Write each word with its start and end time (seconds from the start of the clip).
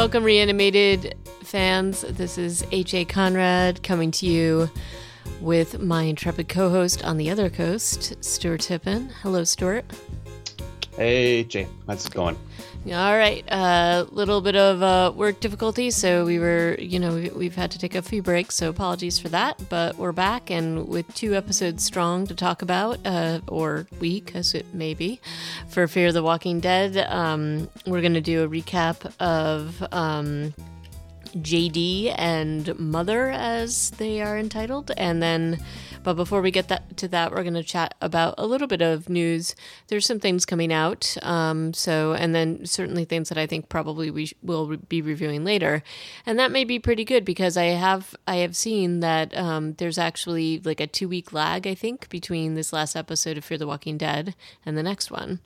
Welcome, 0.00 0.24
reanimated 0.24 1.14
fans. 1.42 2.00
This 2.00 2.38
is 2.38 2.64
H.A. 2.72 3.04
Conrad 3.04 3.82
coming 3.82 4.10
to 4.12 4.24
you 4.24 4.70
with 5.42 5.78
my 5.78 6.04
intrepid 6.04 6.48
co 6.48 6.70
host 6.70 7.04
on 7.04 7.18
the 7.18 7.28
other 7.28 7.50
coast, 7.50 8.24
Stuart 8.24 8.62
Tippin. 8.62 9.10
Hello, 9.20 9.44
Stuart. 9.44 9.84
Hey, 10.96 11.44
Jay. 11.44 11.68
How's 11.86 12.06
it 12.06 12.14
going? 12.14 12.38
All 12.86 13.16
right. 13.16 13.44
A 13.48 13.54
uh, 13.54 14.06
little 14.10 14.40
bit 14.40 14.56
of 14.56 14.82
uh, 14.82 15.12
work 15.14 15.38
difficulty. 15.40 15.90
So 15.90 16.24
we 16.24 16.38
were, 16.38 16.76
you 16.78 16.98
know, 16.98 17.14
we, 17.14 17.28
we've 17.28 17.54
had 17.54 17.70
to 17.72 17.78
take 17.78 17.94
a 17.94 18.00
few 18.00 18.22
breaks. 18.22 18.54
So 18.54 18.70
apologies 18.70 19.18
for 19.18 19.28
that. 19.28 19.68
But 19.68 19.96
we're 19.96 20.12
back 20.12 20.50
and 20.50 20.88
with 20.88 21.12
two 21.14 21.34
episodes 21.34 21.84
strong 21.84 22.26
to 22.28 22.34
talk 22.34 22.62
about, 22.62 22.98
uh, 23.04 23.40
or 23.48 23.86
week 24.00 24.34
as 24.34 24.54
it 24.54 24.72
may 24.72 24.94
be, 24.94 25.20
for 25.68 25.86
Fear 25.86 26.08
of 26.08 26.14
the 26.14 26.22
Walking 26.22 26.58
Dead. 26.58 26.96
Um, 26.96 27.68
we're 27.86 28.00
going 28.00 28.14
to 28.14 28.22
do 28.22 28.44
a 28.44 28.48
recap 28.48 29.12
of. 29.20 29.84
Um, 29.92 30.54
JD 31.36 32.12
and 32.18 32.76
Mother, 32.76 33.30
as 33.30 33.90
they 33.90 34.20
are 34.20 34.36
entitled, 34.36 34.90
and 34.96 35.22
then 35.22 35.60
but 36.02 36.14
before 36.14 36.40
we 36.40 36.50
get 36.50 36.68
that 36.68 36.96
to 36.98 37.08
that, 37.08 37.30
we're 37.30 37.42
going 37.42 37.54
to 37.54 37.62
chat 37.62 37.94
about 38.00 38.34
a 38.38 38.46
little 38.46 38.66
bit 38.66 38.82
of 38.82 39.08
news. 39.08 39.54
There's 39.88 40.06
some 40.06 40.20
things 40.20 40.46
coming 40.46 40.72
out, 40.72 41.16
um, 41.22 41.72
so 41.74 42.12
and 42.12 42.34
then 42.34 42.64
certainly 42.66 43.04
things 43.04 43.28
that 43.28 43.38
I 43.38 43.46
think 43.46 43.68
probably 43.68 44.10
we 44.10 44.32
will 44.42 44.68
re- 44.68 44.78
be 44.88 45.02
reviewing 45.02 45.44
later, 45.44 45.82
and 46.24 46.38
that 46.38 46.50
may 46.50 46.64
be 46.64 46.78
pretty 46.78 47.04
good 47.04 47.24
because 47.24 47.56
I 47.56 47.66
have 47.66 48.14
I 48.26 48.36
have 48.36 48.56
seen 48.56 49.00
that 49.00 49.36
um, 49.36 49.74
there's 49.74 49.98
actually 49.98 50.60
like 50.64 50.80
a 50.80 50.86
two 50.86 51.08
week 51.08 51.32
lag 51.32 51.66
I 51.66 51.74
think 51.74 52.08
between 52.08 52.54
this 52.54 52.72
last 52.72 52.96
episode 52.96 53.36
of 53.36 53.44
Fear 53.44 53.58
the 53.58 53.66
Walking 53.66 53.98
Dead 53.98 54.34
and 54.64 54.76
the 54.76 54.82
next 54.82 55.10
one, 55.10 55.40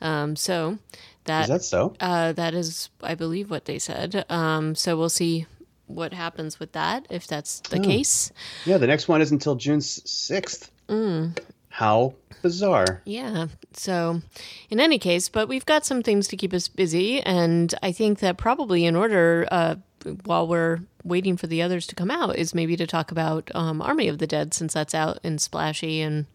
um, 0.00 0.36
so. 0.36 0.78
That, 1.24 1.42
is 1.42 1.48
that 1.48 1.62
so? 1.62 1.94
Uh, 2.00 2.32
that 2.32 2.54
is, 2.54 2.88
I 3.02 3.14
believe, 3.14 3.50
what 3.50 3.66
they 3.66 3.78
said. 3.78 4.24
Um, 4.30 4.74
so 4.74 4.96
we'll 4.96 5.10
see 5.10 5.44
what 5.88 6.12
happens 6.12 6.60
with 6.60 6.72
that 6.72 7.06
if 7.10 7.26
that's 7.26 7.60
the 7.60 7.78
oh. 7.78 7.82
case. 7.82 8.32
Yeah, 8.64 8.78
the 8.78 8.86
next 8.86 9.08
one 9.08 9.20
is 9.20 9.32
until 9.32 9.56
June 9.56 9.80
6th. 9.80 10.70
Mm. 10.88 11.38
How 11.68 12.14
bizarre. 12.42 13.02
Yeah. 13.04 13.48
So, 13.72 14.22
in 14.70 14.80
any 14.80 14.98
case, 14.98 15.28
but 15.28 15.48
we've 15.48 15.66
got 15.66 15.84
some 15.84 16.02
things 16.02 16.28
to 16.28 16.36
keep 16.36 16.52
us 16.52 16.68
busy. 16.68 17.20
And 17.20 17.74
I 17.82 17.92
think 17.92 18.20
that 18.20 18.38
probably 18.38 18.84
in 18.84 18.96
order, 18.96 19.46
uh, 19.50 19.76
while 20.24 20.46
we're 20.46 20.80
waiting 21.04 21.36
for 21.36 21.46
the 21.46 21.62
others 21.62 21.86
to 21.86 21.94
come 21.94 22.10
out 22.10 22.36
is 22.36 22.54
maybe 22.54 22.76
to 22.76 22.86
talk 22.86 23.10
about 23.10 23.50
um, 23.54 23.80
Army 23.80 24.08
of 24.08 24.18
the 24.18 24.26
Dead 24.26 24.52
since 24.52 24.74
that's 24.74 24.94
out 24.94 25.18
and 25.24 25.40
splashy 25.40 26.00
and 26.00 26.26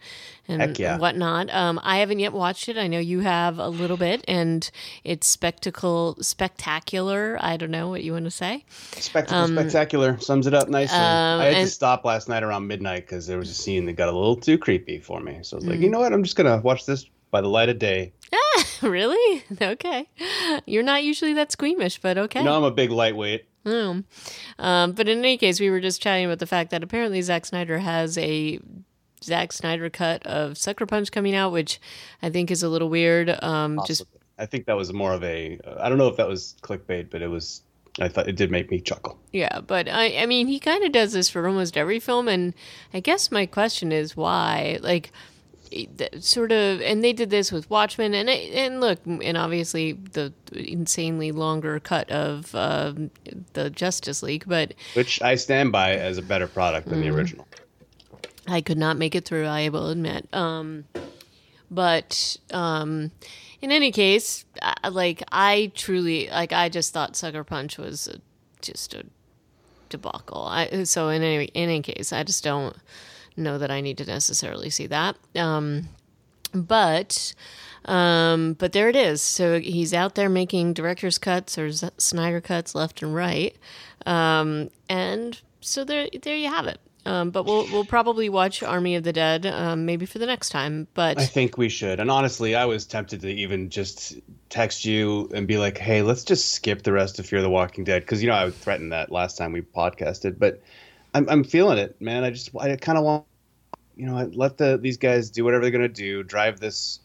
and 0.48 0.78
yeah. 0.78 0.98
whatnot. 0.98 1.54
Um, 1.54 1.80
I 1.84 2.00
haven't 2.00 2.20
yet 2.20 2.34
watched 2.34 2.68
it. 2.68 2.78
I 2.78 2.88
know 2.88 3.00
you 3.00 3.22
have 3.22 3.60
a 3.60 3.70
little 3.70 3.96
bit, 3.96 4.26
and 4.28 4.70
it's 5.04 5.28
spectacle 5.28 6.18
spectacular. 6.22 7.38
I 7.40 7.58
don't 7.58 7.72
know 7.72 7.90
what 7.90 8.04
you 8.04 8.14
want 8.14 8.26
to 8.26 8.32
say. 8.32 8.66
Spectacle 8.92 9.38
um, 9.38 9.56
spectacular 9.56 10.20
sums 10.20 10.48
it 10.48 10.54
up 10.54 10.68
nicely. 10.68 10.98
Um, 10.98 11.42
I 11.42 11.46
had 11.46 11.54
and, 11.56 11.68
to 11.68 11.74
stop 11.74 12.04
last 12.04 12.28
night 12.28 12.44
around 12.44 12.68
midnight 12.68 13.06
because 13.06 13.28
there 13.28 13.38
was 13.38 13.50
a 13.50 13.54
scene 13.54 13.86
that 13.86 13.94
got 13.94 14.10
a 14.10 14.12
little 14.12 14.36
too 14.36 14.58
creepy 14.58 15.00
for 15.00 15.20
me. 15.22 15.40
So 15.44 15.56
I 15.56 15.60
was 15.60 15.66
mm. 15.66 15.70
like, 15.70 15.80
you 15.80 15.90
know 15.90 16.00
what? 16.00 16.12
I'm 16.12 16.24
just 16.24 16.36
gonna 16.36 16.58
watch 16.58 16.86
this 16.86 17.06
by 17.32 17.42
the 17.42 17.50
light 17.50 17.70
of 17.70 17.80
day. 17.80 18.14
Ah, 18.34 18.66
really? 18.82 19.44
Okay. 19.62 20.08
You're 20.66 20.84
not 20.84 21.04
usually 21.04 21.34
that 21.34 21.52
squeamish, 21.52 22.00
but 22.00 22.18
okay. 22.18 22.40
You 22.40 22.46
no, 22.46 22.52
know, 22.52 22.58
I'm 22.58 22.64
a 22.64 22.76
big 22.76 22.92
lightweight. 22.92 23.46
Mm. 23.66 24.04
Um, 24.60 24.92
but 24.92 25.08
in 25.08 25.20
any 25.20 25.38
case, 25.38 25.60
we 25.60 25.70
were 25.70 25.80
just 25.80 26.02
chatting 26.02 26.26
about 26.26 26.40
the 26.40 26.48
fact 26.48 26.72
that 26.72 26.84
apparently 26.84 27.22
Zack 27.22 27.46
Snyder 27.46 27.80
has 27.80 28.18
a 28.18 28.60
Zack 29.24 29.54
Snyder 29.54 29.90
cut 29.90 30.26
of 30.26 30.58
Sucker 30.58 30.86
Punch 30.86 31.12
coming 31.12 31.36
out, 31.36 31.52
which 31.52 31.80
I 32.22 32.30
think 32.30 32.52
is 32.52 32.62
a 32.64 32.70
little 32.70 32.90
weird. 32.90 33.30
Um, 33.44 33.80
just 33.86 34.04
I 34.38 34.46
think 34.46 34.66
that 34.66 34.76
was 34.76 34.92
more 34.92 35.14
of 35.14 35.24
a 35.24 35.60
I 35.80 35.90
don't 35.90 35.98
know 35.98 36.08
if 36.08 36.18
that 36.18 36.28
was 36.28 36.56
clickbait, 36.62 37.10
but 37.10 37.22
it 37.22 37.30
was 37.30 37.62
I 38.00 38.08
thought 38.08 38.28
it 38.28 38.36
did 38.36 38.52
make 38.52 38.72
me 38.72 38.80
chuckle. 38.80 39.18
Yeah, 39.32 39.62
but 39.62 39.88
I 39.88 40.18
I 40.18 40.26
mean 40.26 40.48
he 40.48 40.60
kind 40.60 40.84
of 40.84 40.92
does 40.92 41.14
this 41.14 41.30
for 41.30 41.48
almost 41.48 41.78
every 41.78 42.00
film, 42.00 42.28
and 42.28 42.54
I 42.94 43.00
guess 43.00 43.32
my 43.32 43.46
question 43.46 43.92
is 43.92 44.18
why 44.18 44.80
like 44.82 45.12
sort 46.20 46.52
of 46.52 46.82
and 46.82 47.04
they 47.04 47.14
did 47.14 47.30
this 47.30 47.52
with 47.52 47.70
Watchmen 47.70 48.14
and 48.14 48.30
and 48.30 48.80
look 48.80 49.00
and 49.06 49.38
obviously 49.38 49.94
the 49.94 50.34
insanely 50.52 51.32
longer 51.32 51.80
cut 51.80 52.10
of 52.12 52.54
uh, 52.56 52.94
the 53.54 53.70
Justice 53.70 54.24
League 54.24 54.46
but 54.48 54.74
which 54.94 55.22
I 55.22 55.36
stand 55.36 55.72
by 55.72 55.94
as 55.96 56.18
a 56.18 56.22
better 56.22 56.48
product 56.48 56.88
than 56.88 57.00
mm, 57.00 57.04
the 57.04 57.08
mm-hmm. 57.08 57.18
original. 57.18 57.48
I 58.48 58.62
could 58.62 58.78
not 58.78 58.98
make 58.98 59.16
it 59.16 59.26
through 59.26 59.46
I 59.46 59.70
will 59.70 59.90
admit 59.90 60.28
um, 60.34 60.86
but 61.72 62.38
um, 62.52 63.12
in 63.62 63.72
any 63.72 63.92
case 63.92 64.46
like 64.90 65.24
I 65.32 65.72
truly 65.76 66.30
like 66.30 66.54
I 66.54 66.70
just 66.70 66.94
thought 66.94 67.16
Sucker 67.16 67.44
Punch 67.44 67.78
was 67.78 68.08
a, 68.08 68.20
just 68.62 68.94
a 68.94 69.06
debacle 69.90 70.46
I, 70.46 70.84
so 70.84 71.10
in 71.10 71.22
any 71.22 71.46
in 71.46 71.70
any 71.70 71.82
case 71.82 72.12
I 72.12 72.24
just 72.24 72.44
don't 72.44 72.76
know 73.36 73.58
that 73.58 73.72
I 73.72 73.82
need 73.82 73.98
to 74.00 74.06
necessarily 74.06 74.70
see 74.70 74.88
that. 74.88 75.16
Um, 75.36 75.90
but 76.54 77.34
um, 77.86 78.54
but 78.54 78.72
there 78.72 78.90
it 78.90 78.96
is. 78.96 79.22
So 79.22 79.60
he's 79.60 79.94
out 79.94 80.16
there 80.16 80.30
making 80.30 80.74
director's 80.74 81.18
cuts 81.18 81.58
or 81.58 81.72
Snyder 81.98 82.42
cuts 82.42 82.76
left 82.76 83.02
and 83.02 83.14
right, 83.14 83.56
um, 84.06 84.70
and 84.90 85.40
so 85.62 85.84
there 85.84 86.08
there 86.22 86.36
you 86.36 86.50
have 86.50 86.68
it. 86.68 86.80
Um, 87.06 87.32
but 87.32 87.44
we'll 87.44 87.66
we'll 87.66 87.84
probably 87.84 88.30
watch 88.30 88.64
Army 88.64 88.96
of 88.96 89.04
the 89.04 89.12
Dead 89.12 89.46
um, 89.46 89.86
maybe 89.86 90.06
for 90.06 90.20
the 90.20 90.26
next 90.26 90.50
time. 90.50 90.88
But 90.94 91.20
I 91.20 91.26
think 91.26 91.58
we 91.58 91.68
should. 91.68 92.00
And 92.00 92.10
honestly, 92.10 92.56
I 92.56 92.66
was 92.66 92.86
tempted 92.86 93.22
to 93.22 93.30
even 93.30 93.70
just 93.70 94.16
text 94.50 94.86
you 94.86 95.30
and 95.34 95.46
be 95.46 95.58
like, 95.58 95.78
"Hey, 95.78 96.02
let's 96.02 96.24
just 96.24 96.54
skip 96.54 96.84
the 96.84 96.94
rest 96.94 97.20
of 97.20 97.26
Fear 97.26 97.42
the 97.42 97.50
Walking 97.50 97.84
Dead," 97.84 98.04
because 98.04 98.24
you 98.24 98.30
know 98.30 98.36
I 98.36 98.50
threatened 98.52 98.94
that 98.94 99.12
last 99.12 99.38
time 99.38 99.52
we 99.52 99.62
podcasted. 99.62 100.40
But 100.40 100.62
I'm 101.14 101.30
I'm 101.30 101.44
feeling 101.44 101.78
it, 101.78 102.00
man. 102.02 102.24
I 102.24 102.32
just 102.32 102.56
I 102.56 102.76
kind 102.76 102.98
of 102.98 103.04
want 103.04 103.26
you 103.96 104.06
know 104.06 104.30
let 104.34 104.58
the 104.58 104.78
these 104.78 104.98
guys 104.98 105.30
do 105.30 105.44
whatever 105.44 105.62
they're 105.62 105.72
gonna 105.72 105.88
do, 105.88 106.24
drive 106.24 106.60
this 106.60 107.00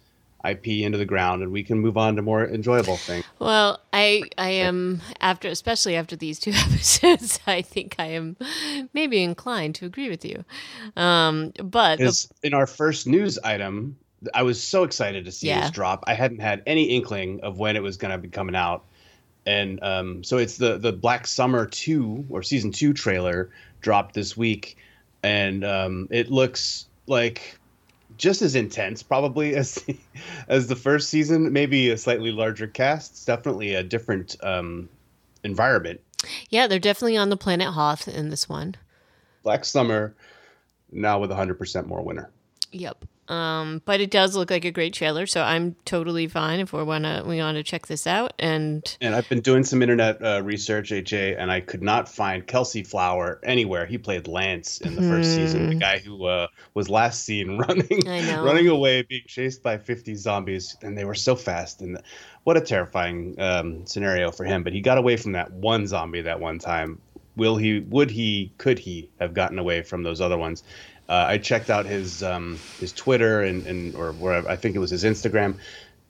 IP 0.49 0.69
into 0.69 0.99
the 0.99 1.05
ground, 1.05 1.43
and 1.43 1.53
we 1.53 1.63
can 1.63 1.79
move 1.79 1.97
on 1.97 2.17
to 2.17 2.23
more 2.23 2.47
enjoyable 2.47 2.97
things. 2.97 3.25
Well, 3.39 3.81
I 3.93 4.23
I 4.39 4.51
am 4.51 5.01
after 5.21 5.49
especially 5.49 5.97
after 5.97 6.17
these 6.17 6.39
two 6.39 6.51
episodes, 6.55 7.41
I 7.47 7.63
think 7.63 7.97
I 7.99 8.07
am 8.07 8.37
maybe 8.93 9.23
inclined 9.23 9.75
to 9.77 9.87
agree 9.87 10.09
with 10.09 10.25
you. 10.25 10.45
Um, 10.97 11.53
but 11.63 11.99
the, 11.99 12.29
in 12.43 12.55
our 12.55 12.67
first 12.67 13.07
news 13.07 13.39
item, 13.45 13.97
I 14.33 14.43
was 14.43 14.63
so 14.63 14.85
excited 14.85 15.25
to 15.25 15.33
see 15.33 15.49
yeah. 15.49 15.63
this 15.63 15.71
drop. 15.71 16.05
I 16.07 16.15
hadn't 16.15 16.41
had 16.41 16.63
any 16.67 16.85
inkling 16.85 17.41
of 17.43 17.59
when 17.59 17.77
it 17.77 17.83
was 17.83 17.97
going 17.97 18.13
to 18.13 18.19
be 18.19 18.29
coming 18.29 18.57
out 18.57 18.85
and 19.49 19.83
um, 19.83 20.23
so 20.23 20.37
it's 20.37 20.59
the 20.59 20.77
the 20.77 20.93
Black 20.93 21.27
Summer 21.27 21.65
two 21.65 22.27
or 22.29 22.43
season 22.43 22.71
two 22.71 22.93
trailer 22.93 23.51
dropped 23.81 24.15
this 24.15 24.37
week, 24.37 24.77
and 25.23 25.65
um, 25.65 26.09
it 26.11 26.31
looks 26.31 26.87
like 27.07 27.59
just 28.17 28.43
as 28.43 28.55
intense 28.55 29.03
probably 29.03 29.55
as 29.57 29.75
the, 29.75 29.97
as 30.49 30.67
the 30.69 30.77
first 30.77 31.09
season. 31.11 31.53
Maybe 31.53 31.91
a 31.91 31.99
slightly 31.99 32.33
larger 32.33 32.67
cast. 32.67 33.13
It's 33.13 33.25
definitely 33.25 33.75
a 33.75 33.83
different 33.83 34.37
um, 34.43 34.89
environment. 35.45 36.01
Yeah, 36.51 36.67
they're 36.67 36.79
definitely 36.79 37.17
on 37.17 37.31
the 37.31 37.37
planet 37.37 37.69
Hoth 37.69 38.09
in 38.09 38.31
this 38.31 38.49
one. 38.49 38.75
Black 39.43 39.65
Summer, 39.65 40.15
now 40.91 41.21
with 41.21 41.31
100% 41.31 41.87
more 41.87 42.03
winter. 42.03 42.31
Yep. 42.73 43.05
Um, 43.29 43.83
but 43.85 44.01
it 44.01 44.11
does 44.11 44.35
look 44.35 44.51
like 44.51 44.65
a 44.65 44.71
great 44.71 44.95
trailer, 44.95 45.27
so 45.27 45.43
I'm 45.43 45.77
totally 45.85 46.27
fine 46.29 46.61
if 46.61 46.73
we 46.73 46.83
wanna 46.83 47.23
we 47.27 47.39
wanna 47.39 47.63
check 47.63 47.87
this 47.87 48.07
out. 48.07 48.33
And 48.39 48.97
and 49.01 49.15
I've 49.15 49.29
been 49.29 49.41
doing 49.41 49.65
some 49.65 49.83
internet 49.83 50.23
uh, 50.23 50.43
research, 50.43 50.91
AJ, 50.91 51.37
and 51.39 51.51
I 51.51 51.61
could 51.61 51.83
not 51.83 52.09
find 52.09 52.47
Kelsey 52.47 52.83
Flower 52.83 53.39
anywhere. 53.43 53.85
He 53.85 53.99
played 53.99 54.29
Lance 54.29 54.81
in 54.81 54.95
the 54.95 55.03
hmm. 55.03 55.11
first 55.11 55.35
season, 55.35 55.67
the 55.67 55.73
hmm. 55.75 55.79
guy 55.79 55.99
who 55.99 56.25
uh, 56.25 56.47
was 56.75 56.89
last 56.89 57.25
seen 57.25 57.59
running 57.69 58.01
running 58.07 58.69
away, 58.69 59.03
being 59.03 59.25
chased 59.27 59.63
by 59.63 59.77
50 59.77 60.15
zombies, 60.15 60.77
and 60.83 60.97
they 60.97 61.05
were 61.05 61.15
so 61.15 61.37
fast. 61.37 61.83
And 61.83 62.01
what 62.45 62.57
a 62.57 62.63
terrifying 62.63 63.35
um, 63.39 63.85
scenario 63.87 64.31
for 64.31 64.45
him. 64.45 64.63
But 64.63 64.73
he 64.73 64.81
got 64.81 64.97
away 64.97 65.19
from 65.19 65.33
that 65.33 65.53
one 65.53 65.87
zombie 65.87 66.23
that 66.23 66.41
one 66.41 66.59
time. 66.59 66.99
Will 67.37 67.57
he? 67.57 67.81
Would 67.81 68.11
he? 68.11 68.53
Could 68.59 68.79
he 68.79 69.11
have 69.21 69.35
gotten 69.35 69.59
away 69.59 69.83
from 69.83 70.03
those 70.03 70.21
other 70.21 70.39
ones? 70.39 70.65
Uh, 71.09 71.25
I 71.29 71.39
checked 71.39 71.71
out 71.71 71.87
his 71.87 72.23
um, 72.23 72.59
his 72.79 72.93
Twitter 72.93 73.43
and, 73.43 73.67
and 73.67 73.95
or 73.95 74.13
wherever 74.13 74.49
I 74.49 74.57
think 74.57 74.77
it 74.77 74.79
was 74.79 74.91
his 74.91 75.05
Instagram, 75.05 75.57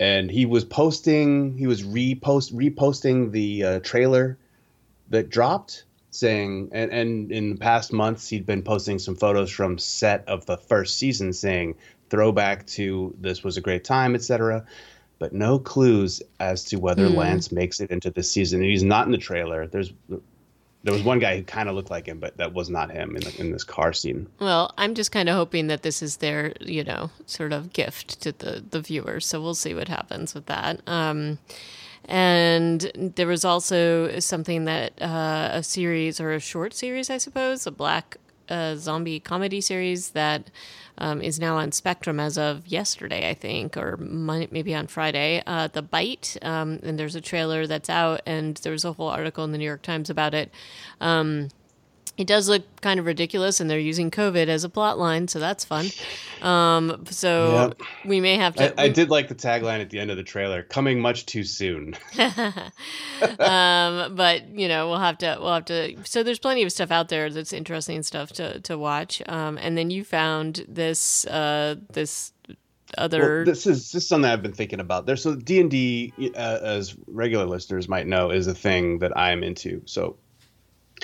and 0.00 0.30
he 0.30 0.44
was 0.44 0.64
posting 0.64 1.56
he 1.56 1.66
was 1.66 1.82
repost 1.84 2.52
reposting 2.52 3.30
the 3.30 3.64
uh, 3.64 3.80
trailer 3.80 4.36
that 5.10 5.30
dropped, 5.30 5.84
saying 6.10 6.70
and 6.72 6.90
and 6.90 7.30
in 7.30 7.50
the 7.50 7.56
past 7.56 7.92
months 7.92 8.28
he'd 8.28 8.44
been 8.44 8.62
posting 8.62 8.98
some 8.98 9.14
photos 9.14 9.50
from 9.50 9.78
set 9.78 10.26
of 10.26 10.46
the 10.46 10.56
first 10.56 10.98
season, 10.98 11.32
saying 11.32 11.76
throwback 12.10 12.66
to 12.66 13.14
this 13.20 13.44
was 13.44 13.56
a 13.56 13.60
great 13.60 13.84
time, 13.84 14.16
etc. 14.16 14.66
But 15.20 15.32
no 15.32 15.60
clues 15.60 16.22
as 16.40 16.64
to 16.64 16.76
whether 16.76 17.08
mm. 17.08 17.14
Lance 17.14 17.52
makes 17.52 17.80
it 17.80 17.90
into 17.90 18.10
this 18.10 18.30
season. 18.30 18.62
He's 18.62 18.84
not 18.84 19.06
in 19.06 19.12
the 19.12 19.18
trailer. 19.18 19.66
There's 19.66 19.92
there 20.84 20.94
was 20.94 21.02
one 21.02 21.18
guy 21.18 21.36
who 21.36 21.42
kind 21.42 21.68
of 21.68 21.74
looked 21.74 21.90
like 21.90 22.06
him, 22.06 22.18
but 22.18 22.36
that 22.36 22.52
was 22.54 22.70
not 22.70 22.90
him 22.90 23.16
in, 23.16 23.22
the, 23.22 23.40
in 23.40 23.50
this 23.52 23.64
car 23.64 23.92
scene. 23.92 24.26
Well, 24.38 24.72
I'm 24.78 24.94
just 24.94 25.10
kind 25.12 25.28
of 25.28 25.34
hoping 25.34 25.66
that 25.66 25.82
this 25.82 26.02
is 26.02 26.18
their, 26.18 26.54
you 26.60 26.84
know, 26.84 27.10
sort 27.26 27.52
of 27.52 27.72
gift 27.72 28.20
to 28.22 28.32
the 28.32 28.64
the 28.70 28.80
viewers. 28.80 29.26
So 29.26 29.40
we'll 29.40 29.54
see 29.54 29.74
what 29.74 29.88
happens 29.88 30.34
with 30.34 30.46
that. 30.46 30.80
Um, 30.86 31.38
And 32.10 33.12
there 33.16 33.26
was 33.26 33.44
also 33.44 34.18
something 34.20 34.64
that 34.64 34.92
uh, 35.02 35.50
a 35.52 35.62
series 35.62 36.20
or 36.20 36.32
a 36.32 36.40
short 36.40 36.72
series, 36.72 37.10
I 37.10 37.18
suppose, 37.18 37.66
a 37.66 37.70
black 37.70 38.16
uh, 38.48 38.76
zombie 38.76 39.20
comedy 39.20 39.60
series 39.60 40.10
that 40.10 40.50
um, 40.98 41.20
is 41.22 41.38
now 41.38 41.56
on 41.56 41.72
Spectrum 41.72 42.18
as 42.18 42.36
of 42.36 42.66
yesterday, 42.66 43.28
I 43.28 43.34
think, 43.34 43.76
or 43.76 43.96
maybe 43.96 44.74
on 44.74 44.86
Friday. 44.86 45.42
Uh, 45.46 45.68
the 45.68 45.82
Bite, 45.82 46.36
um, 46.42 46.80
and 46.82 46.98
there's 46.98 47.14
a 47.14 47.20
trailer 47.20 47.66
that's 47.66 47.88
out, 47.88 48.20
and 48.26 48.56
there 48.58 48.72
was 48.72 48.84
a 48.84 48.92
whole 48.92 49.08
article 49.08 49.44
in 49.44 49.52
the 49.52 49.58
New 49.58 49.64
York 49.64 49.82
Times 49.82 50.10
about 50.10 50.34
it. 50.34 50.52
Um, 51.00 51.48
it 52.18 52.26
does 52.26 52.48
look 52.48 52.64
kind 52.80 52.98
of 52.98 53.06
ridiculous, 53.06 53.60
and 53.60 53.70
they're 53.70 53.78
using 53.78 54.10
COVID 54.10 54.48
as 54.48 54.64
a 54.64 54.68
plot 54.68 54.98
line, 54.98 55.28
so 55.28 55.38
that's 55.38 55.64
fun. 55.64 55.86
Um, 56.42 57.04
so 57.08 57.74
yep. 57.78 57.88
we 58.04 58.20
may 58.20 58.36
have 58.36 58.56
to. 58.56 58.78
I, 58.78 58.84
I, 58.84 58.88
did 58.88 59.08
like 59.08 59.28
the 59.28 59.36
tagline 59.36 59.80
at 59.80 59.90
the 59.90 60.00
end 60.00 60.10
of 60.10 60.16
the 60.16 60.24
trailer: 60.24 60.64
"Coming 60.64 61.00
much 61.00 61.26
too 61.26 61.44
soon." 61.44 61.96
um, 63.38 64.16
but 64.16 64.48
you 64.48 64.66
know, 64.66 64.88
we'll 64.88 64.98
have 64.98 65.18
to. 65.18 65.38
We'll 65.40 65.54
have 65.54 65.64
to. 65.66 65.96
So 66.04 66.24
there's 66.24 66.40
plenty 66.40 66.64
of 66.64 66.72
stuff 66.72 66.90
out 66.90 67.08
there 67.08 67.30
that's 67.30 67.52
interesting 67.52 68.02
stuff 68.02 68.32
to 68.32 68.60
to 68.60 68.76
watch. 68.76 69.22
Um, 69.26 69.56
and 69.56 69.78
then 69.78 69.90
you 69.90 70.02
found 70.02 70.64
this 70.68 71.24
uh, 71.26 71.76
this 71.92 72.32
other 72.96 73.36
well, 73.36 73.44
this 73.44 73.66
is 73.66 73.92
this 73.92 74.02
is 74.02 74.08
something 74.08 74.28
I've 74.28 74.42
been 74.42 74.52
thinking 74.52 74.80
about. 74.80 75.06
There's 75.06 75.22
so 75.22 75.36
D 75.36 75.60
and 75.60 75.70
D, 75.70 76.12
uh, 76.34 76.58
as 76.62 76.96
regular 77.06 77.46
listeners 77.46 77.88
might 77.88 78.08
know, 78.08 78.30
is 78.30 78.48
a 78.48 78.54
thing 78.54 78.98
that 78.98 79.16
I'm 79.16 79.44
into. 79.44 79.82
So 79.84 80.16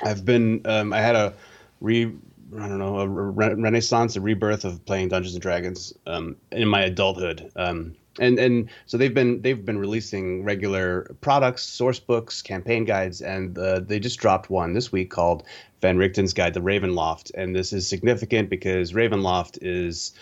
I've 0.02 0.24
been 0.24 0.62
um, 0.64 0.92
I 0.92 1.00
had 1.00 1.16
a 1.16 1.34
re 1.80 2.12
I 2.56 2.68
don't 2.68 2.78
know 2.78 3.00
a 3.00 3.08
re- 3.08 3.54
renaissance, 3.54 4.16
a 4.16 4.20
rebirth 4.20 4.64
of 4.64 4.84
playing 4.84 5.08
Dungeons 5.08 5.34
and 5.34 5.42
Dragons 5.42 5.92
um, 6.06 6.36
in 6.52 6.68
my 6.68 6.82
adulthood. 6.82 7.50
Um, 7.56 7.96
and 8.20 8.38
and 8.38 8.70
so 8.86 8.96
they've 8.96 9.14
been 9.14 9.42
they've 9.42 9.64
been 9.64 9.78
releasing 9.78 10.44
regular 10.44 11.14
products, 11.20 11.62
source 11.62 11.98
books, 11.98 12.42
campaign 12.42 12.84
guides, 12.84 13.20
and 13.20 13.58
uh, 13.58 13.80
they 13.80 13.98
just 13.98 14.20
dropped 14.20 14.50
one 14.50 14.72
this 14.72 14.92
week 14.92 15.10
called 15.10 15.42
Van 15.80 15.98
Richten's 15.98 16.32
Guide 16.32 16.54
to 16.54 16.60
Ravenloft. 16.60 17.32
And 17.34 17.54
this 17.54 17.72
is 17.72 17.88
significant 17.88 18.50
because 18.50 18.92
Ravenloft 18.92 19.58
is 19.62 20.12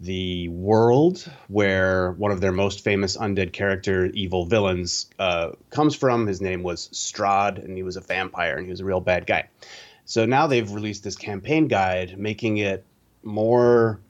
the 0.00 0.48
world 0.48 1.30
where 1.48 2.12
one 2.12 2.30
of 2.30 2.40
their 2.40 2.52
most 2.52 2.84
famous 2.84 3.16
undead 3.16 3.52
character, 3.52 4.06
evil 4.06 4.44
villains, 4.44 5.10
uh, 5.18 5.50
comes 5.70 5.94
from. 5.94 6.26
His 6.26 6.40
name 6.40 6.62
was 6.62 6.88
Strahd, 6.92 7.62
and 7.62 7.76
he 7.76 7.82
was 7.82 7.96
a 7.96 8.00
vampire, 8.00 8.56
and 8.56 8.66
he 8.66 8.70
was 8.70 8.80
a 8.80 8.84
real 8.84 9.00
bad 9.00 9.26
guy. 9.26 9.48
So 10.04 10.24
now 10.24 10.46
they've 10.46 10.70
released 10.70 11.04
this 11.04 11.16
campaign 11.16 11.68
guide, 11.68 12.16
making 12.16 12.58
it 12.58 12.84
more 13.22 14.00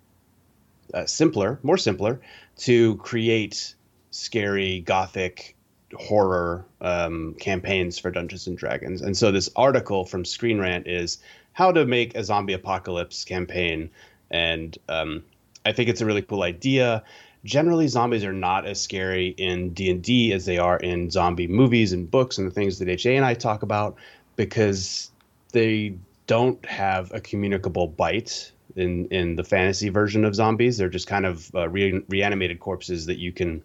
uh, 0.92 1.06
simpler, 1.06 1.58
more 1.62 1.78
simpler 1.78 2.20
to 2.58 2.96
create 2.96 3.74
scary 4.10 4.80
gothic 4.80 5.56
horror 5.94 6.66
um, 6.80 7.34
campaigns 7.40 7.98
for 7.98 8.10
Dungeons 8.10 8.46
and 8.46 8.58
Dragons. 8.58 9.00
And 9.00 9.16
so 9.16 9.30
this 9.30 9.48
article 9.56 10.04
from 10.04 10.24
Screen 10.24 10.58
Rant 10.58 10.86
is 10.86 11.18
how 11.52 11.72
to 11.72 11.86
make 11.86 12.14
a 12.14 12.22
zombie 12.22 12.52
apocalypse 12.52 13.24
campaign 13.24 13.90
and 14.30 14.76
um, 14.88 15.24
I 15.68 15.72
think 15.72 15.90
it's 15.90 16.00
a 16.00 16.06
really 16.06 16.22
cool 16.22 16.42
idea. 16.42 17.04
Generally, 17.44 17.88
zombies 17.88 18.24
are 18.24 18.32
not 18.32 18.66
as 18.66 18.80
scary 18.80 19.28
in 19.28 19.74
D 19.74 19.90
and 19.90 20.02
D 20.02 20.32
as 20.32 20.46
they 20.46 20.58
are 20.58 20.78
in 20.78 21.10
zombie 21.10 21.46
movies 21.46 21.92
and 21.92 22.10
books 22.10 22.38
and 22.38 22.46
the 22.46 22.54
things 22.54 22.78
that 22.78 22.88
HA 22.88 23.16
and 23.16 23.24
I 23.24 23.34
talk 23.34 23.62
about 23.62 23.96
because 24.36 25.10
they 25.52 25.94
don't 26.26 26.64
have 26.64 27.12
a 27.12 27.20
communicable 27.20 27.86
bite 27.86 28.50
in 28.76 29.06
in 29.08 29.36
the 29.36 29.44
fantasy 29.44 29.90
version 29.90 30.24
of 30.24 30.34
zombies. 30.34 30.78
They're 30.78 30.88
just 30.88 31.06
kind 31.06 31.26
of 31.26 31.54
uh, 31.54 31.68
re- 31.68 32.02
reanimated 32.08 32.60
corpses 32.60 33.06
that 33.06 33.18
you 33.18 33.32
can 33.32 33.62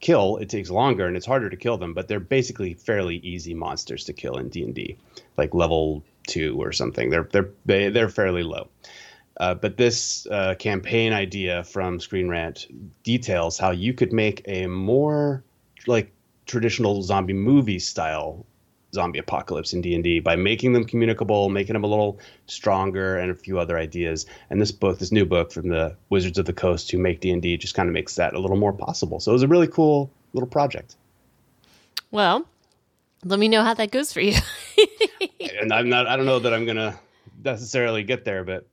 kill. 0.00 0.36
It 0.36 0.48
takes 0.48 0.70
longer 0.70 1.06
and 1.06 1.16
it's 1.16 1.26
harder 1.26 1.50
to 1.50 1.56
kill 1.56 1.78
them, 1.78 1.94
but 1.94 2.08
they're 2.08 2.20
basically 2.20 2.74
fairly 2.74 3.16
easy 3.16 3.54
monsters 3.54 4.04
to 4.04 4.12
kill 4.12 4.36
in 4.36 4.48
D 4.48 4.62
and 4.64 4.74
D, 4.74 4.98
like 5.38 5.54
level 5.54 6.04
two 6.26 6.60
or 6.60 6.72
something. 6.72 7.10
They're 7.10 7.28
they're 7.32 7.50
they, 7.66 7.88
they're 7.88 8.10
fairly 8.10 8.42
low. 8.42 8.68
Uh, 9.38 9.54
but 9.54 9.76
this 9.76 10.26
uh, 10.30 10.54
campaign 10.58 11.12
idea 11.12 11.62
from 11.64 12.00
Screen 12.00 12.28
Rant 12.28 12.66
details 13.04 13.58
how 13.58 13.70
you 13.70 13.94
could 13.94 14.12
make 14.12 14.42
a 14.46 14.66
more 14.66 15.44
like 15.86 16.12
traditional 16.46 17.02
zombie 17.02 17.32
movie 17.32 17.78
style 17.78 18.44
zombie 18.94 19.18
apocalypse 19.18 19.72
in 19.72 19.80
D&D 19.80 20.20
by 20.20 20.34
making 20.34 20.72
them 20.72 20.84
communicable, 20.84 21.50
making 21.50 21.74
them 21.74 21.84
a 21.84 21.86
little 21.86 22.18
stronger 22.46 23.18
and 23.18 23.30
a 23.30 23.34
few 23.34 23.58
other 23.58 23.78
ideas. 23.78 24.26
And 24.50 24.60
this 24.60 24.72
book, 24.72 24.98
this 24.98 25.12
new 25.12 25.26
book 25.26 25.52
from 25.52 25.68
the 25.68 25.94
Wizards 26.08 26.38
of 26.38 26.46
the 26.46 26.52
Coast 26.52 26.90
who 26.90 26.98
make 26.98 27.20
D&D 27.20 27.58
just 27.58 27.74
kind 27.74 27.88
of 27.88 27.92
makes 27.92 28.14
that 28.14 28.34
a 28.34 28.38
little 28.38 28.56
more 28.56 28.72
possible. 28.72 29.20
So 29.20 29.30
it 29.30 29.34
was 29.34 29.42
a 29.42 29.48
really 29.48 29.66
cool 29.66 30.10
little 30.32 30.48
project. 30.48 30.96
Well, 32.10 32.46
let 33.24 33.38
me 33.38 33.48
know 33.48 33.62
how 33.62 33.74
that 33.74 33.90
goes 33.90 34.12
for 34.12 34.20
you. 34.20 34.38
and 35.60 35.72
I'm 35.72 35.88
not 35.88 36.06
I 36.06 36.16
don't 36.16 36.26
know 36.26 36.38
that 36.38 36.54
I'm 36.54 36.64
going 36.64 36.76
to 36.76 36.98
necessarily 37.44 38.02
get 38.02 38.24
there, 38.24 38.44
but 38.44 38.66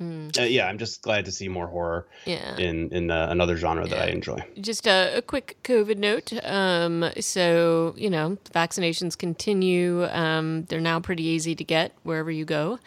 Mm. 0.00 0.38
Uh, 0.38 0.42
yeah, 0.42 0.66
I'm 0.66 0.78
just 0.78 1.02
glad 1.02 1.24
to 1.24 1.32
see 1.32 1.48
more 1.48 1.66
horror 1.66 2.06
yeah. 2.24 2.56
in 2.56 2.90
in 2.90 3.10
uh, 3.10 3.28
another 3.30 3.56
genre 3.56 3.84
yeah. 3.84 3.94
that 3.94 4.08
I 4.08 4.10
enjoy. 4.10 4.44
Just 4.60 4.86
a, 4.86 5.16
a 5.16 5.22
quick 5.22 5.56
COVID 5.64 5.98
note. 5.98 6.32
Um, 6.44 7.10
so 7.20 7.94
you 7.96 8.10
know, 8.10 8.38
vaccinations 8.52 9.16
continue. 9.18 10.04
Um, 10.06 10.64
they're 10.64 10.80
now 10.80 11.00
pretty 11.00 11.24
easy 11.24 11.54
to 11.54 11.64
get 11.64 11.92
wherever 12.02 12.30
you 12.30 12.44
go. 12.44 12.78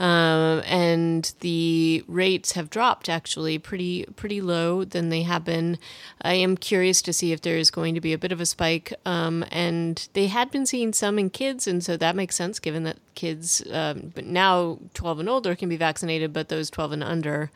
Um, 0.00 0.62
and 0.64 1.30
the 1.40 2.02
rates 2.08 2.52
have 2.52 2.70
dropped 2.70 3.10
actually 3.10 3.58
pretty 3.58 4.06
pretty 4.16 4.40
low 4.40 4.82
than 4.82 5.10
they 5.10 5.22
have 5.22 5.44
been. 5.44 5.78
I 6.22 6.34
am 6.34 6.56
curious 6.56 7.02
to 7.02 7.12
see 7.12 7.32
if 7.32 7.42
there 7.42 7.58
is 7.58 7.70
going 7.70 7.94
to 7.94 8.00
be 8.00 8.14
a 8.14 8.18
bit 8.18 8.32
of 8.32 8.40
a 8.40 8.46
spike. 8.46 8.94
Um, 9.04 9.44
and 9.52 10.08
they 10.14 10.28
had 10.28 10.50
been 10.50 10.64
seeing 10.64 10.94
some 10.94 11.18
in 11.18 11.28
kids, 11.28 11.66
and 11.66 11.84
so 11.84 11.98
that 11.98 12.16
makes 12.16 12.34
sense 12.34 12.58
given 12.58 12.84
that 12.84 12.96
kids, 13.14 13.62
um, 13.70 14.12
but 14.14 14.24
now 14.24 14.78
12 14.94 15.20
and 15.20 15.28
older 15.28 15.54
can 15.54 15.68
be 15.68 15.76
vaccinated, 15.76 16.32
but 16.32 16.48
those 16.48 16.70
12 16.70 16.92
and 16.92 17.04
under 17.04 17.50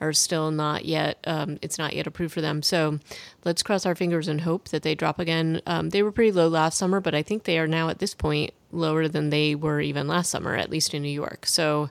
are 0.00 0.14
still 0.14 0.50
not 0.50 0.86
yet. 0.86 1.18
Um, 1.26 1.58
it's 1.60 1.76
not 1.76 1.92
yet 1.92 2.06
approved 2.06 2.32
for 2.32 2.40
them. 2.40 2.62
So 2.62 2.98
let's 3.44 3.62
cross 3.62 3.84
our 3.84 3.94
fingers 3.94 4.26
and 4.26 4.40
hope 4.40 4.68
that 4.70 4.82
they 4.82 4.94
drop 4.94 5.18
again. 5.18 5.60
Um, 5.66 5.90
they 5.90 6.02
were 6.02 6.12
pretty 6.12 6.32
low 6.32 6.48
last 6.48 6.78
summer, 6.78 7.00
but 7.00 7.14
I 7.14 7.22
think 7.22 7.44
they 7.44 7.58
are 7.58 7.68
now 7.68 7.90
at 7.90 7.98
this 7.98 8.14
point 8.14 8.54
lower 8.72 9.08
than 9.08 9.30
they 9.30 9.54
were 9.54 9.80
even 9.80 10.06
last 10.06 10.30
summer, 10.30 10.56
at 10.56 10.70
least 10.70 10.94
in 10.94 11.02
New 11.02 11.08
York. 11.08 11.46
So 11.46 11.90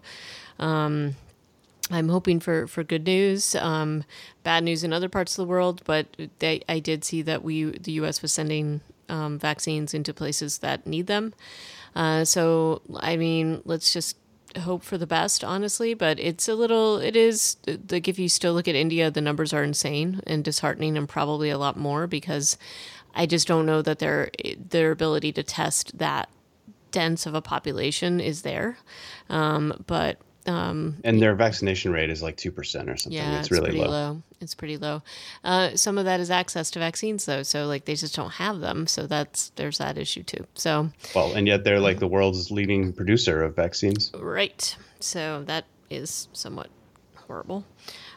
um, 0.60 1.16
I'm 1.92 2.10
hoping 2.10 2.40
for, 2.40 2.68
for 2.68 2.84
good 2.84 3.06
news. 3.06 3.56
Um, 3.56 4.04
bad 4.44 4.64
news 4.64 4.84
in 4.84 4.94
other 4.94 5.10
parts 5.10 5.38
of 5.38 5.46
the 5.46 5.50
world, 5.50 5.82
but 5.86 6.08
they, 6.40 6.62
I 6.70 6.80
did 6.80 7.04
see 7.04 7.22
that 7.24 7.44
we 7.44 7.66
the 7.66 7.94
U.S. 7.94 8.22
was 8.22 8.32
sending 8.32 8.82
um, 9.08 9.40
vaccines 9.40 9.94
into 9.94 10.14
places 10.14 10.60
that 10.60 10.86
need 10.86 11.08
them. 11.08 11.34
Uh, 11.96 12.24
so 12.26 12.82
I 13.00 13.18
mean, 13.18 13.62
let's 13.66 13.92
just 13.92 14.18
hope 14.58 14.84
for 14.84 14.98
the 14.98 15.08
best, 15.08 15.44
honestly. 15.44 15.94
But 15.94 16.20
it's 16.20 16.48
a 16.48 16.56
little, 16.56 16.98
it 16.98 17.16
is 17.16 17.58
like 17.90 18.08
if 18.08 18.20
you 18.20 18.30
still 18.30 18.54
look 18.54 18.68
at 18.68 18.76
India, 18.76 19.10
the 19.10 19.22
numbers 19.22 19.54
are 19.54 19.64
insane 19.64 20.22
and 20.28 20.44
disheartening, 20.44 20.98
and 20.98 21.10
probably 21.10 21.50
a 21.50 21.58
lot 21.58 21.78
more 21.78 22.08
because 22.08 22.58
I 23.16 23.26
just 23.26 23.48
don't 23.48 23.66
know 23.66 23.82
that 23.82 24.00
their 24.00 24.30
their 24.58 24.92
ability 24.92 25.32
to 25.34 25.44
test 25.44 25.98
that 25.98 26.30
dense 26.92 27.26
of 27.26 27.36
a 27.36 27.42
population 27.42 28.20
is 28.20 28.42
there. 28.42 28.78
Um, 29.30 29.84
but 29.88 30.20
um, 30.46 30.98
and 31.04 31.22
their 31.22 31.36
vaccination 31.36 31.92
rate 31.92 32.10
is 32.10 32.24
like 32.24 32.38
two 32.38 32.52
percent 32.52 32.90
or 32.90 32.98
something. 32.98 33.18
Yeah, 33.18 33.40
it's, 33.40 33.48
it's 33.48 33.52
really 33.52 33.78
low. 33.78 33.88
low. 33.88 34.24
It's 34.42 34.56
pretty 34.56 34.78
low. 34.78 35.04
Uh, 35.44 35.76
some 35.76 35.98
of 35.98 36.06
that 36.06 36.20
is 36.20 36.32
access 36.32 36.72
to 36.72 36.80
vaccines, 36.80 37.26
though. 37.26 37.44
So 37.44 37.68
like 37.68 37.86
they 37.86 37.96
just 37.96 38.16
don't 38.16 38.32
have 38.32 38.60
them. 38.60 38.88
So 38.88 39.06
that's 39.06 39.50
there's 39.56 39.78
that 39.78 39.98
issue 39.98 40.24
too. 40.24 40.46
So 40.56 40.90
well, 41.14 41.34
and 41.34 41.48
yet 41.48 41.64
they're 41.64 41.80
like 41.80 42.00
the 42.00 42.08
world's 42.08 42.52
leading 42.52 42.94
producer 42.94 43.44
of 43.44 43.56
vaccines. 43.56 44.12
Right. 44.18 44.76
So 45.00 45.44
that 45.46 45.66
is 45.90 46.30
somewhat 46.34 46.70
horrible. 47.16 47.66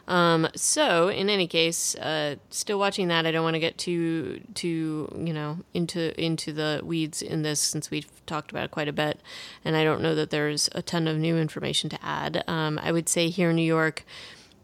Um, 0.07 0.47
so 0.55 1.07
in 1.07 1.29
any 1.29 1.47
case, 1.47 1.95
uh, 1.95 2.35
still 2.49 2.77
watching 2.77 3.07
that. 3.07 3.25
I 3.25 3.31
don't 3.31 3.43
want 3.43 3.55
to 3.55 3.59
get 3.59 3.77
too 3.77 4.41
too 4.53 5.13
you 5.17 5.33
know 5.33 5.59
into 5.73 6.19
into 6.21 6.51
the 6.51 6.81
weeds 6.83 7.21
in 7.21 7.41
this 7.41 7.59
since 7.59 7.89
we've 7.89 8.09
talked 8.25 8.51
about 8.51 8.65
it 8.65 8.71
quite 8.71 8.87
a 8.87 8.93
bit, 8.93 9.21
and 9.63 9.77
I 9.77 9.83
don't 9.83 10.01
know 10.01 10.15
that 10.15 10.29
there's 10.29 10.69
a 10.75 10.81
ton 10.81 11.07
of 11.07 11.17
new 11.17 11.37
information 11.37 11.89
to 11.91 11.99
add. 12.03 12.43
Um, 12.47 12.79
I 12.83 12.91
would 12.91 13.07
say 13.07 13.29
here 13.29 13.51
in 13.51 13.55
New 13.55 13.61
York. 13.63 14.05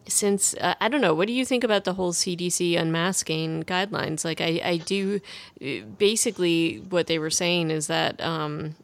Since 0.08 0.56
uh, 0.56 0.74
I 0.82 0.88
don't 0.90 1.02
know, 1.02 1.14
what 1.14 1.28
do 1.28 1.34
you 1.34 1.46
think 1.46 1.64
about 1.64 1.84
the 1.84 1.94
whole 1.94 2.14
CDC 2.14 2.76
unmasking 2.80 3.66
guidelines? 3.66 4.26
Like, 4.26 4.42
I, 4.42 4.60
I 4.64 4.78
do 4.78 5.20
basically 6.00 6.78
what 6.90 7.06
they 7.06 7.20
were 7.20 7.30
saying 7.30 7.70
is 7.70 7.86
that 7.88 8.20
um, 8.20 8.76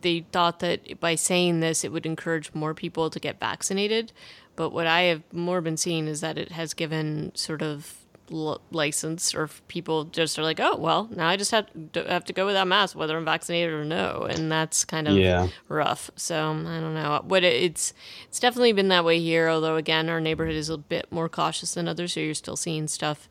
they 0.00 0.24
thought 0.32 0.60
that 0.60 0.98
by 0.98 1.14
saying 1.14 1.60
this, 1.60 1.84
it 1.84 1.92
would 1.92 2.06
encourage 2.06 2.54
more 2.54 2.74
people 2.74 3.10
to 3.10 3.20
get 3.20 3.38
vaccinated, 3.38 4.12
but 4.60 4.74
what 4.74 4.86
I 4.86 5.04
have 5.04 5.22
more 5.32 5.62
been 5.62 5.78
seeing 5.78 6.06
is 6.06 6.20
that 6.20 6.36
it 6.36 6.52
has 6.52 6.74
given 6.74 7.32
sort 7.34 7.62
of 7.62 7.94
l- 8.30 8.60
license, 8.70 9.34
or 9.34 9.48
people 9.68 10.04
just 10.04 10.38
are 10.38 10.42
like, 10.42 10.60
oh 10.60 10.76
well, 10.76 11.08
now 11.16 11.28
I 11.28 11.38
just 11.38 11.50
have 11.52 11.64
to, 11.94 12.04
have 12.04 12.26
to 12.26 12.34
go 12.34 12.44
without 12.44 12.66
mask 12.66 12.94
whether 12.94 13.16
I'm 13.16 13.24
vaccinated 13.24 13.72
or 13.72 13.86
no, 13.86 14.26
and 14.28 14.52
that's 14.52 14.84
kind 14.84 15.08
of 15.08 15.16
yeah. 15.16 15.48
rough. 15.68 16.10
So 16.14 16.36
I 16.50 16.78
don't 16.78 16.92
know. 16.92 17.22
What 17.24 17.42
it, 17.42 17.54
it's 17.54 17.94
it's 18.28 18.38
definitely 18.38 18.74
been 18.74 18.88
that 18.88 19.02
way 19.02 19.18
here. 19.18 19.48
Although 19.48 19.76
again, 19.76 20.10
our 20.10 20.20
neighborhood 20.20 20.56
is 20.56 20.68
a 20.68 20.76
bit 20.76 21.10
more 21.10 21.30
cautious 21.30 21.72
than 21.72 21.88
others, 21.88 22.12
so 22.12 22.20
you're 22.20 22.34
still 22.34 22.54
seeing 22.54 22.86
stuff 22.86 23.30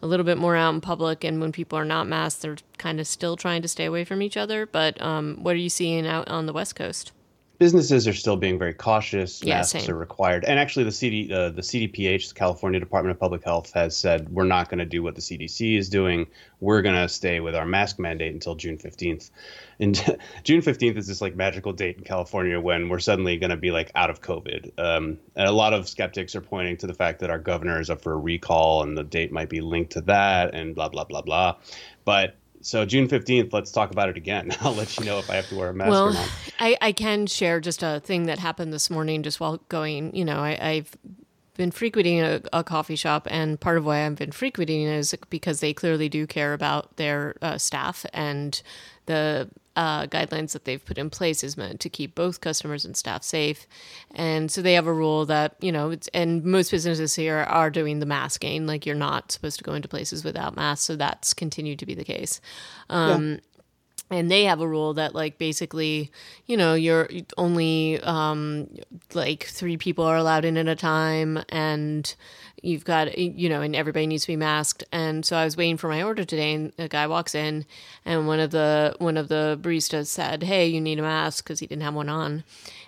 a 0.00 0.06
little 0.06 0.22
bit 0.22 0.38
more 0.38 0.54
out 0.54 0.74
in 0.74 0.80
public, 0.80 1.24
and 1.24 1.40
when 1.40 1.50
people 1.50 1.76
are 1.76 1.84
not 1.84 2.06
masked, 2.06 2.42
they're 2.42 2.58
kind 2.76 3.00
of 3.00 3.08
still 3.08 3.34
trying 3.34 3.62
to 3.62 3.68
stay 3.68 3.86
away 3.86 4.04
from 4.04 4.22
each 4.22 4.36
other. 4.36 4.64
But 4.64 5.02
um, 5.02 5.38
what 5.42 5.56
are 5.56 5.58
you 5.58 5.70
seeing 5.70 6.06
out 6.06 6.28
on 6.28 6.46
the 6.46 6.52
West 6.52 6.76
Coast? 6.76 7.10
Businesses 7.58 8.06
are 8.06 8.14
still 8.14 8.36
being 8.36 8.58
very 8.58 8.72
cautious. 8.74 9.42
Yeah, 9.42 9.56
Masks 9.56 9.84
same. 9.84 9.90
are 9.90 9.98
required, 9.98 10.44
and 10.44 10.58
actually, 10.58 10.84
the 10.84 10.92
CD, 10.92 11.32
uh, 11.32 11.50
the 11.50 11.62
CDPH, 11.62 12.28
the 12.28 12.34
California 12.34 12.80
Department 12.80 13.12
of 13.12 13.20
Public 13.20 13.44
Health, 13.44 13.72
has 13.72 13.96
said 13.96 14.28
we're 14.30 14.44
not 14.44 14.68
going 14.68 14.78
to 14.78 14.84
do 14.84 15.02
what 15.02 15.14
the 15.14 15.20
CDC 15.20 15.76
is 15.76 15.88
doing. 15.88 16.26
We're 16.60 16.82
going 16.82 16.94
to 16.94 17.08
stay 17.08 17.40
with 17.40 17.54
our 17.54 17.66
mask 17.66 17.98
mandate 17.98 18.32
until 18.32 18.54
June 18.54 18.78
fifteenth. 18.78 19.30
And 19.80 20.18
June 20.44 20.62
fifteenth 20.62 20.96
is 20.96 21.06
this 21.06 21.20
like 21.20 21.36
magical 21.36 21.72
date 21.72 21.98
in 21.98 22.04
California 22.04 22.60
when 22.60 22.88
we're 22.88 23.00
suddenly 23.00 23.36
going 23.36 23.50
to 23.50 23.56
be 23.56 23.70
like 23.70 23.90
out 23.94 24.10
of 24.10 24.22
COVID. 24.22 24.70
Um, 24.78 25.18
and 25.36 25.48
a 25.48 25.52
lot 25.52 25.74
of 25.74 25.88
skeptics 25.88 26.34
are 26.34 26.40
pointing 26.40 26.76
to 26.78 26.86
the 26.86 26.94
fact 26.94 27.20
that 27.20 27.30
our 27.30 27.38
governor 27.38 27.80
is 27.80 27.90
up 27.90 28.00
for 28.00 28.12
a 28.12 28.18
recall, 28.18 28.82
and 28.82 28.96
the 28.96 29.04
date 29.04 29.32
might 29.32 29.48
be 29.50 29.60
linked 29.60 29.92
to 29.92 30.00
that, 30.02 30.54
and 30.54 30.74
blah 30.74 30.88
blah 30.88 31.04
blah 31.04 31.22
blah. 31.22 31.56
But 32.04 32.36
so 32.68 32.84
June 32.84 33.08
15th, 33.08 33.52
let's 33.54 33.70
talk 33.70 33.90
about 33.90 34.10
it 34.10 34.18
again. 34.18 34.52
I'll 34.60 34.74
let 34.74 34.98
you 34.98 35.04
know 35.06 35.18
if 35.18 35.30
I 35.30 35.36
have 35.36 35.48
to 35.48 35.56
wear 35.56 35.70
a 35.70 35.74
mask 35.74 35.90
well, 35.90 36.08
or 36.08 36.12
not. 36.12 36.30
I, 36.60 36.76
I 36.82 36.92
can 36.92 37.26
share 37.26 37.60
just 37.60 37.82
a 37.82 38.00
thing 38.00 38.26
that 38.26 38.38
happened 38.38 38.74
this 38.74 38.90
morning 38.90 39.22
just 39.22 39.40
while 39.40 39.56
going, 39.70 40.14
you 40.14 40.24
know, 40.24 40.40
I, 40.40 40.58
I've 40.60 40.94
been 41.54 41.70
frequenting 41.70 42.20
a, 42.20 42.42
a, 42.52 42.62
coffee 42.62 42.94
shop, 42.94 43.26
and 43.30 43.58
part 43.58 43.78
of 43.78 43.86
why 43.86 44.04
I've 44.04 44.16
been 44.16 44.32
frequenting 44.32 44.82
is 44.82 45.14
because 45.30 45.60
they 45.60 45.72
clearly 45.72 46.10
do 46.10 46.26
care 46.26 46.52
about 46.52 46.96
their 46.96 47.36
uh, 47.40 47.56
staff 47.56 48.04
and 48.12 48.60
the 49.06 49.48
uh, 49.78 50.08
guidelines 50.08 50.52
that 50.52 50.64
they've 50.64 50.84
put 50.84 50.98
in 50.98 51.08
place 51.08 51.44
is 51.44 51.56
meant 51.56 51.78
to 51.78 51.88
keep 51.88 52.16
both 52.16 52.40
customers 52.40 52.84
and 52.84 52.96
staff 52.96 53.22
safe. 53.22 53.68
And 54.12 54.50
so 54.50 54.60
they 54.60 54.74
have 54.74 54.88
a 54.88 54.92
rule 54.92 55.24
that, 55.26 55.54
you 55.60 55.70
know, 55.70 55.94
and 56.12 56.42
most 56.42 56.72
businesses 56.72 57.14
here 57.14 57.36
are 57.36 57.70
doing 57.70 58.00
the 58.00 58.06
masking. 58.06 58.66
Like 58.66 58.84
you're 58.84 58.96
not 58.96 59.30
supposed 59.30 59.56
to 59.58 59.64
go 59.64 59.74
into 59.74 59.86
places 59.86 60.24
without 60.24 60.56
masks. 60.56 60.84
So 60.84 60.96
that's 60.96 61.32
continued 61.32 61.78
to 61.78 61.86
be 61.86 61.94
the 61.94 62.04
case. 62.04 62.40
Um, 62.90 63.30
yeah 63.30 63.36
and 64.10 64.30
they 64.30 64.44
have 64.44 64.62
a 64.62 64.66
rule 64.66 64.94
that 64.94 65.14
like 65.14 65.36
basically 65.36 66.10
you 66.46 66.56
know 66.56 66.72
you're 66.72 67.10
only 67.36 68.00
um 68.00 68.66
like 69.12 69.44
three 69.44 69.76
people 69.76 70.02
are 70.02 70.16
allowed 70.16 70.46
in 70.46 70.56
at 70.56 70.66
a 70.66 70.74
time 70.74 71.44
and 71.50 72.14
you've 72.62 72.84
got 72.84 73.16
you 73.18 73.48
know 73.48 73.62
and 73.62 73.74
everybody 73.74 74.06
needs 74.06 74.24
to 74.24 74.28
be 74.28 74.36
masked. 74.36 74.84
And 74.92 75.24
so 75.24 75.36
i 75.36 75.44
was 75.44 75.56
waiting 75.56 75.76
for 75.76 75.88
my 75.88 76.02
order 76.02 76.24
today 76.24 76.54
and 76.54 76.72
a 76.78 76.88
guy 76.88 77.06
walks 77.06 77.34
in 77.34 77.64
and 78.04 78.26
one 78.26 78.40
of 78.40 78.50
the 78.50 78.94
one 78.98 79.16
of 79.16 79.28
the 79.28 79.58
baristas 79.60 80.06
said 80.06 80.42
hey 80.42 80.66
you 80.66 80.80
need 80.80 80.98
a 80.98 81.02
mask 81.02 81.44
because 81.44 81.60
he 81.60 81.66
didn't 81.66 81.82
have 81.82 81.94
one 81.94 82.08
on. 82.08 82.44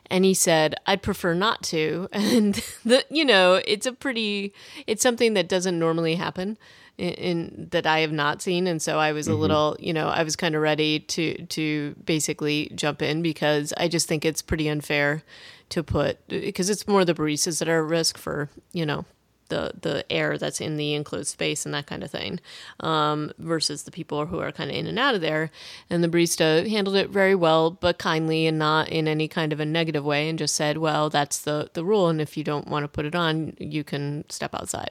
And 0.06 0.24
he 0.24 0.34
said 0.34 0.74
i'd 0.86 1.02
prefer 1.02 1.34
not 1.34 1.62
to. 1.64 2.08
And 2.12 2.54
the 2.84 3.04
you 3.10 3.24
know 3.24 3.60
it's 3.66 3.86
a 3.86 3.92
pretty 3.92 4.52
it's 4.86 5.02
something 5.02 5.34
that 5.34 5.48
doesn't 5.48 5.78
normally 5.78 6.16
happen 6.16 6.58
in, 6.98 7.14
in 7.14 7.68
that 7.70 7.86
i 7.86 8.00
have 8.00 8.12
not 8.12 8.42
seen. 8.42 8.66
And 8.66 8.80
so 8.80 8.98
i 8.98 9.12
was 9.12 9.26
mm-hmm. 9.26 9.36
a 9.36 9.40
little 9.40 9.76
you 9.80 9.92
know 9.92 10.08
i 10.08 10.22
was 10.22 10.36
kind 10.36 10.54
of 10.54 10.62
ready 10.62 11.00
to 11.00 11.46
to 11.46 11.94
basically 12.04 12.70
jump 12.74 13.02
in 13.02 13.22
because 13.22 13.72
i 13.76 13.88
just 13.88 14.08
think 14.08 14.24
it's 14.24 14.42
pretty 14.42 14.68
unfair 14.68 15.22
to 15.70 15.82
put 15.82 16.26
because 16.28 16.68
it's 16.68 16.86
more 16.86 17.04
the 17.04 17.14
baristas 17.14 17.60
that 17.60 17.68
are 17.68 17.82
at 17.84 17.88
risk 17.88 18.18
for 18.18 18.50
you 18.72 18.84
know 18.84 19.04
the 19.50 19.72
the 19.80 20.10
air 20.10 20.38
that's 20.38 20.60
in 20.60 20.76
the 20.76 20.94
enclosed 20.94 21.28
space 21.28 21.64
and 21.64 21.74
that 21.74 21.86
kind 21.86 22.02
of 22.02 22.10
thing, 22.10 22.40
um, 22.80 23.30
versus 23.38 23.82
the 23.82 23.90
people 23.90 24.26
who 24.26 24.40
are 24.40 24.50
kind 24.50 24.70
of 24.70 24.76
in 24.76 24.86
and 24.86 24.98
out 24.98 25.14
of 25.14 25.20
there. 25.20 25.50
And 25.90 26.02
the 26.02 26.08
barista 26.08 26.68
handled 26.68 26.96
it 26.96 27.10
very 27.10 27.34
well, 27.34 27.70
but 27.70 27.98
kindly 27.98 28.46
and 28.46 28.58
not 28.58 28.88
in 28.88 29.06
any 29.06 29.28
kind 29.28 29.52
of 29.52 29.60
a 29.60 29.66
negative 29.66 30.04
way, 30.04 30.28
and 30.28 30.38
just 30.38 30.56
said, 30.56 30.78
"Well, 30.78 31.10
that's 31.10 31.38
the 31.38 31.70
the 31.74 31.84
rule, 31.84 32.08
and 32.08 32.20
if 32.20 32.36
you 32.36 32.44
don't 32.44 32.68
want 32.68 32.84
to 32.84 32.88
put 32.88 33.04
it 33.04 33.14
on, 33.14 33.54
you 33.58 33.84
can 33.84 34.24
step 34.30 34.54
outside." 34.54 34.90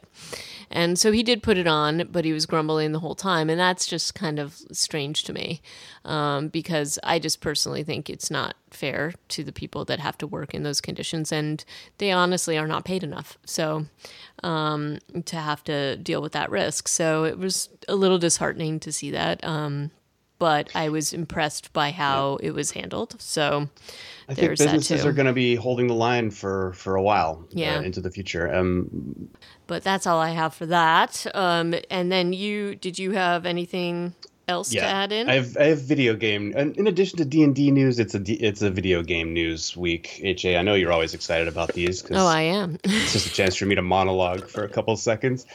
And 0.70 1.00
so 1.00 1.12
he 1.12 1.24
did 1.24 1.42
put 1.42 1.58
it 1.58 1.66
on, 1.66 2.08
but 2.12 2.26
he 2.26 2.34
was 2.34 2.46
grumbling 2.46 2.92
the 2.92 3.00
whole 3.00 3.16
time, 3.16 3.50
and 3.50 3.60
that's 3.60 3.88
just 3.88 4.14
kind 4.14 4.38
of 4.38 4.62
strange 4.72 5.24
to 5.24 5.34
me 5.34 5.62
um, 6.10 6.48
because 6.48 6.98
I 7.04 7.20
just 7.20 7.40
personally 7.40 7.84
think 7.84 8.10
it's 8.10 8.32
not 8.32 8.56
fair 8.72 9.14
to 9.30 9.44
the 9.44 9.52
people 9.52 9.86
that 9.86 10.00
have 10.00 10.18
to 10.18 10.28
work 10.28 10.56
in 10.56 10.64
those 10.64 10.82
conditions, 10.82 11.32
and 11.32 11.64
they 12.00 12.12
honestly 12.12 12.58
are 12.58 12.68
not 12.68 12.84
paid 12.84 13.04
enough. 13.04 13.38
So 13.46 13.86
um, 14.44 14.98
to 15.26 15.36
have 15.36 15.64
to 15.66 15.98
deal 15.98 16.22
with 16.22 16.32
that 16.32 16.50
risk, 16.50 16.88
so 16.88 17.26
it 17.26 17.38
was 17.38 17.70
a 17.88 17.96
little 17.96 18.18
disheartening 18.18 18.80
to 18.82 18.92
see 18.92 19.12
that. 19.12 19.44
Um, 19.46 19.92
but 20.40 20.70
I 20.74 20.90
was 20.90 21.14
impressed 21.14 21.74
by 21.74 21.92
how 21.92 22.38
it 22.38 22.52
was 22.52 22.72
handled. 22.72 23.22
So 23.22 23.70
I 24.28 24.34
think 24.34 24.58
businesses 24.58 25.06
are 25.06 25.12
going 25.12 25.28
to 25.28 25.34
be 25.34 25.56
holding 25.56 25.88
the 25.88 25.94
line 25.94 26.32
for 26.32 26.74
for 26.74 26.96
a 26.96 27.04
while, 27.04 27.44
uh, 27.44 27.52
yeah, 27.52 27.78
uh, 27.78 27.82
into 27.82 28.02
the 28.02 28.10
future. 28.10 28.52
Um, 28.52 29.30
but 29.68 29.84
that's 29.84 30.08
all 30.08 30.20
I 30.20 30.32
have 30.32 30.56
for 30.56 30.66
that. 30.66 31.28
Um, 31.36 31.76
and 31.92 32.12
then 32.12 32.34
you, 32.34 32.74
did 32.74 32.98
you 32.98 33.12
have 33.12 33.46
anything 33.46 34.16
else 34.50 34.74
yeah, 34.74 34.82
to 34.82 34.88
add 34.88 35.12
in? 35.12 35.30
I 35.30 35.36
have 35.36 35.58
I 35.58 35.66
have 35.66 35.82
video 35.82 36.16
game. 36.16 36.54
And 36.56 36.76
in 36.78 36.88
addition 36.88 37.18
to 37.18 37.26
D 37.26 37.44
and 37.44 37.56
D 37.56 37.72
news, 37.72 38.00
it's 38.00 38.16
a 38.16 38.22
it's 38.28 38.62
a 38.62 38.70
video 38.70 39.04
game 39.04 39.34
news 39.34 39.78
week. 39.78 40.22
Ha, 40.24 40.58
I 40.58 40.62
know 40.62 40.74
you're 40.74 40.92
always 40.92 41.14
excited 41.14 41.48
about 41.48 41.74
these. 41.74 42.04
oh, 42.12 42.28
I 42.28 42.42
am. 42.42 42.78
it's 42.84 43.14
just 43.14 43.28
a 43.28 43.32
chance 43.32 43.56
for 43.56 43.66
me 43.66 43.76
to 43.76 43.82
monologue 43.82 44.48
for 44.48 44.64
a 44.64 44.70
couple 44.70 44.96
seconds. 44.98 45.46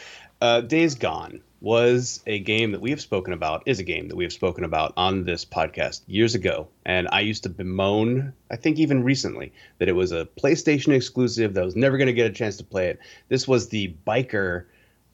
Uh, 0.40 0.60
Days 0.60 0.94
Gone 0.94 1.40
was 1.60 2.20
a 2.26 2.38
game 2.40 2.72
that 2.72 2.80
we 2.80 2.90
have 2.90 3.00
spoken 3.00 3.32
about. 3.32 3.62
Is 3.66 3.78
a 3.78 3.84
game 3.84 4.08
that 4.08 4.16
we 4.16 4.24
have 4.24 4.32
spoken 4.32 4.64
about 4.64 4.92
on 4.96 5.24
this 5.24 5.44
podcast 5.44 6.02
years 6.06 6.34
ago, 6.34 6.68
and 6.84 7.08
I 7.10 7.20
used 7.20 7.44
to 7.44 7.48
bemoan. 7.48 8.32
I 8.50 8.56
think 8.56 8.78
even 8.78 9.02
recently 9.02 9.52
that 9.78 9.88
it 9.88 9.94
was 9.94 10.12
a 10.12 10.28
PlayStation 10.38 10.94
exclusive 10.94 11.54
that 11.54 11.62
I 11.62 11.64
was 11.64 11.76
never 11.76 11.96
going 11.96 12.06
to 12.06 12.12
get 12.12 12.30
a 12.30 12.34
chance 12.34 12.56
to 12.58 12.64
play 12.64 12.88
it. 12.88 12.98
This 13.28 13.48
was 13.48 13.68
the 13.68 13.94
biker 14.06 14.66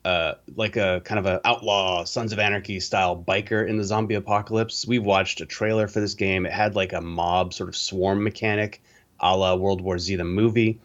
uh, 0.04 0.34
like 0.56 0.76
a 0.76 1.02
kind 1.04 1.18
of 1.18 1.26
a 1.26 1.46
outlaw 1.46 2.04
Sons 2.04 2.32
of 2.32 2.38
Anarchy 2.38 2.80
style 2.80 3.16
biker 3.16 3.66
in 3.68 3.76
the 3.76 3.84
zombie 3.84 4.14
apocalypse. 4.14 4.86
We 4.86 4.98
watched 4.98 5.40
a 5.40 5.46
trailer 5.46 5.88
for 5.88 6.00
this 6.00 6.14
game. 6.14 6.46
It 6.46 6.52
had 6.52 6.74
like 6.74 6.92
a 6.92 7.00
mob 7.00 7.52
sort 7.52 7.68
of 7.68 7.76
swarm 7.76 8.22
mechanic, 8.22 8.82
a 9.20 9.36
la 9.36 9.54
World 9.54 9.80
War 9.80 9.98
Z 9.98 10.16
the 10.16 10.24
movie, 10.24 10.80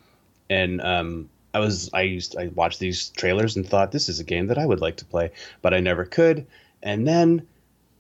and 0.50 0.82
um, 0.82 1.30
I 1.54 1.60
was 1.60 1.90
I 1.94 2.02
used 2.02 2.36
I 2.38 2.48
watched 2.48 2.80
these 2.80 3.10
trailers 3.10 3.56
and 3.56 3.68
thought 3.68 3.92
this 3.92 4.10
is 4.10 4.20
a 4.20 4.26
game 4.26 4.48
that 4.48 4.58
I 4.58 4.66
would 4.66 4.82
like 4.82 4.98
to 4.98 5.06
play, 5.06 5.32
but 5.62 5.74
I 5.74 5.80
never 5.80 6.04
could. 6.04 6.46
And 6.84 7.08
then 7.08 7.48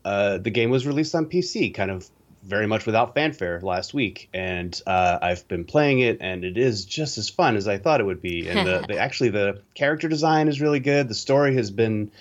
uh, 0.03 0.37
the 0.37 0.51
game 0.51 0.69
was 0.69 0.85
released 0.85 1.15
on 1.15 1.27
PC, 1.27 1.73
kind 1.73 1.89
of 1.89 2.09
very 2.45 2.67
much 2.67 2.85
without 2.85 3.15
fanfare 3.15 3.59
last 3.61 3.93
week, 3.93 4.29
and 4.33 4.79
uh, 4.85 5.17
I've 5.21 5.47
been 5.47 5.65
playing 5.65 5.99
it, 5.99 6.17
and 6.21 6.45
it 6.45 6.57
is 6.57 6.85
just 6.85 7.17
as 7.17 7.27
fun 7.27 7.55
as 7.55 7.67
I 7.67 7.77
thought 7.77 7.99
it 7.99 8.05
would 8.05 8.21
be. 8.21 8.47
And 8.47 8.67
the, 8.67 8.85
the, 8.87 8.97
actually 8.97 9.29
the 9.29 9.61
character 9.73 10.07
design 10.07 10.47
is 10.47 10.61
really 10.61 10.79
good. 10.79 11.07
The 11.07 11.15
story 11.15 11.55
has 11.55 11.71
been 11.71 12.11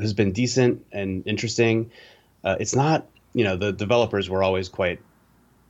has 0.00 0.14
been 0.14 0.32
decent 0.32 0.86
and 0.92 1.26
interesting. 1.26 1.90
Uh, 2.44 2.56
it's 2.58 2.74
not, 2.74 3.06
you 3.34 3.44
know, 3.44 3.56
the 3.56 3.72
developers 3.72 4.30
were 4.30 4.42
always 4.42 4.68
quite 4.68 5.00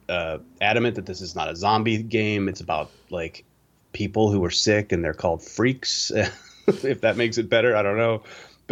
uh, 0.08 0.38
adamant 0.60 0.94
that 0.96 1.06
this 1.06 1.20
is 1.20 1.34
not 1.34 1.48
a 1.48 1.56
zombie 1.56 2.02
game. 2.02 2.48
It's 2.48 2.60
about 2.60 2.90
like 3.10 3.44
people 3.92 4.30
who 4.30 4.44
are 4.44 4.50
sick 4.50 4.92
and 4.92 5.04
they're 5.04 5.14
called 5.14 5.42
freaks. 5.42 6.12
if 6.66 7.00
that 7.00 7.16
makes 7.16 7.38
it 7.38 7.48
better, 7.48 7.74
I 7.74 7.82
don't 7.82 7.96
know 7.96 8.22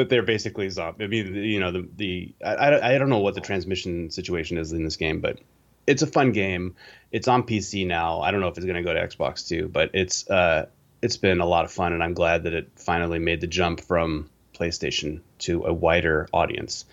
but 0.00 0.08
they're 0.08 0.22
basically 0.22 0.70
zombie. 0.70 1.04
I 1.04 1.08
mean, 1.08 1.34
you 1.34 1.60
know, 1.60 1.72
the 1.72 1.86
the 1.94 2.34
I, 2.42 2.94
I 2.94 2.96
don't 2.96 3.10
know 3.10 3.18
what 3.18 3.34
the 3.34 3.42
transmission 3.42 4.10
situation 4.10 4.56
is 4.56 4.72
in 4.72 4.82
this 4.82 4.96
game, 4.96 5.20
but 5.20 5.38
it's 5.86 6.00
a 6.00 6.06
fun 6.06 6.32
game. 6.32 6.74
It's 7.12 7.28
on 7.28 7.42
PC 7.42 7.86
now. 7.86 8.22
I 8.22 8.30
don't 8.30 8.40
know 8.40 8.48
if 8.48 8.56
it's 8.56 8.64
going 8.64 8.76
to 8.76 8.82
go 8.82 8.94
to 8.94 9.06
Xbox 9.06 9.46
too, 9.46 9.68
but 9.68 9.90
it's 9.92 10.26
uh 10.30 10.68
it's 11.02 11.18
been 11.18 11.40
a 11.40 11.44
lot 11.44 11.66
of 11.66 11.70
fun, 11.70 11.92
and 11.92 12.02
I'm 12.02 12.14
glad 12.14 12.44
that 12.44 12.54
it 12.54 12.70
finally 12.76 13.18
made 13.18 13.42
the 13.42 13.46
jump 13.46 13.82
from 13.82 14.30
PlayStation 14.54 15.20
to 15.40 15.66
a 15.66 15.72
wider 15.74 16.26
audience. 16.32 16.86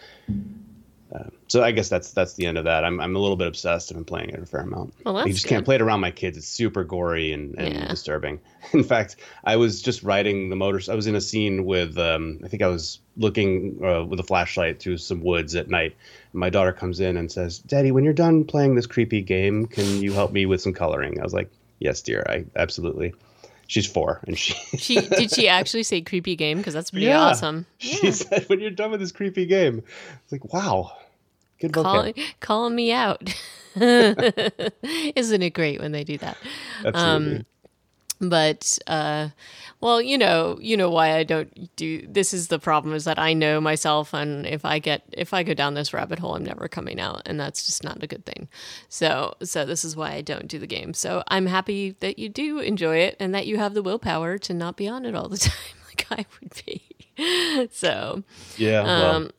Uh, 1.13 1.23
so 1.47 1.63
I 1.63 1.71
guess 1.71 1.87
that's 1.87 2.11
that's 2.11 2.33
the 2.33 2.45
end 2.45 2.57
of 2.57 2.65
that. 2.65 2.83
I'm 2.83 2.99
I'm 2.99 3.15
a 3.15 3.19
little 3.19 3.37
bit 3.37 3.47
obsessed. 3.47 3.91
I've 3.91 3.95
been 3.95 4.03
playing 4.03 4.29
it 4.29 4.39
a 4.39 4.45
fair 4.45 4.61
amount. 4.61 4.93
Well, 5.05 5.13
that's 5.13 5.27
you 5.27 5.33
just 5.33 5.45
good. 5.45 5.49
can't 5.49 5.65
play 5.65 5.75
it 5.75 5.81
around 5.81 6.01
my 6.01 6.11
kids. 6.11 6.37
It's 6.37 6.47
super 6.47 6.83
gory 6.83 7.31
and, 7.31 7.55
and 7.57 7.73
yeah. 7.73 7.87
disturbing. 7.87 8.41
In 8.73 8.83
fact, 8.83 9.15
I 9.45 9.55
was 9.55 9.81
just 9.81 10.03
riding 10.03 10.49
the 10.49 10.57
motor. 10.57 10.81
I 10.91 10.95
was 10.95 11.07
in 11.07 11.15
a 11.15 11.21
scene 11.21 11.65
with 11.65 11.97
um, 11.97 12.41
I 12.43 12.49
think 12.49 12.61
I 12.61 12.67
was 12.67 12.99
looking 13.15 13.79
uh, 13.83 14.03
with 14.03 14.19
a 14.19 14.23
flashlight 14.23 14.79
through 14.79 14.97
some 14.97 15.21
woods 15.21 15.55
at 15.55 15.69
night. 15.69 15.95
My 16.33 16.49
daughter 16.49 16.73
comes 16.73 16.99
in 16.99 17.15
and 17.15 17.31
says, 17.31 17.59
"Daddy, 17.59 17.91
when 17.91 18.03
you're 18.03 18.13
done 18.13 18.43
playing 18.43 18.75
this 18.75 18.87
creepy 18.87 19.21
game, 19.21 19.65
can 19.65 20.01
you 20.01 20.11
help 20.11 20.33
me 20.33 20.45
with 20.45 20.61
some 20.61 20.73
coloring?" 20.73 21.19
I 21.19 21.23
was 21.23 21.33
like, 21.33 21.49
"Yes, 21.79 22.01
dear. 22.01 22.25
I 22.27 22.45
absolutely." 22.55 23.13
She's 23.67 23.85
four, 23.85 24.21
and 24.25 24.37
she 24.37 24.53
she 24.77 25.01
did 25.01 25.31
she 25.31 25.47
actually 25.47 25.83
say 25.83 26.01
creepy 26.01 26.35
game 26.35 26.57
because 26.57 26.73
that's 26.73 26.91
pretty 26.91 27.07
yeah. 27.07 27.19
awesome. 27.19 27.65
She 27.77 28.05
yeah. 28.05 28.11
said, 28.11 28.49
"When 28.49 28.59
you're 28.59 28.71
done 28.71 28.91
with 28.91 28.99
this 28.99 29.11
creepy 29.11 29.45
game," 29.45 29.83
it's 30.23 30.31
like, 30.31 30.53
"Wow, 30.53 30.93
good 31.59 31.73
Call, 31.73 32.11
calling 32.39 32.75
me 32.75 32.91
out." 32.91 33.21
Isn't 33.75 35.41
it 35.43 35.53
great 35.53 35.79
when 35.79 35.91
they 35.91 36.03
do 36.03 36.17
that? 36.17 36.37
Absolutely. 36.83 37.37
Um, 37.37 37.45
but 38.19 38.77
uh, 38.87 39.29
well 39.81 40.01
you 40.01 40.17
know 40.17 40.57
you 40.61 40.75
know 40.75 40.89
why 40.89 41.15
i 41.15 41.23
don't 41.23 41.75
do 41.75 42.05
this 42.07 42.33
is 42.33 42.47
the 42.47 42.59
problem 42.59 42.93
is 42.93 43.05
that 43.05 43.19
i 43.19 43.33
know 43.33 43.61
myself 43.61 44.13
and 44.13 44.45
if 44.45 44.65
i 44.65 44.79
get 44.79 45.03
if 45.11 45.33
i 45.33 45.43
go 45.43 45.53
down 45.53 45.73
this 45.73 45.93
rabbit 45.93 46.19
hole 46.19 46.35
i'm 46.35 46.43
never 46.43 46.67
coming 46.67 46.99
out 46.99 47.21
and 47.25 47.39
that's 47.39 47.65
just 47.65 47.83
not 47.83 48.01
a 48.03 48.07
good 48.07 48.25
thing 48.25 48.47
so 48.89 49.33
so 49.43 49.65
this 49.65 49.85
is 49.85 49.95
why 49.95 50.11
i 50.13 50.21
don't 50.21 50.47
do 50.47 50.59
the 50.59 50.67
game 50.67 50.93
so 50.93 51.23
i'm 51.27 51.45
happy 51.45 51.95
that 51.99 52.17
you 52.17 52.29
do 52.29 52.59
enjoy 52.59 52.97
it 52.97 53.15
and 53.19 53.33
that 53.33 53.47
you 53.47 53.57
have 53.57 53.73
the 53.73 53.83
willpower 53.83 54.37
to 54.37 54.53
not 54.53 54.77
be 54.77 54.87
on 54.87 55.05
it 55.05 55.15
all 55.15 55.29
the 55.29 55.37
time 55.37 55.77
like 55.87 56.05
i 56.11 56.25
would 56.41 56.53
be 56.65 56.83
so 57.71 58.23
yeah, 58.57 58.83
well, 58.83 59.15
um, 59.15 59.31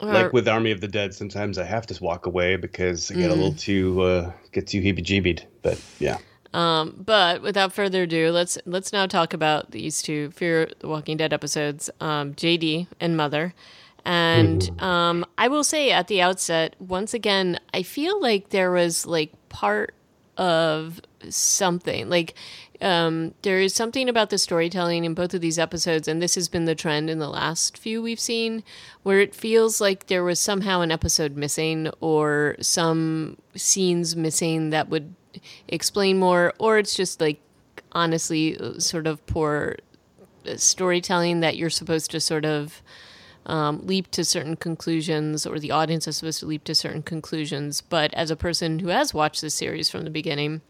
like 0.00 0.32
with 0.32 0.48
Army 0.48 0.70
of 0.70 0.80
the 0.80 0.88
Dead, 0.88 1.14
sometimes 1.14 1.58
I 1.58 1.64
have 1.64 1.86
to 1.86 2.04
walk 2.04 2.26
away 2.26 2.56
because 2.56 3.10
I 3.10 3.14
get 3.14 3.30
mm. 3.30 3.32
a 3.32 3.34
little 3.34 3.54
too 3.54 4.02
uh, 4.02 4.32
get 4.52 4.66
too 4.66 4.80
heebie-jeebied. 4.80 5.44
But 5.62 5.80
yeah. 5.98 6.18
Um, 6.54 7.02
but 7.04 7.42
without 7.42 7.72
further 7.72 8.04
ado, 8.04 8.30
let's 8.30 8.58
let's 8.66 8.92
now 8.92 9.06
talk 9.06 9.32
about 9.32 9.70
these 9.70 10.02
two 10.02 10.30
Fear 10.30 10.70
the 10.78 10.88
Walking 10.88 11.16
Dead 11.16 11.32
episodes, 11.32 11.90
um, 12.00 12.34
JD 12.34 12.86
and 13.00 13.16
Mother. 13.16 13.54
And 14.04 14.62
mm-hmm. 14.62 14.84
um, 14.84 15.26
I 15.36 15.48
will 15.48 15.64
say 15.64 15.90
at 15.90 16.06
the 16.06 16.22
outset, 16.22 16.76
once 16.78 17.12
again, 17.12 17.58
I 17.74 17.82
feel 17.82 18.20
like 18.20 18.50
there 18.50 18.70
was 18.70 19.04
like 19.04 19.32
part 19.48 19.94
of 20.36 21.00
something 21.28 22.08
like 22.08 22.34
um, 22.80 23.34
there 23.42 23.58
is 23.58 23.74
something 23.74 24.08
about 24.08 24.30
the 24.30 24.38
storytelling 24.38 25.04
in 25.04 25.14
both 25.14 25.34
of 25.34 25.40
these 25.40 25.58
episodes, 25.58 26.08
and 26.08 26.20
this 26.20 26.34
has 26.34 26.48
been 26.48 26.66
the 26.66 26.74
trend 26.74 27.08
in 27.08 27.18
the 27.18 27.28
last 27.28 27.78
few 27.78 28.02
we've 28.02 28.20
seen, 28.20 28.62
where 29.02 29.20
it 29.20 29.34
feels 29.34 29.80
like 29.80 30.06
there 30.06 30.24
was 30.24 30.38
somehow 30.38 30.80
an 30.82 30.90
episode 30.90 31.36
missing 31.36 31.90
or 32.00 32.56
some 32.60 33.38
scenes 33.54 34.14
missing 34.14 34.70
that 34.70 34.88
would 34.88 35.14
explain 35.68 36.18
more, 36.18 36.52
or 36.58 36.78
it's 36.78 36.94
just 36.94 37.20
like 37.20 37.40
honestly 37.92 38.56
sort 38.78 39.06
of 39.06 39.24
poor 39.26 39.76
storytelling 40.56 41.40
that 41.40 41.56
you're 41.56 41.70
supposed 41.70 42.10
to 42.10 42.20
sort 42.20 42.44
of 42.44 42.82
um, 43.46 43.86
leap 43.86 44.10
to 44.10 44.24
certain 44.24 44.56
conclusions, 44.56 45.46
or 45.46 45.58
the 45.58 45.70
audience 45.70 46.08
is 46.08 46.16
supposed 46.16 46.40
to 46.40 46.46
leap 46.46 46.64
to 46.64 46.74
certain 46.74 47.02
conclusions. 47.02 47.80
But 47.80 48.12
as 48.14 48.30
a 48.30 48.36
person 48.36 48.80
who 48.80 48.88
has 48.88 49.14
watched 49.14 49.40
this 49.40 49.54
series 49.54 49.88
from 49.88 50.04
the 50.04 50.10
beginning, 50.10 50.62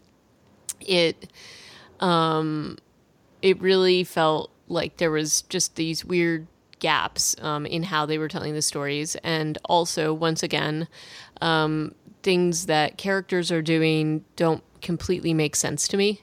it 0.79 1.31
um, 1.99 2.77
it 3.41 3.59
really 3.59 4.03
felt 4.03 4.51
like 4.67 4.97
there 4.97 5.11
was 5.11 5.41
just 5.43 5.75
these 5.75 6.05
weird 6.05 6.47
gaps 6.79 7.35
um, 7.41 7.65
in 7.65 7.81
how 7.83 8.05
they 8.05 8.19
were 8.19 8.27
telling 8.27 8.53
the 8.53 8.61
stories, 8.61 9.15
and 9.23 9.57
also 9.65 10.13
once 10.13 10.43
again, 10.43 10.87
um, 11.41 11.95
things 12.27 12.65
that 12.65 12.97
characters 12.97 13.53
are 13.53 13.61
doing 13.61 14.21
don't 14.35 14.61
completely 14.81 15.33
make 15.33 15.55
sense 15.55 15.87
to 15.87 15.95
me. 15.95 16.21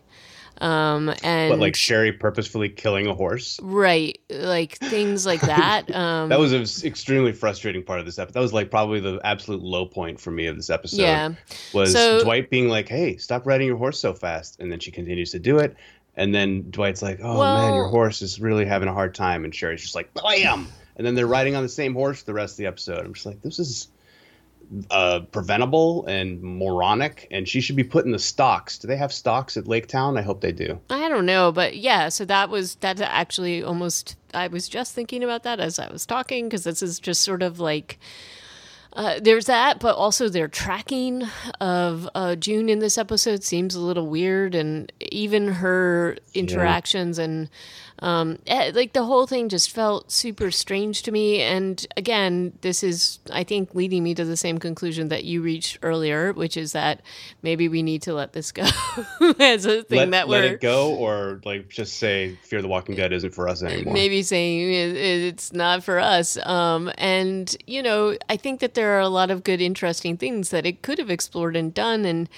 Um, 0.60 1.14
and 1.22 1.50
but 1.50 1.58
like 1.58 1.74
Sherry 1.74 2.12
purposefully 2.12 2.68
killing 2.68 3.06
a 3.06 3.14
horse, 3.14 3.58
right? 3.62 4.18
Like 4.28 4.76
things 4.76 5.24
like 5.24 5.40
that. 5.54 5.90
Um, 5.94 6.28
that 6.28 6.38
was 6.38 6.52
an 6.52 6.86
extremely 6.86 7.32
frustrating 7.32 7.82
part 7.82 8.00
of 8.00 8.04
this 8.04 8.18
episode. 8.18 8.34
That 8.34 8.42
was 8.42 8.52
like 8.52 8.70
probably 8.70 9.00
the 9.00 9.18
absolute 9.24 9.62
low 9.62 9.86
point 9.86 10.20
for 10.20 10.30
me 10.30 10.46
of 10.46 10.56
this 10.56 10.68
episode. 10.68 11.00
Yeah, 11.00 11.32
was 11.72 11.94
so, 11.94 12.22
Dwight 12.22 12.50
being 12.50 12.68
like, 12.68 12.86
"Hey, 12.86 13.16
stop 13.16 13.46
riding 13.46 13.66
your 13.66 13.78
horse 13.78 13.98
so 13.98 14.12
fast," 14.12 14.60
and 14.60 14.70
then 14.70 14.80
she 14.80 14.90
continues 14.90 15.30
to 15.30 15.38
do 15.38 15.58
it, 15.58 15.74
and 16.16 16.34
then 16.34 16.70
Dwight's 16.70 17.00
like, 17.00 17.18
"Oh 17.22 17.38
well, 17.38 17.62
man, 17.62 17.74
your 17.74 17.88
horse 17.88 18.20
is 18.20 18.38
really 18.42 18.66
having 18.66 18.90
a 18.90 18.92
hard 18.92 19.14
time," 19.14 19.44
and 19.44 19.54
Sherry's 19.54 19.80
just 19.80 19.94
like, 19.94 20.12
"Bam!" 20.12 20.68
And 20.96 21.06
then 21.06 21.14
they're 21.14 21.26
riding 21.26 21.56
on 21.56 21.62
the 21.62 21.68
same 21.70 21.94
horse 21.94 22.24
the 22.24 22.34
rest 22.34 22.52
of 22.52 22.58
the 22.58 22.66
episode. 22.66 23.06
I'm 23.06 23.14
just 23.14 23.26
like, 23.26 23.40
this 23.40 23.58
is 23.58 23.88
uh, 24.90 25.20
preventable 25.32 26.04
and 26.06 26.42
moronic, 26.42 27.26
and 27.30 27.48
she 27.48 27.60
should 27.60 27.76
be 27.76 27.84
put 27.84 28.04
in 28.04 28.12
the 28.12 28.18
stocks. 28.18 28.78
Do 28.78 28.88
they 28.88 28.96
have 28.96 29.12
stocks 29.12 29.56
at 29.56 29.66
Lake 29.66 29.86
Town? 29.86 30.16
I 30.16 30.22
hope 30.22 30.40
they 30.40 30.52
do. 30.52 30.80
I 30.90 31.08
don't 31.08 31.26
know, 31.26 31.52
but 31.52 31.76
yeah. 31.76 32.08
So 32.08 32.24
that 32.24 32.50
was 32.50 32.76
that's 32.76 33.00
actually 33.00 33.62
almost. 33.62 34.16
I 34.32 34.48
was 34.48 34.68
just 34.68 34.94
thinking 34.94 35.22
about 35.22 35.44
that 35.44 35.60
as 35.60 35.78
I 35.78 35.90
was 35.90 36.06
talking 36.06 36.46
because 36.46 36.64
this 36.64 36.82
is 36.82 36.98
just 36.98 37.22
sort 37.22 37.42
of 37.42 37.60
like. 37.60 37.98
Uh, 38.96 39.18
there's 39.20 39.46
that, 39.46 39.80
but 39.80 39.96
also 39.96 40.28
their 40.28 40.46
tracking 40.46 41.24
of 41.60 42.08
uh, 42.14 42.36
June 42.36 42.68
in 42.68 42.78
this 42.78 42.96
episode 42.96 43.42
seems 43.42 43.74
a 43.74 43.80
little 43.80 44.06
weird, 44.06 44.54
and 44.54 44.92
even 45.00 45.48
her 45.48 46.16
interactions 46.32 47.18
yeah. 47.18 47.24
and 47.24 47.50
um, 48.00 48.38
eh, 48.46 48.72
like 48.74 48.92
the 48.92 49.04
whole 49.04 49.26
thing 49.26 49.48
just 49.48 49.70
felt 49.70 50.10
super 50.10 50.50
strange 50.50 51.02
to 51.02 51.12
me. 51.12 51.40
And 51.40 51.84
again, 51.96 52.52
this 52.60 52.82
is, 52.82 53.20
I 53.32 53.44
think, 53.44 53.74
leading 53.74 54.02
me 54.02 54.14
to 54.14 54.24
the 54.24 54.36
same 54.36 54.58
conclusion 54.58 55.08
that 55.08 55.24
you 55.24 55.42
reached 55.42 55.78
earlier, 55.82 56.32
which 56.32 56.56
is 56.56 56.72
that 56.72 57.02
maybe 57.42 57.68
we 57.68 57.82
need 57.82 58.02
to 58.02 58.14
let 58.14 58.32
this 58.32 58.50
go 58.50 58.64
as 59.38 59.64
a 59.64 59.84
thing 59.84 59.98
let, 59.98 60.10
that 60.10 60.28
we're. 60.28 60.40
Let 60.40 60.52
it 60.52 60.60
go, 60.60 60.94
or 60.94 61.40
like 61.44 61.68
just 61.68 61.98
say 61.98 62.36
Fear 62.42 62.62
the 62.62 62.68
Walking 62.68 62.96
Dead 62.96 63.12
isn't 63.12 63.34
for 63.34 63.48
us 63.48 63.62
anymore. 63.62 63.94
Maybe 63.94 64.22
saying 64.22 64.70
it's 64.72 65.52
not 65.52 65.84
for 65.84 65.98
us. 65.98 66.36
Um, 66.44 66.90
and, 66.98 67.56
you 67.66 67.82
know, 67.82 68.16
I 68.28 68.36
think 68.36 68.60
that 68.60 68.74
there 68.74 68.96
are 68.96 69.00
a 69.00 69.08
lot 69.08 69.30
of 69.30 69.44
good, 69.44 69.60
interesting 69.60 70.16
things 70.16 70.50
that 70.50 70.66
it 70.66 70.82
could 70.82 70.98
have 70.98 71.10
explored 71.10 71.54
and 71.54 71.72
done. 71.72 72.04
And 72.04 72.28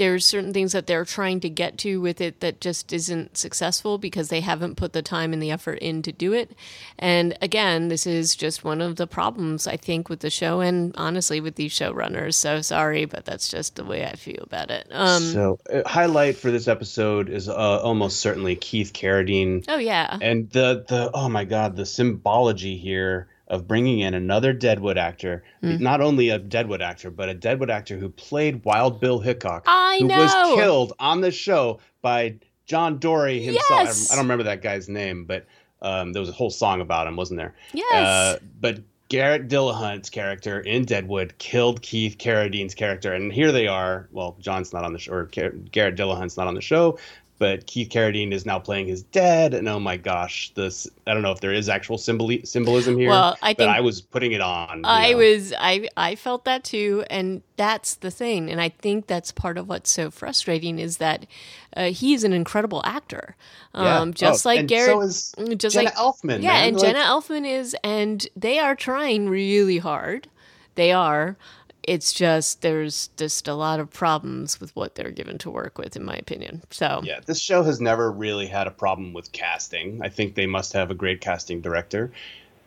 there's 0.00 0.24
certain 0.24 0.54
things 0.54 0.72
that 0.72 0.86
they're 0.86 1.04
trying 1.04 1.40
to 1.40 1.50
get 1.50 1.76
to 1.76 2.00
with 2.00 2.22
it 2.22 2.40
that 2.40 2.58
just 2.58 2.90
isn't 2.90 3.36
successful 3.36 3.98
because 3.98 4.30
they 4.30 4.40
haven't 4.40 4.76
put 4.76 4.94
the 4.94 5.02
time 5.02 5.34
and 5.34 5.42
the 5.42 5.50
effort 5.50 5.78
in 5.80 6.00
to 6.00 6.10
do 6.10 6.32
it. 6.32 6.52
And 6.98 7.36
again, 7.42 7.88
this 7.88 8.06
is 8.06 8.34
just 8.34 8.64
one 8.64 8.80
of 8.80 8.96
the 8.96 9.06
problems 9.06 9.66
I 9.66 9.76
think 9.76 10.08
with 10.08 10.20
the 10.20 10.30
show 10.30 10.60
and 10.60 10.94
honestly 10.96 11.38
with 11.42 11.56
these 11.56 11.74
showrunners. 11.74 12.32
So 12.32 12.62
sorry, 12.62 13.04
but 13.04 13.26
that's 13.26 13.50
just 13.50 13.76
the 13.76 13.84
way 13.84 14.06
I 14.06 14.16
feel 14.16 14.42
about 14.42 14.70
it. 14.70 14.88
Um, 14.90 15.22
so 15.22 15.58
uh, 15.70 15.86
highlight 15.86 16.38
for 16.38 16.50
this 16.50 16.66
episode 16.66 17.28
is 17.28 17.50
uh, 17.50 17.82
almost 17.82 18.20
certainly 18.20 18.56
Keith 18.56 18.94
Carradine. 18.94 19.66
Oh 19.68 19.76
yeah, 19.76 20.16
and 20.22 20.48
the 20.48 20.82
the 20.88 21.10
oh 21.12 21.28
my 21.28 21.44
god, 21.44 21.76
the 21.76 21.84
symbology 21.84 22.78
here 22.78 23.28
of 23.50 23.66
bringing 23.66 23.98
in 23.98 24.14
another 24.14 24.52
Deadwood 24.52 24.96
actor, 24.96 25.42
mm. 25.62 25.80
not 25.80 26.00
only 26.00 26.30
a 26.30 26.38
Deadwood 26.38 26.80
actor, 26.80 27.10
but 27.10 27.28
a 27.28 27.34
Deadwood 27.34 27.68
actor 27.68 27.98
who 27.98 28.08
played 28.08 28.64
Wild 28.64 29.00
Bill 29.00 29.18
Hickok, 29.18 29.64
I 29.66 29.98
who 30.00 30.06
know. 30.06 30.18
was 30.18 30.32
killed 30.56 30.92
on 31.00 31.20
the 31.20 31.32
show 31.32 31.80
by 32.00 32.36
John 32.66 32.98
Dorie 32.98 33.42
himself. 33.42 33.66
Yes. 33.70 34.12
I 34.12 34.14
don't 34.14 34.24
remember 34.24 34.44
that 34.44 34.62
guy's 34.62 34.88
name, 34.88 35.24
but 35.24 35.46
um, 35.82 36.12
there 36.12 36.20
was 36.20 36.28
a 36.28 36.32
whole 36.32 36.50
song 36.50 36.80
about 36.80 37.08
him, 37.08 37.16
wasn't 37.16 37.38
there? 37.38 37.56
Yes. 37.72 37.92
Uh, 37.92 38.38
but 38.60 38.78
Garrett 39.08 39.48
Dillahunt's 39.48 40.08
character 40.08 40.60
in 40.60 40.84
Deadwood 40.84 41.36
killed 41.38 41.82
Keith 41.82 42.18
Carradine's 42.18 42.76
character, 42.76 43.12
and 43.12 43.32
here 43.32 43.50
they 43.50 43.66
are. 43.66 44.08
Well, 44.12 44.36
John's 44.38 44.72
not 44.72 44.84
on 44.84 44.92
the 44.92 45.00
show, 45.00 45.12
or 45.12 45.24
Garrett 45.24 45.96
Dillahunt's 45.96 46.36
not 46.36 46.46
on 46.46 46.54
the 46.54 46.60
show, 46.60 46.96
but 47.40 47.66
Keith 47.66 47.88
Carradine 47.88 48.32
is 48.32 48.44
now 48.44 48.58
playing 48.58 48.86
his 48.86 49.02
dad, 49.02 49.54
and 49.54 49.66
oh 49.66 49.80
my 49.80 49.96
gosh, 49.96 50.52
this 50.56 50.86
I 51.06 51.14
don't 51.14 51.22
know 51.22 51.32
if 51.32 51.40
there 51.40 51.54
is 51.54 51.70
actual 51.70 51.96
symbol 51.96 52.30
symbolism 52.44 52.98
here. 52.98 53.08
Well, 53.08 53.34
I 53.40 53.54
think 53.54 53.70
I 53.70 53.80
was 53.80 54.02
putting 54.02 54.32
it 54.32 54.42
on. 54.42 54.82
I 54.84 55.12
know. 55.12 55.16
was 55.16 55.54
I 55.58 55.88
I 55.96 56.16
felt 56.16 56.44
that 56.44 56.64
too, 56.64 57.02
and 57.08 57.42
that's 57.56 57.94
the 57.94 58.10
thing, 58.10 58.50
and 58.50 58.60
I 58.60 58.68
think 58.68 59.06
that's 59.06 59.32
part 59.32 59.56
of 59.56 59.70
what's 59.70 59.90
so 59.90 60.10
frustrating 60.10 60.78
is 60.78 60.98
that 60.98 61.26
uh, 61.74 61.86
he's 61.86 62.24
an 62.24 62.34
incredible 62.34 62.82
actor, 62.84 63.36
um, 63.72 64.08
yeah. 64.08 64.14
just 64.14 64.44
oh, 64.44 64.50
like 64.50 64.66
Garrett, 64.66 65.10
so 65.10 65.54
just 65.54 65.74
Jenna 65.74 65.86
like 65.86 65.94
Elfman. 65.94 66.42
Yeah, 66.42 66.52
man. 66.52 66.68
and 66.68 66.76
like, 66.76 66.92
Jenna 66.92 67.04
Elfman 67.06 67.50
is, 67.50 67.74
and 67.82 68.28
they 68.36 68.58
are 68.58 68.74
trying 68.74 69.30
really 69.30 69.78
hard. 69.78 70.28
They 70.74 70.92
are 70.92 71.38
it's 71.82 72.12
just 72.12 72.62
there's 72.62 73.08
just 73.16 73.48
a 73.48 73.54
lot 73.54 73.80
of 73.80 73.90
problems 73.90 74.60
with 74.60 74.74
what 74.76 74.94
they're 74.94 75.10
given 75.10 75.38
to 75.38 75.50
work 75.50 75.78
with 75.78 75.96
in 75.96 76.04
my 76.04 76.14
opinion. 76.14 76.62
So 76.70 77.00
yeah 77.04 77.20
this 77.24 77.40
show 77.40 77.62
has 77.62 77.80
never 77.80 78.10
really 78.10 78.46
had 78.46 78.66
a 78.66 78.72
problem 78.72 79.12
with 79.12 79.32
casting. 79.32 80.00
I 80.02 80.08
think 80.08 80.34
they 80.34 80.46
must 80.46 80.72
have 80.72 80.90
a 80.90 80.94
great 80.94 81.20
casting 81.20 81.60
director. 81.60 82.12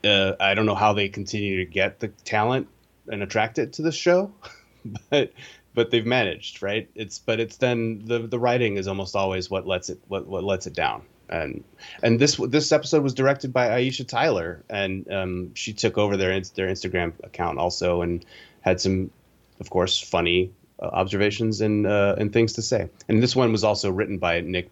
Uh, 0.05 0.35
i 0.41 0.53
don't 0.53 0.65
know 0.65 0.75
how 0.75 0.91
they 0.91 1.07
continue 1.07 1.63
to 1.63 1.65
get 1.65 2.01
the 2.01 2.09
talent 2.09 2.67
and 3.07 3.23
attract 3.23 3.57
it 3.57 3.71
to 3.71 3.81
the 3.81 3.91
show 3.91 4.29
but 5.09 5.31
but 5.73 5.91
they've 5.91 6.05
managed 6.05 6.61
right? 6.61 6.89
It's 6.95 7.19
but 7.19 7.39
it's 7.39 7.57
then 7.57 8.03
the 8.05 8.19
the 8.19 8.39
writing 8.39 8.77
is 8.77 8.87
almost 8.87 9.15
always 9.15 9.49
what 9.49 9.67
lets 9.67 9.89
it 9.89 9.99
what, 10.07 10.27
what 10.27 10.43
lets 10.43 10.67
it 10.67 10.73
down. 10.73 11.03
And 11.29 11.63
and 12.03 12.19
this 12.19 12.35
this 12.35 12.71
episode 12.71 13.03
was 13.03 13.13
directed 13.13 13.53
by 13.53 13.69
Aisha 13.69 14.07
Tyler, 14.07 14.63
and 14.69 15.11
um, 15.11 15.55
she 15.55 15.73
took 15.73 15.97
over 15.97 16.17
their 16.17 16.39
their 16.41 16.67
Instagram 16.67 17.13
account 17.23 17.57
also, 17.57 18.01
and 18.01 18.25
had 18.63 18.81
some, 18.81 19.11
of 19.59 19.69
course, 19.69 19.99
funny 19.99 20.51
uh, 20.81 20.87
observations 20.87 21.61
and 21.61 21.85
uh, 21.85 22.15
and 22.17 22.33
things 22.33 22.53
to 22.53 22.61
say. 22.61 22.89
And 23.07 23.21
this 23.21 23.35
one 23.35 23.51
was 23.51 23.63
also 23.63 23.91
written 23.91 24.17
by 24.17 24.41
Nick 24.41 24.71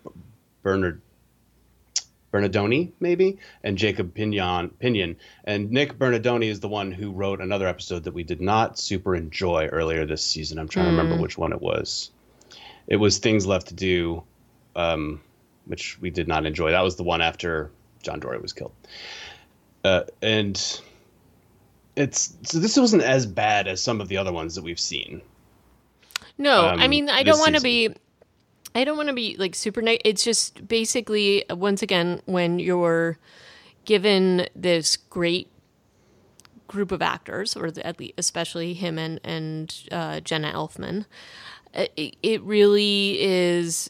Bernard. 0.64 1.02
Bernardone, 2.32 2.94
maybe, 3.02 3.40
and 3.62 3.78
Jacob 3.78 4.14
Pinion. 4.14 4.70
Pinion. 4.80 5.18
And 5.44 5.70
Nick 5.70 5.98
Bernardone 6.00 6.46
is 6.46 6.62
the 6.62 6.70
one 6.70 6.94
who 6.94 7.12
wrote 7.12 7.42
another 7.42 7.68
episode 7.68 8.06
that 8.06 8.14
we 8.14 8.24
did 8.24 8.40
not 8.40 8.80
super 8.80 9.16
enjoy 9.16 9.68
earlier 9.68 10.06
this 10.06 10.24
season. 10.24 10.58
I'm 10.58 10.70
trying 10.70 10.86
mm. 10.86 10.92
to 10.92 10.98
remember 10.98 11.18
mm. 11.18 11.22
which 11.22 11.38
one 11.38 11.52
it 11.52 11.62
was. 11.62 12.10
It 12.88 12.96
was 12.96 13.18
Things 13.18 13.46
Left 13.46 13.68
to 13.68 13.74
Do, 13.74 14.24
um, 14.78 15.20
which 15.66 16.00
we 16.00 16.10
did 16.10 16.30
not 16.30 16.46
enjoy. 16.46 16.72
That 16.72 16.84
was 16.84 16.96
the 16.96 17.04
one 17.04 17.20
after 17.20 17.70
John 18.02 18.22
Dorie 18.22 18.40
was 18.40 18.54
killed. 18.54 18.72
Uh, 19.84 20.04
and 20.22 20.82
it's 21.96 22.34
so 22.44 22.60
this 22.60 22.78
wasn't 22.78 23.04
as 23.04 23.26
bad 23.26 23.68
as 23.68 23.82
some 23.82 24.02
of 24.02 24.08
the 24.08 24.18
other 24.18 24.32
ones 24.32 24.56
that 24.56 24.64
we've 24.64 24.80
seen. 24.80 25.22
No, 26.38 26.68
um, 26.68 26.80
I 26.80 26.88
mean 26.88 27.10
I 27.10 27.24
don't 27.24 27.40
want 27.40 27.56
to 27.56 27.62
be 27.62 27.90
I 28.74 28.84
don't 28.84 28.98
want 28.98 29.10
to 29.10 29.16
be 29.16 29.36
like 29.38 29.56
super 29.56 29.82
neg- 29.82 30.02
it's 30.06 30.24
just 30.24 30.68
basically 30.68 31.44
once 31.50 31.82
again 31.82 32.22
when 32.26 32.60
you're 32.60 33.18
given 33.86 34.48
this 34.56 34.98
great 34.98 35.50
group 36.68 36.92
of 36.92 37.02
actors 37.02 37.56
or 37.56 37.70
the, 37.70 37.86
at 37.86 38.00
least 38.00 38.14
especially 38.18 38.74
him 38.74 38.98
and 38.98 39.20
and 39.24 39.84
uh, 39.92 40.20
Jenna 40.22 40.52
Elfman 40.54 41.06
it, 41.74 42.16
it 42.22 42.42
really 42.44 43.22
is 43.22 43.90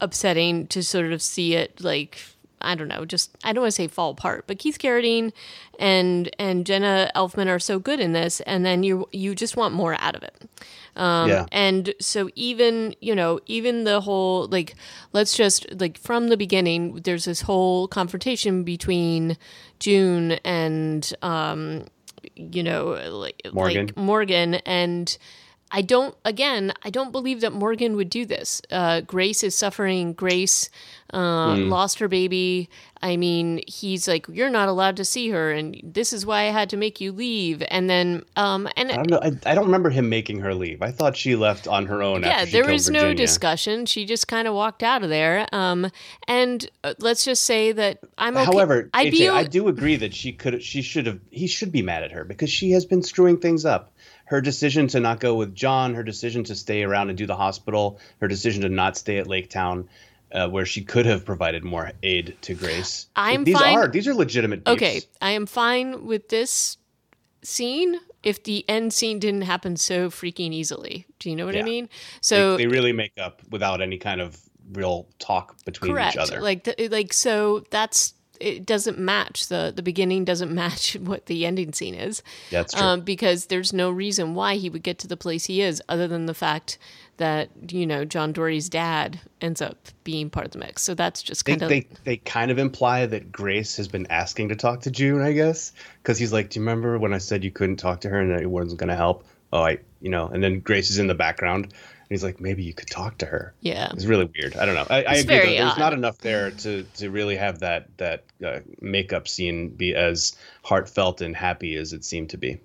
upsetting 0.00 0.66
to 0.68 0.82
sort 0.82 1.12
of 1.12 1.20
see 1.20 1.54
it 1.54 1.80
like 1.80 2.18
I 2.60 2.74
don't 2.74 2.88
know, 2.88 3.04
just 3.04 3.36
I 3.44 3.52
don't 3.52 3.62
want 3.62 3.72
to 3.72 3.76
say 3.76 3.88
fall 3.88 4.10
apart, 4.12 4.44
but 4.46 4.58
Keith 4.58 4.78
Carradine 4.78 5.32
and 5.78 6.30
and 6.38 6.64
Jenna 6.64 7.10
Elfman 7.14 7.48
are 7.48 7.58
so 7.58 7.78
good 7.78 8.00
in 8.00 8.12
this, 8.12 8.40
and 8.40 8.64
then 8.64 8.82
you 8.82 9.08
you 9.12 9.34
just 9.34 9.56
want 9.56 9.74
more 9.74 9.96
out 10.00 10.16
of 10.16 10.22
it. 10.22 10.48
Um, 10.96 11.28
yeah. 11.28 11.46
And 11.52 11.94
so 12.00 12.30
even 12.34 12.94
you 13.00 13.14
know 13.14 13.40
even 13.46 13.84
the 13.84 14.00
whole 14.00 14.46
like 14.46 14.74
let's 15.12 15.36
just 15.36 15.66
like 15.78 15.98
from 15.98 16.28
the 16.28 16.36
beginning, 16.36 16.96
there's 17.04 17.26
this 17.26 17.42
whole 17.42 17.88
confrontation 17.88 18.64
between 18.64 19.36
June 19.78 20.32
and 20.44 21.12
um, 21.22 21.84
you 22.34 22.62
know 22.62 22.98
like 23.10 23.42
Morgan. 23.52 23.86
like 23.86 23.96
Morgan 23.96 24.54
and 24.66 25.18
I 25.72 25.82
don't, 25.82 26.14
again, 26.24 26.72
I 26.84 26.90
don't 26.90 27.10
believe 27.10 27.40
that 27.40 27.52
Morgan 27.52 27.96
would 27.96 28.08
do 28.08 28.24
this. 28.24 28.62
Uh, 28.70 29.00
Grace 29.00 29.42
is 29.42 29.54
suffering. 29.54 30.12
Grace 30.12 30.70
uh, 31.10 31.54
mm. 31.54 31.68
lost 31.68 31.98
her 31.98 32.08
baby. 32.08 32.68
I 33.02 33.16
mean, 33.16 33.62
he's 33.66 34.06
like, 34.06 34.26
you're 34.28 34.50
not 34.50 34.68
allowed 34.68 34.96
to 34.96 35.04
see 35.04 35.30
her, 35.30 35.52
and 35.52 35.78
this 35.82 36.12
is 36.12 36.24
why 36.24 36.42
I 36.42 36.50
had 36.50 36.70
to 36.70 36.76
make 36.76 37.00
you 37.00 37.12
leave. 37.12 37.62
And 37.68 37.90
then, 37.90 38.24
um, 38.36 38.68
and 38.76 38.90
I 38.90 38.96
don't 38.96 39.10
know. 39.10 39.20
I, 39.22 39.50
I 39.50 39.54
don't 39.54 39.66
remember 39.66 39.90
him 39.90 40.08
making 40.08 40.40
her 40.40 40.54
leave. 40.54 40.82
I 40.82 40.92
thought 40.92 41.16
she 41.16 41.36
left 41.36 41.68
on 41.68 41.86
her 41.86 42.02
own. 42.02 42.22
Yeah, 42.22 42.44
there 42.44 42.64
was 42.64 42.86
Virginia. 42.86 43.08
no 43.08 43.14
discussion. 43.14 43.86
She 43.86 44.06
just 44.06 44.28
kind 44.28 44.48
of 44.48 44.54
walked 44.54 44.82
out 44.82 45.02
of 45.02 45.10
there. 45.10 45.46
Um, 45.52 45.90
and 46.26 46.68
uh, 46.84 46.94
let's 46.98 47.24
just 47.24 47.44
say 47.44 47.72
that 47.72 47.98
I'm 48.18 48.36
okay. 48.36 48.44
However, 48.44 48.88
I, 48.94 49.06
AJ, 49.06 49.30
I 49.30 49.44
do 49.44 49.68
agree 49.68 49.96
that 49.96 50.14
she 50.14 50.32
could, 50.32 50.62
she 50.62 50.80
should 50.80 51.06
have, 51.06 51.20
he 51.30 51.46
should 51.46 51.72
be 51.72 51.82
mad 51.82 52.02
at 52.02 52.12
her 52.12 52.24
because 52.24 52.50
she 52.50 52.70
has 52.70 52.84
been 52.84 53.02
screwing 53.02 53.38
things 53.38 53.64
up 53.64 53.92
her 54.26 54.40
decision 54.40 54.86
to 54.88 55.00
not 55.00 55.20
go 55.20 55.34
with 55.34 55.54
John, 55.54 55.94
her 55.94 56.02
decision 56.02 56.44
to 56.44 56.54
stay 56.54 56.82
around 56.82 57.08
and 57.08 57.18
do 57.18 57.26
the 57.26 57.36
hospital, 57.36 57.98
her 58.20 58.28
decision 58.28 58.62
to 58.62 58.68
not 58.68 58.96
stay 58.96 59.18
at 59.18 59.26
Lake 59.26 59.50
Town, 59.50 59.88
uh, 60.32 60.48
where 60.48 60.66
she 60.66 60.82
could 60.82 61.06
have 61.06 61.24
provided 61.24 61.64
more 61.64 61.92
aid 62.02 62.36
to 62.42 62.54
Grace. 62.54 63.06
I'm 63.16 63.44
these 63.44 63.58
fine. 63.58 63.76
are 63.78 63.88
these 63.88 64.06
are 64.08 64.14
legitimate. 64.14 64.64
Beefs. 64.64 64.76
Okay, 64.76 65.00
I 65.20 65.30
am 65.30 65.46
fine 65.46 66.06
with 66.06 66.28
this 66.28 66.76
scene 67.42 67.96
if 68.22 68.42
the 68.42 68.64
end 68.68 68.92
scene 68.92 69.20
didn't 69.20 69.42
happen 69.42 69.76
so 69.76 70.10
freaking 70.10 70.52
easily. 70.52 71.06
Do 71.20 71.30
you 71.30 71.36
know 71.36 71.46
what 71.46 71.54
yeah. 71.54 71.62
I 71.62 71.64
mean? 71.64 71.88
So 72.20 72.56
they, 72.56 72.64
they, 72.64 72.66
really 72.66 72.92
make 72.92 73.12
up 73.18 73.40
without 73.50 73.80
any 73.80 73.98
kind 73.98 74.20
of 74.20 74.40
real 74.72 75.06
talk 75.20 75.56
between 75.64 75.92
correct. 75.92 76.16
each 76.16 76.20
other. 76.20 76.40
Like 76.40 76.64
the, 76.64 76.88
like 76.88 77.12
so 77.12 77.64
that's 77.70 78.14
it 78.40 78.66
doesn't 78.66 78.98
match 78.98 79.48
the 79.48 79.72
the 79.74 79.82
beginning 79.82 80.24
doesn't 80.24 80.52
match 80.54 80.94
what 80.94 81.26
the 81.26 81.46
ending 81.46 81.72
scene 81.72 81.94
is. 81.94 82.22
That's 82.50 82.74
true. 82.74 82.82
Um, 82.82 83.00
because 83.02 83.46
there's 83.46 83.72
no 83.72 83.90
reason 83.90 84.34
why 84.34 84.56
he 84.56 84.70
would 84.70 84.82
get 84.82 84.98
to 85.00 85.06
the 85.06 85.16
place 85.16 85.46
he 85.46 85.62
is, 85.62 85.82
other 85.88 86.08
than 86.08 86.26
the 86.26 86.34
fact 86.34 86.78
that 87.18 87.48
you 87.68 87.86
know 87.86 88.04
John 88.04 88.32
Dorie's 88.32 88.68
dad 88.68 89.20
ends 89.40 89.62
up 89.62 89.76
being 90.04 90.30
part 90.30 90.46
of 90.46 90.52
the 90.52 90.58
mix. 90.58 90.82
So 90.82 90.94
that's 90.94 91.22
just 91.22 91.44
kind 91.44 91.60
they, 91.60 91.64
of 91.64 91.70
they 91.70 91.86
they 92.04 92.16
kind 92.18 92.50
of 92.50 92.58
imply 92.58 93.06
that 93.06 93.32
Grace 93.32 93.76
has 93.76 93.88
been 93.88 94.06
asking 94.08 94.48
to 94.50 94.56
talk 94.56 94.82
to 94.82 94.90
June, 94.90 95.22
I 95.22 95.32
guess, 95.32 95.72
because 96.02 96.18
he's 96.18 96.32
like, 96.32 96.50
"Do 96.50 96.60
you 96.60 96.66
remember 96.66 96.98
when 96.98 97.12
I 97.12 97.18
said 97.18 97.44
you 97.44 97.50
couldn't 97.50 97.76
talk 97.76 98.02
to 98.02 98.08
her 98.08 98.20
and 98.20 98.30
that 98.30 98.42
it 98.42 98.50
wasn't 98.50 98.80
going 98.80 98.88
to 98.88 98.96
help?" 98.96 99.24
Oh, 99.52 99.62
I 99.62 99.78
you 100.00 100.10
know, 100.10 100.26
and 100.28 100.42
then 100.42 100.60
Grace 100.60 100.90
is 100.90 100.98
in 100.98 101.06
the 101.06 101.14
background 101.14 101.72
he's 102.08 102.22
like, 102.22 102.40
maybe 102.40 102.62
you 102.62 102.72
could 102.72 102.88
talk 102.88 103.18
to 103.18 103.26
her. 103.26 103.54
Yeah, 103.60 103.90
it's 103.92 104.06
really 104.06 104.30
weird. 104.38 104.56
I 104.56 104.66
don't 104.66 104.74
know. 104.74 104.86
I, 104.88 105.02
I 105.04 105.14
agree. 105.14 105.36
Though, 105.36 105.64
there's 105.64 105.78
not 105.78 105.92
enough 105.92 106.18
there 106.18 106.50
to 106.50 106.82
to 106.82 107.10
really 107.10 107.36
have 107.36 107.60
that 107.60 107.88
that 107.98 108.24
uh, 108.44 108.60
makeup 108.80 109.28
scene 109.28 109.70
be 109.70 109.94
as 109.94 110.36
heartfelt 110.62 111.20
and 111.20 111.36
happy 111.36 111.76
as 111.76 111.92
it 111.92 112.04
seemed 112.04 112.30
to 112.30 112.36
be. 112.36 112.60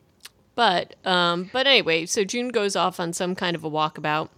But 0.55 0.95
um, 1.05 1.49
but 1.53 1.67
anyway, 1.67 2.05
so 2.05 2.23
June 2.23 2.49
goes 2.49 2.75
off 2.75 2.99
on 2.99 3.13
some 3.13 3.35
kind 3.35 3.55
of 3.55 3.63
a 3.63 3.69
walkabout, 3.69 4.29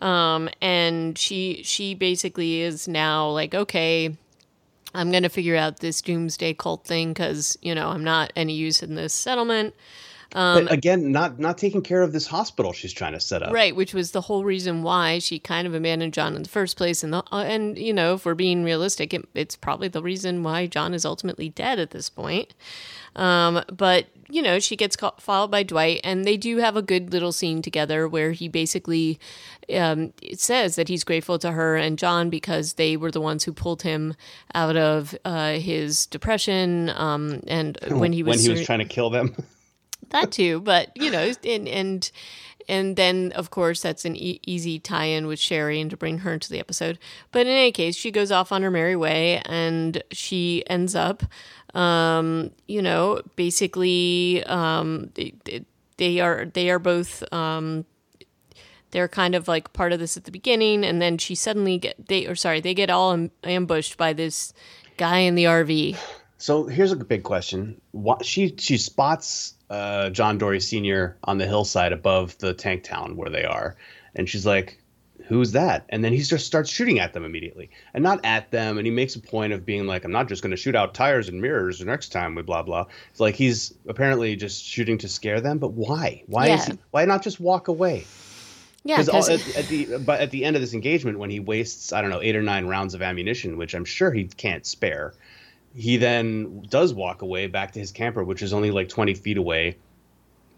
um, 0.00 0.48
and 0.60 1.18
she 1.18 1.62
she 1.64 1.94
basically 1.94 2.60
is 2.62 2.86
now 2.88 3.28
like, 3.30 3.54
okay, 3.54 4.16
I'm 4.94 5.10
gonna 5.10 5.28
figure 5.28 5.56
out 5.56 5.80
this 5.80 6.00
doomsday 6.00 6.54
cult 6.54 6.84
thing 6.84 7.12
because 7.12 7.58
you 7.60 7.74
know 7.74 7.88
I'm 7.88 8.04
not 8.04 8.32
any 8.36 8.54
use 8.54 8.82
in 8.82 8.94
this 8.94 9.12
settlement. 9.12 9.74
Um, 10.34 10.64
but 10.64 10.72
again, 10.72 11.10
not 11.10 11.38
not 11.38 11.58
taking 11.58 11.82
care 11.82 12.02
of 12.02 12.12
this 12.12 12.26
hospital 12.26 12.72
she's 12.72 12.92
trying 12.92 13.12
to 13.12 13.20
set 13.20 13.42
up, 13.42 13.52
right? 13.52 13.74
Which 13.74 13.94
was 13.94 14.12
the 14.12 14.20
whole 14.20 14.44
reason 14.44 14.82
why 14.82 15.18
she 15.18 15.38
kind 15.38 15.66
of 15.66 15.74
abandoned 15.74 16.12
John 16.12 16.36
in 16.36 16.42
the 16.42 16.48
first 16.48 16.76
place, 16.76 17.02
and 17.02 17.12
the, 17.12 17.24
uh, 17.32 17.44
and 17.44 17.76
you 17.76 17.92
know, 17.92 18.14
if 18.14 18.24
we're 18.24 18.34
being 18.34 18.62
realistic, 18.62 19.12
it, 19.12 19.28
it's 19.34 19.56
probably 19.56 19.88
the 19.88 20.02
reason 20.02 20.42
why 20.42 20.66
John 20.66 20.94
is 20.94 21.04
ultimately 21.04 21.48
dead 21.48 21.78
at 21.78 21.90
this 21.90 22.08
point. 22.08 22.54
Um, 23.16 23.62
but 23.72 24.06
you 24.28 24.42
know, 24.42 24.60
she 24.60 24.76
gets 24.76 24.94
caught, 24.94 25.20
followed 25.20 25.50
by 25.50 25.64
Dwight, 25.64 26.00
and 26.04 26.24
they 26.24 26.36
do 26.36 26.58
have 26.58 26.76
a 26.76 26.82
good 26.82 27.12
little 27.12 27.32
scene 27.32 27.62
together 27.62 28.08
where 28.08 28.30
he 28.30 28.48
basically 28.48 29.18
um, 29.74 30.12
says 30.34 30.76
that 30.76 30.88
he's 30.88 31.04
grateful 31.04 31.38
to 31.40 31.52
her 31.52 31.76
and 31.76 31.98
John 31.98 32.30
because 32.30 32.74
they 32.74 32.96
were 32.96 33.10
the 33.10 33.20
ones 33.20 33.44
who 33.44 33.52
pulled 33.52 33.82
him 33.82 34.14
out 34.54 34.76
of 34.76 35.16
uh, 35.24 35.54
his 35.54 36.06
depression. 36.06 36.90
Um, 36.90 37.42
and 37.48 37.78
when 37.88 38.12
he 38.12 38.22
was 38.22 38.36
when 38.36 38.44
he 38.44 38.50
was 38.50 38.66
trying 38.66 38.78
to 38.78 38.84
kill 38.84 39.10
them. 39.10 39.34
that 40.10 40.32
too, 40.32 40.60
but 40.60 40.90
you 40.96 41.10
know, 41.10 41.32
and 41.44 41.68
and 41.68 42.10
and 42.68 42.96
then 42.96 43.32
of 43.32 43.50
course 43.50 43.82
that's 43.82 44.04
an 44.04 44.16
e- 44.16 44.40
easy 44.46 44.78
tie-in 44.78 45.26
with 45.26 45.38
Sherry 45.38 45.80
and 45.80 45.90
to 45.90 45.96
bring 45.96 46.18
her 46.18 46.32
into 46.32 46.50
the 46.50 46.60
episode. 46.60 46.98
But 47.32 47.42
in 47.42 47.48
any 47.48 47.72
case, 47.72 47.96
she 47.96 48.10
goes 48.10 48.30
off 48.30 48.52
on 48.52 48.62
her 48.62 48.70
merry 48.70 48.96
way, 48.96 49.42
and 49.44 50.02
she 50.12 50.62
ends 50.68 50.94
up, 50.94 51.24
um, 51.74 52.50
you 52.68 52.80
know, 52.80 53.22
basically, 53.36 54.44
um, 54.44 55.10
they, 55.14 55.34
they 55.96 56.20
are 56.20 56.46
they 56.46 56.70
are 56.70 56.78
both. 56.78 57.22
Um, 57.32 57.84
they're 58.92 59.08
kind 59.08 59.34
of 59.34 59.46
like 59.46 59.72
part 59.72 59.92
of 59.92 60.00
this 60.00 60.16
at 60.16 60.24
the 60.24 60.32
beginning, 60.32 60.84
and 60.84 61.00
then 61.00 61.18
she 61.18 61.34
suddenly 61.34 61.78
get 61.78 62.08
they 62.08 62.26
or 62.26 62.34
sorry 62.34 62.60
they 62.60 62.74
get 62.74 62.90
all 62.90 63.28
ambushed 63.44 63.96
by 63.96 64.12
this 64.12 64.52
guy 64.96 65.18
in 65.18 65.34
the 65.34 65.44
RV. 65.44 65.96
So 66.38 66.66
here's 66.66 66.92
a 66.92 66.96
big 66.96 67.22
question: 67.22 67.80
what, 67.92 68.24
she 68.24 68.54
she 68.58 68.78
spots 68.78 69.54
uh, 69.70 70.10
John 70.10 70.36
Dorie 70.36 70.60
Sr. 70.60 71.16
on 71.24 71.38
the 71.38 71.46
hillside 71.46 71.92
above 71.92 72.36
the 72.38 72.52
tank 72.52 72.82
town 72.82 73.16
where 73.16 73.30
they 73.30 73.44
are. 73.44 73.76
And 74.14 74.28
she's 74.28 74.44
like, 74.44 74.76
Who's 75.26 75.52
that? 75.52 75.84
And 75.90 76.02
then 76.02 76.12
he 76.12 76.20
just 76.22 76.44
starts 76.44 76.68
shooting 76.68 76.98
at 76.98 77.12
them 77.12 77.24
immediately. 77.24 77.70
And 77.94 78.02
not 78.02 78.18
at 78.24 78.50
them. 78.50 78.78
And 78.78 78.86
he 78.86 78.90
makes 78.90 79.14
a 79.14 79.20
point 79.20 79.52
of 79.52 79.64
being 79.64 79.86
like, 79.86 80.04
I'm 80.04 80.10
not 80.10 80.26
just 80.26 80.42
going 80.42 80.50
to 80.50 80.56
shoot 80.56 80.74
out 80.74 80.92
tires 80.92 81.28
and 81.28 81.40
mirrors 81.40 81.78
the 81.78 81.84
next 81.84 82.08
time 82.08 82.34
we 82.34 82.42
blah, 82.42 82.62
blah. 82.62 82.86
It's 83.12 83.20
like 83.20 83.36
he's 83.36 83.72
apparently 83.86 84.34
just 84.34 84.64
shooting 84.64 84.98
to 84.98 85.08
scare 85.08 85.40
them. 85.40 85.58
But 85.58 85.72
why? 85.72 86.24
Why 86.26 86.48
yeah. 86.48 86.56
is 86.56 86.64
he, 86.64 86.78
why 86.90 87.04
not 87.04 87.22
just 87.22 87.38
walk 87.38 87.68
away? 87.68 88.06
Yeah, 88.82 89.02
because 89.02 89.28
at, 89.28 89.56
at, 89.56 89.68
the 89.68 89.98
but 89.98 90.20
at 90.20 90.30
the 90.30 90.44
end 90.44 90.56
of 90.56 90.62
this 90.62 90.72
engagement, 90.72 91.18
when 91.18 91.30
he 91.30 91.38
wastes 91.38 91.92
I 91.92 92.00
don't 92.00 92.10
know 92.10 92.22
eight 92.22 92.34
or 92.34 92.42
nine 92.42 92.66
rounds 92.66 92.94
of 92.94 93.02
ammunition, 93.02 93.58
which 93.58 93.74
I'm 93.74 93.84
sure 93.84 94.10
he 94.10 94.24
can't 94.24 94.64
spare, 94.64 95.12
he 95.74 95.96
then 95.96 96.62
does 96.68 96.92
walk 96.92 97.22
away 97.22 97.46
back 97.46 97.72
to 97.72 97.80
his 97.80 97.92
camper, 97.92 98.24
which 98.24 98.42
is 98.42 98.52
only 98.52 98.70
like 98.70 98.88
20 98.88 99.14
feet 99.14 99.36
away. 99.36 99.76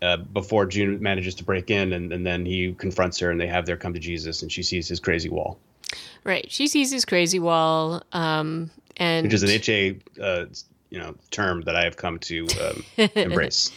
Uh, 0.01 0.17
before 0.17 0.67
June 0.67 1.01
manages 1.01 1.37
to 1.37 1.45
break 1.45 1.71
in, 1.71 1.93
and, 1.93 2.13
and 2.13 2.27
then 2.27 2.45
he 2.45 2.73
confronts 2.73 3.21
her, 3.21 3.31
and 3.31 3.41
they 3.41 3.47
have 3.47 3.67
their 3.67 3.77
come 3.77 3.95
to 3.95 4.01
Jesus, 4.01 4.43
and 4.43 4.51
she 4.51 4.61
sees 4.61 4.89
his 4.89 4.99
crazy 4.99 5.29
wall. 5.29 5.61
Right, 6.25 6.51
she 6.51 6.67
sees 6.67 6.91
his 6.91 7.05
crazy 7.05 7.39
wall, 7.39 8.03
um, 8.13 8.73
and 8.97 9.25
which 9.25 9.35
is 9.35 9.45
an 9.45 9.51
HA, 9.51 9.99
uh, 10.21 10.47
you 10.91 10.99
know, 10.99 11.15
term 11.31 11.61
that 11.63 11.77
I 11.77 11.85
have 11.85 11.97
come 11.97 12.19
to 12.19 12.49
um, 12.61 12.85
embrace. 13.15 13.71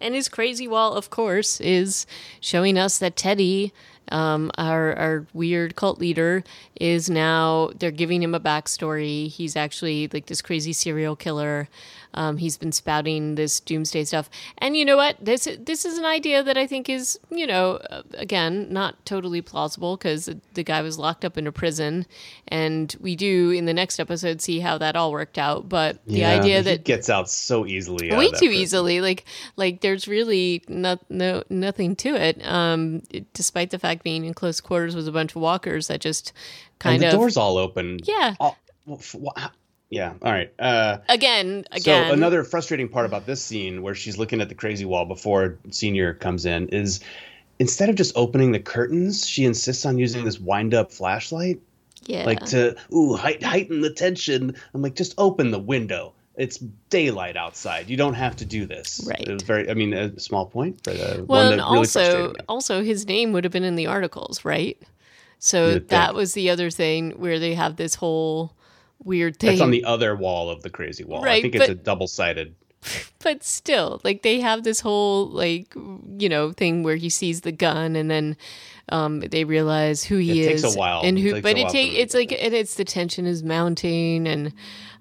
and 0.00 0.14
his 0.14 0.28
crazy 0.28 0.68
wall, 0.68 0.94
of 0.94 1.10
course, 1.10 1.60
is 1.60 2.06
showing 2.38 2.78
us 2.78 2.98
that 2.98 3.16
Teddy 3.16 3.72
um, 4.12 4.50
our 4.58 4.94
our 4.96 5.26
weird 5.32 5.76
cult 5.76 5.98
leader 5.98 6.44
is 6.80 7.08
now 7.08 7.70
they're 7.78 7.90
giving 7.90 8.22
him 8.22 8.34
a 8.34 8.40
backstory. 8.40 9.28
He's 9.28 9.56
actually 9.56 10.08
like 10.12 10.26
this 10.26 10.42
crazy 10.42 10.72
serial 10.72 11.16
killer. 11.16 11.68
Um, 12.14 12.36
he's 12.36 12.56
been 12.56 12.72
spouting 12.72 13.34
this 13.34 13.60
doomsday 13.60 14.04
stuff, 14.04 14.30
and 14.58 14.76
you 14.76 14.84
know 14.84 14.96
what? 14.96 15.16
This 15.20 15.48
this 15.58 15.84
is 15.84 15.98
an 15.98 16.04
idea 16.04 16.42
that 16.42 16.56
I 16.56 16.66
think 16.66 16.88
is 16.88 17.18
you 17.30 17.46
know 17.46 17.76
uh, 17.90 18.02
again 18.14 18.72
not 18.72 19.04
totally 19.04 19.42
plausible 19.42 19.96
because 19.96 20.30
the 20.54 20.62
guy 20.62 20.82
was 20.82 20.98
locked 20.98 21.24
up 21.24 21.36
in 21.36 21.46
a 21.46 21.52
prison, 21.52 22.06
and 22.48 22.94
we 23.00 23.16
do 23.16 23.50
in 23.50 23.66
the 23.66 23.74
next 23.74 23.98
episode 24.00 24.40
see 24.40 24.60
how 24.60 24.78
that 24.78 24.96
all 24.96 25.12
worked 25.12 25.38
out. 25.38 25.68
But 25.68 26.04
the 26.06 26.20
yeah, 26.20 26.38
idea 26.38 26.62
that 26.62 26.84
gets 26.84 27.10
out 27.10 27.28
so 27.28 27.66
easily, 27.66 28.10
way 28.10 28.30
too 28.30 28.46
prison. 28.46 28.52
easily, 28.52 29.00
like 29.00 29.24
like 29.56 29.80
there's 29.80 30.08
really 30.08 30.62
no, 30.68 30.98
no 31.08 31.42
nothing 31.50 31.96
to 31.96 32.14
it. 32.14 32.44
Um, 32.46 33.02
despite 33.32 33.70
the 33.70 33.78
fact 33.78 34.02
being 34.02 34.24
in 34.24 34.34
close 34.34 34.60
quarters 34.60 34.96
with 34.96 35.08
a 35.08 35.12
bunch 35.12 35.34
of 35.34 35.42
walkers 35.42 35.88
that 35.88 36.00
just 36.00 36.32
kind 36.78 36.94
and 36.94 37.02
the 37.02 37.08
of 37.08 37.14
doors 37.14 37.36
all 37.36 37.58
open. 37.58 38.00
Yeah. 38.04 38.34
All, 38.40 38.56
well, 38.86 39.00
yeah. 39.94 40.14
All 40.22 40.32
right. 40.32 40.52
Uh, 40.58 40.98
again, 41.08 41.64
again. 41.70 42.08
So 42.08 42.12
another 42.12 42.42
frustrating 42.42 42.88
part 42.88 43.06
about 43.06 43.26
this 43.26 43.40
scene, 43.40 43.80
where 43.80 43.94
she's 43.94 44.18
looking 44.18 44.40
at 44.40 44.48
the 44.48 44.54
crazy 44.54 44.84
wall 44.84 45.04
before 45.04 45.56
Senior 45.70 46.14
comes 46.14 46.44
in, 46.46 46.68
is 46.70 46.98
instead 47.60 47.88
of 47.88 47.94
just 47.94 48.16
opening 48.16 48.50
the 48.50 48.58
curtains, 48.58 49.24
she 49.24 49.44
insists 49.44 49.86
on 49.86 49.96
using 49.96 50.24
this 50.24 50.40
wind-up 50.40 50.90
flashlight. 50.90 51.60
Yeah. 52.06 52.24
Like 52.24 52.44
to 52.46 52.76
ooh 52.92 53.14
height, 53.14 53.42
heighten 53.42 53.82
the 53.82 53.90
tension. 53.90 54.56
I'm 54.74 54.82
like, 54.82 54.96
just 54.96 55.14
open 55.16 55.52
the 55.52 55.60
window. 55.60 56.12
It's 56.36 56.58
daylight 56.90 57.36
outside. 57.36 57.88
You 57.88 57.96
don't 57.96 58.14
have 58.14 58.34
to 58.36 58.44
do 58.44 58.66
this. 58.66 59.00
Right. 59.06 59.20
It 59.20 59.32
was 59.32 59.42
very. 59.44 59.70
I 59.70 59.74
mean, 59.74 59.94
a 59.94 60.18
small 60.18 60.46
point, 60.46 60.80
but 60.82 60.98
uh, 60.98 61.22
well, 61.24 61.52
and 61.52 61.60
really 61.62 61.78
also, 61.78 62.34
also 62.48 62.82
his 62.82 63.06
name 63.06 63.32
would 63.32 63.44
have 63.44 63.52
been 63.52 63.62
in 63.62 63.76
the 63.76 63.86
articles, 63.86 64.44
right? 64.44 64.76
So 65.38 65.78
that 65.78 66.14
was 66.14 66.32
the 66.32 66.50
other 66.50 66.70
thing 66.70 67.12
where 67.12 67.38
they 67.38 67.54
have 67.54 67.76
this 67.76 67.94
whole 67.94 68.56
weird 69.04 69.38
thing. 69.38 69.50
That's 69.50 69.60
on 69.60 69.70
the 69.70 69.84
other 69.84 70.16
wall 70.16 70.50
of 70.50 70.62
the 70.62 70.70
crazy 70.70 71.04
wall. 71.04 71.22
Right, 71.22 71.38
I 71.38 71.42
think 71.42 71.54
it's 71.54 71.68
a 71.68 71.74
double 71.74 72.08
sided. 72.08 72.54
But 73.20 73.42
still, 73.42 74.02
like 74.04 74.20
they 74.20 74.40
have 74.40 74.64
this 74.64 74.80
whole 74.80 75.30
like 75.30 75.74
you 75.74 76.28
know 76.28 76.52
thing 76.52 76.82
where 76.82 76.96
he 76.96 77.08
sees 77.08 77.40
the 77.40 77.52
gun 77.52 77.96
and 77.96 78.10
then 78.10 78.36
um, 78.90 79.20
they 79.20 79.44
realize 79.44 80.04
who 80.04 80.18
he 80.18 80.42
it 80.42 80.52
is. 80.52 80.62
Takes 80.62 80.74
a 80.74 80.78
while, 80.78 81.00
and 81.02 81.18
who, 81.18 81.36
it 81.36 81.42
but 81.42 81.56
it 81.56 81.70
take 81.70 81.94
it's 81.94 82.14
like 82.14 82.32
and 82.32 82.52
it's 82.52 82.74
the 82.74 82.84
tension 82.84 83.24
is 83.24 83.42
mounting 83.42 84.28
and 84.28 84.52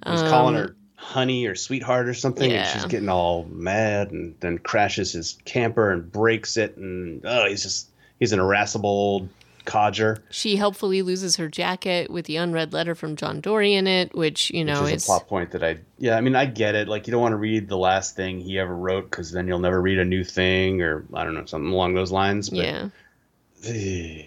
um, 0.03 0.13
he's 0.13 0.21
calling 0.29 0.55
her 0.55 0.75
honey 0.95 1.45
or 1.45 1.55
sweetheart 1.55 2.07
or 2.07 2.13
something, 2.13 2.49
yeah. 2.49 2.63
and 2.63 2.69
she's 2.69 2.85
getting 2.85 3.09
all 3.09 3.45
mad 3.51 4.11
and 4.11 4.35
then 4.39 4.57
crashes 4.57 5.11
his 5.11 5.37
camper 5.43 5.91
and 5.91 6.09
breaks 6.11 6.55
it, 6.55 6.77
and 6.77 7.25
oh, 7.25 7.45
he's 7.47 7.63
just 7.63 7.89
he's 8.19 8.31
an 8.31 8.39
irascible 8.39 8.89
old 8.89 9.29
codger. 9.65 10.23
She 10.29 10.55
helpfully 10.55 11.01
loses 11.01 11.35
her 11.37 11.47
jacket 11.47 12.09
with 12.09 12.25
the 12.25 12.37
unread 12.37 12.73
letter 12.73 12.95
from 12.95 13.15
John 13.15 13.41
Dorie 13.41 13.73
in 13.73 13.87
it, 13.87 14.13
which 14.15 14.51
you 14.51 14.63
know 14.63 14.83
which 14.83 14.93
is, 14.93 15.03
is 15.03 15.09
a 15.09 15.11
plot 15.11 15.27
point 15.27 15.51
that 15.51 15.63
I 15.63 15.77
yeah 15.97 16.15
I 16.17 16.21
mean 16.21 16.35
I 16.35 16.45
get 16.45 16.75
it. 16.75 16.87
Like 16.87 17.07
you 17.07 17.11
don't 17.11 17.21
want 17.21 17.33
to 17.33 17.37
read 17.37 17.67
the 17.67 17.77
last 17.77 18.15
thing 18.15 18.39
he 18.39 18.59
ever 18.59 18.75
wrote 18.75 19.09
because 19.09 19.31
then 19.31 19.47
you'll 19.47 19.59
never 19.59 19.81
read 19.81 19.99
a 19.99 20.05
new 20.05 20.23
thing 20.23 20.81
or 20.81 21.05
I 21.13 21.23
don't 21.23 21.33
know 21.33 21.45
something 21.45 21.71
along 21.71 21.93
those 21.93 22.11
lines. 22.11 22.49
But, 22.49 22.59
yeah. 22.59 22.87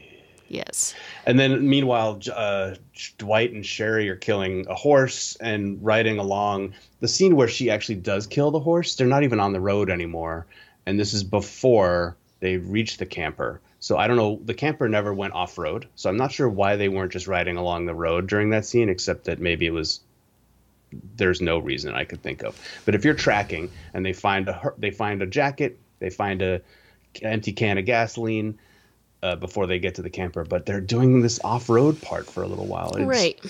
yes. 0.49 0.95
And 1.27 1.39
then 1.39 1.69
meanwhile, 1.69 2.21
uh, 2.35 2.77
Dwight 3.19 3.53
and 3.53 3.65
Sherry 3.65 4.09
are 4.09 4.17
killing 4.17 4.67
a 4.69 4.75
horse 4.75 5.37
and 5.41 5.83
riding 5.85 6.19
along 6.19 6.75
the 7.01 7.09
scene 7.09 7.37
where 7.37 7.49
she 7.49 7.71
actually 7.71 7.97
does 7.97 8.27
kill 8.27 8.51
the 8.51 8.61
horse. 8.61 8.95
They're 8.95 9.07
not 9.07 9.25
even 9.25 9.41
on 9.41 9.53
the 9.53 9.61
road 9.61 9.91
anymore, 9.91 10.47
and 10.87 10.99
this 10.99 11.13
is 11.13 11.23
before 11.25 12.17
they 12.41 12.57
reach 12.59 12.99
the 12.99 13.07
camper 13.07 13.61
so 13.87 13.97
I 13.97 14.09
don't 14.09 14.17
know. 14.17 14.41
The 14.45 14.53
camper 14.53 14.89
never 14.89 15.15
went 15.15 15.35
off 15.35 15.57
road, 15.59 15.87
so 15.95 16.11
I'm 16.11 16.17
not 16.17 16.33
sure 16.33 16.49
why 16.49 16.75
they 16.75 16.89
weren't 16.89 17.13
just 17.13 17.29
riding 17.29 17.57
along 17.57 17.87
the 17.87 17.95
road 17.95 18.27
during 18.27 18.51
that 18.51 18.67
scene, 18.67 18.89
except 18.89 19.27
that 19.27 19.39
maybe 19.39 19.65
it 19.65 19.71
was. 19.71 20.01
There's 21.15 21.41
no 21.41 21.61
reason 21.61 21.95
I 21.95 22.03
could 22.03 22.21
think 22.21 22.43
of. 22.43 22.61
But 22.85 22.97
if 22.97 23.05
you're 23.05 23.15
tracking 23.15 23.71
and 23.95 24.05
they 24.05 24.13
find 24.13 24.49
a 24.49 24.73
they 24.77 24.91
find 24.91 25.23
a 25.23 25.27
jacket, 25.27 25.79
they 26.01 26.11
find 26.11 26.43
a 26.43 26.63
empty 27.23 27.53
can 27.53 27.79
of 27.79 27.85
gasoline 27.85 28.59
uh, 29.23 29.37
before 29.37 29.69
they 29.69 29.79
get 29.79 29.95
to 29.95 30.03
the 30.03 30.11
camper, 30.11 30.43
but 30.43 30.67
they're 30.67 30.81
doing 30.81 31.23
this 31.23 31.39
off 31.45 31.69
road 31.69 32.03
part 32.03 32.27
for 32.27 32.43
a 32.43 32.49
little 32.49 32.67
while. 32.67 32.91
It's 32.97 33.07
right. 33.07 33.41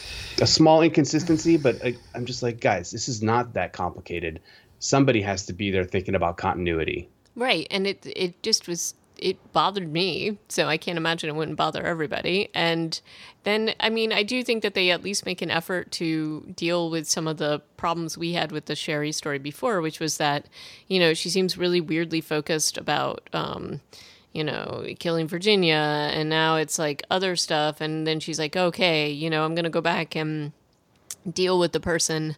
A 0.43 0.47
small 0.47 0.83
inconsistency, 0.83 1.57
but 1.57 1.83
I, 1.83 1.97
I'm 2.15 2.27
just 2.27 2.43
like, 2.43 2.61
guys, 2.61 2.91
this 2.91 3.09
is 3.09 3.23
not 3.23 3.55
that 3.55 3.73
complicated. 3.73 4.41
Somebody 4.81 5.23
has 5.23 5.47
to 5.47 5.55
be 5.55 5.71
there 5.71 5.85
thinking 5.85 6.15
about 6.15 6.37
continuity. 6.37 7.09
Right, 7.35 7.67
and 7.71 7.87
it 7.87 8.05
it 8.05 8.43
just 8.43 8.69
was 8.69 8.93
it 9.19 9.53
bothered 9.53 9.91
me, 9.91 10.39
so 10.49 10.67
I 10.67 10.77
can't 10.77 10.99
imagine 10.99 11.31
it 11.31 11.37
wouldn't 11.37 11.57
bother 11.57 11.83
everybody. 11.83 12.51
And 12.55 13.01
then, 13.45 13.75
I 13.81 13.91
mean, 13.91 14.13
I 14.13 14.23
do 14.23 14.43
think 14.43 14.63
that 14.63 14.75
they 14.75 14.91
at 14.91 15.03
least 15.03 15.27
make 15.27 15.43
an 15.43 15.51
effort 15.51 15.91
to 15.93 16.41
deal 16.55 16.91
with 16.91 17.09
some 17.09 17.27
of 17.27 17.37
the 17.37 17.61
problems 17.77 18.19
we 18.19 18.33
had 18.33 18.53
with 18.53 18.67
the 18.67 18.77
Sherry 18.77 19.13
story 19.13 19.39
before, 19.39 19.81
which 19.81 20.01
was 20.01 20.19
that, 20.19 20.47
you 20.89 20.99
know, 20.99 21.15
she 21.15 21.31
seems 21.31 21.57
really 21.57 21.81
weirdly 21.81 22.21
focused 22.21 22.77
about, 22.77 23.29
um, 23.33 23.81
you 24.33 24.45
know, 24.45 24.85
killing 24.99 25.29
Virginia, 25.29 26.11
and 26.13 26.29
now 26.29 26.57
it's 26.57 26.79
like 26.79 27.03
other 27.11 27.37
stuff. 27.37 27.81
And 27.81 28.07
then 28.07 28.21
she's 28.21 28.39
like, 28.39 28.57
okay, 28.57 29.11
you 29.11 29.31
know, 29.31 29.45
I'm 29.45 29.55
going 29.55 29.65
to 29.65 29.71
go 29.71 29.81
back 29.81 30.15
and 30.15 30.53
deal 31.31 31.59
with 31.59 31.73
the 31.73 31.81
person 31.81 32.37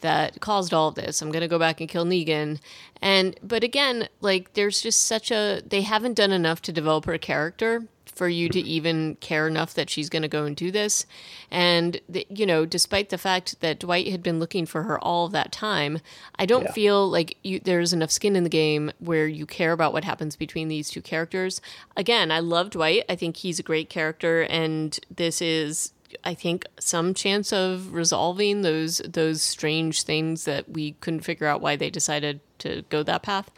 that 0.00 0.40
caused 0.40 0.72
all 0.72 0.88
of 0.88 0.94
this. 0.94 1.20
I'm 1.20 1.32
going 1.32 1.42
to 1.42 1.48
go 1.48 1.58
back 1.58 1.80
and 1.80 1.88
kill 1.88 2.04
Negan. 2.04 2.60
And 3.02 3.38
but 3.42 3.64
again, 3.64 4.08
like 4.20 4.54
there's 4.54 4.80
just 4.80 5.02
such 5.02 5.30
a 5.30 5.62
they 5.66 5.82
haven't 5.82 6.14
done 6.14 6.32
enough 6.32 6.62
to 6.62 6.72
develop 6.72 7.04
her 7.06 7.18
character 7.18 7.84
for 8.18 8.28
you 8.28 8.48
to 8.48 8.58
even 8.60 9.14
care 9.20 9.46
enough 9.46 9.74
that 9.74 9.88
she's 9.88 10.08
going 10.08 10.22
to 10.22 10.28
go 10.28 10.44
and 10.44 10.56
do 10.56 10.72
this. 10.72 11.06
And 11.52 12.00
the, 12.08 12.26
you 12.28 12.46
know, 12.46 12.66
despite 12.66 13.10
the 13.10 13.16
fact 13.16 13.60
that 13.60 13.78
Dwight 13.78 14.08
had 14.08 14.24
been 14.24 14.40
looking 14.40 14.66
for 14.66 14.82
her 14.82 14.98
all 14.98 15.26
of 15.26 15.32
that 15.32 15.52
time, 15.52 16.00
I 16.36 16.44
don't 16.44 16.64
yeah. 16.64 16.72
feel 16.72 17.08
like 17.08 17.36
you, 17.44 17.60
there's 17.60 17.92
enough 17.92 18.10
skin 18.10 18.34
in 18.34 18.42
the 18.42 18.50
game 18.50 18.90
where 18.98 19.28
you 19.28 19.46
care 19.46 19.70
about 19.70 19.92
what 19.92 20.02
happens 20.02 20.34
between 20.34 20.66
these 20.66 20.90
two 20.90 21.00
characters. 21.00 21.60
Again, 21.96 22.32
I 22.32 22.40
love 22.40 22.70
Dwight. 22.70 23.04
I 23.08 23.14
think 23.14 23.36
he's 23.36 23.60
a 23.60 23.62
great 23.62 23.88
character 23.88 24.42
and 24.42 24.98
this 25.14 25.40
is 25.40 25.92
I 26.24 26.34
think 26.34 26.66
some 26.78 27.14
chance 27.14 27.52
of 27.52 27.92
resolving 27.92 28.62
those 28.62 28.98
those 28.98 29.42
strange 29.42 30.02
things 30.02 30.44
that 30.44 30.68
we 30.68 30.92
couldn't 30.92 31.20
figure 31.20 31.46
out 31.46 31.60
why 31.60 31.76
they 31.76 31.90
decided 31.90 32.40
to 32.58 32.82
go 32.88 33.02
that 33.02 33.22
path 33.22 33.50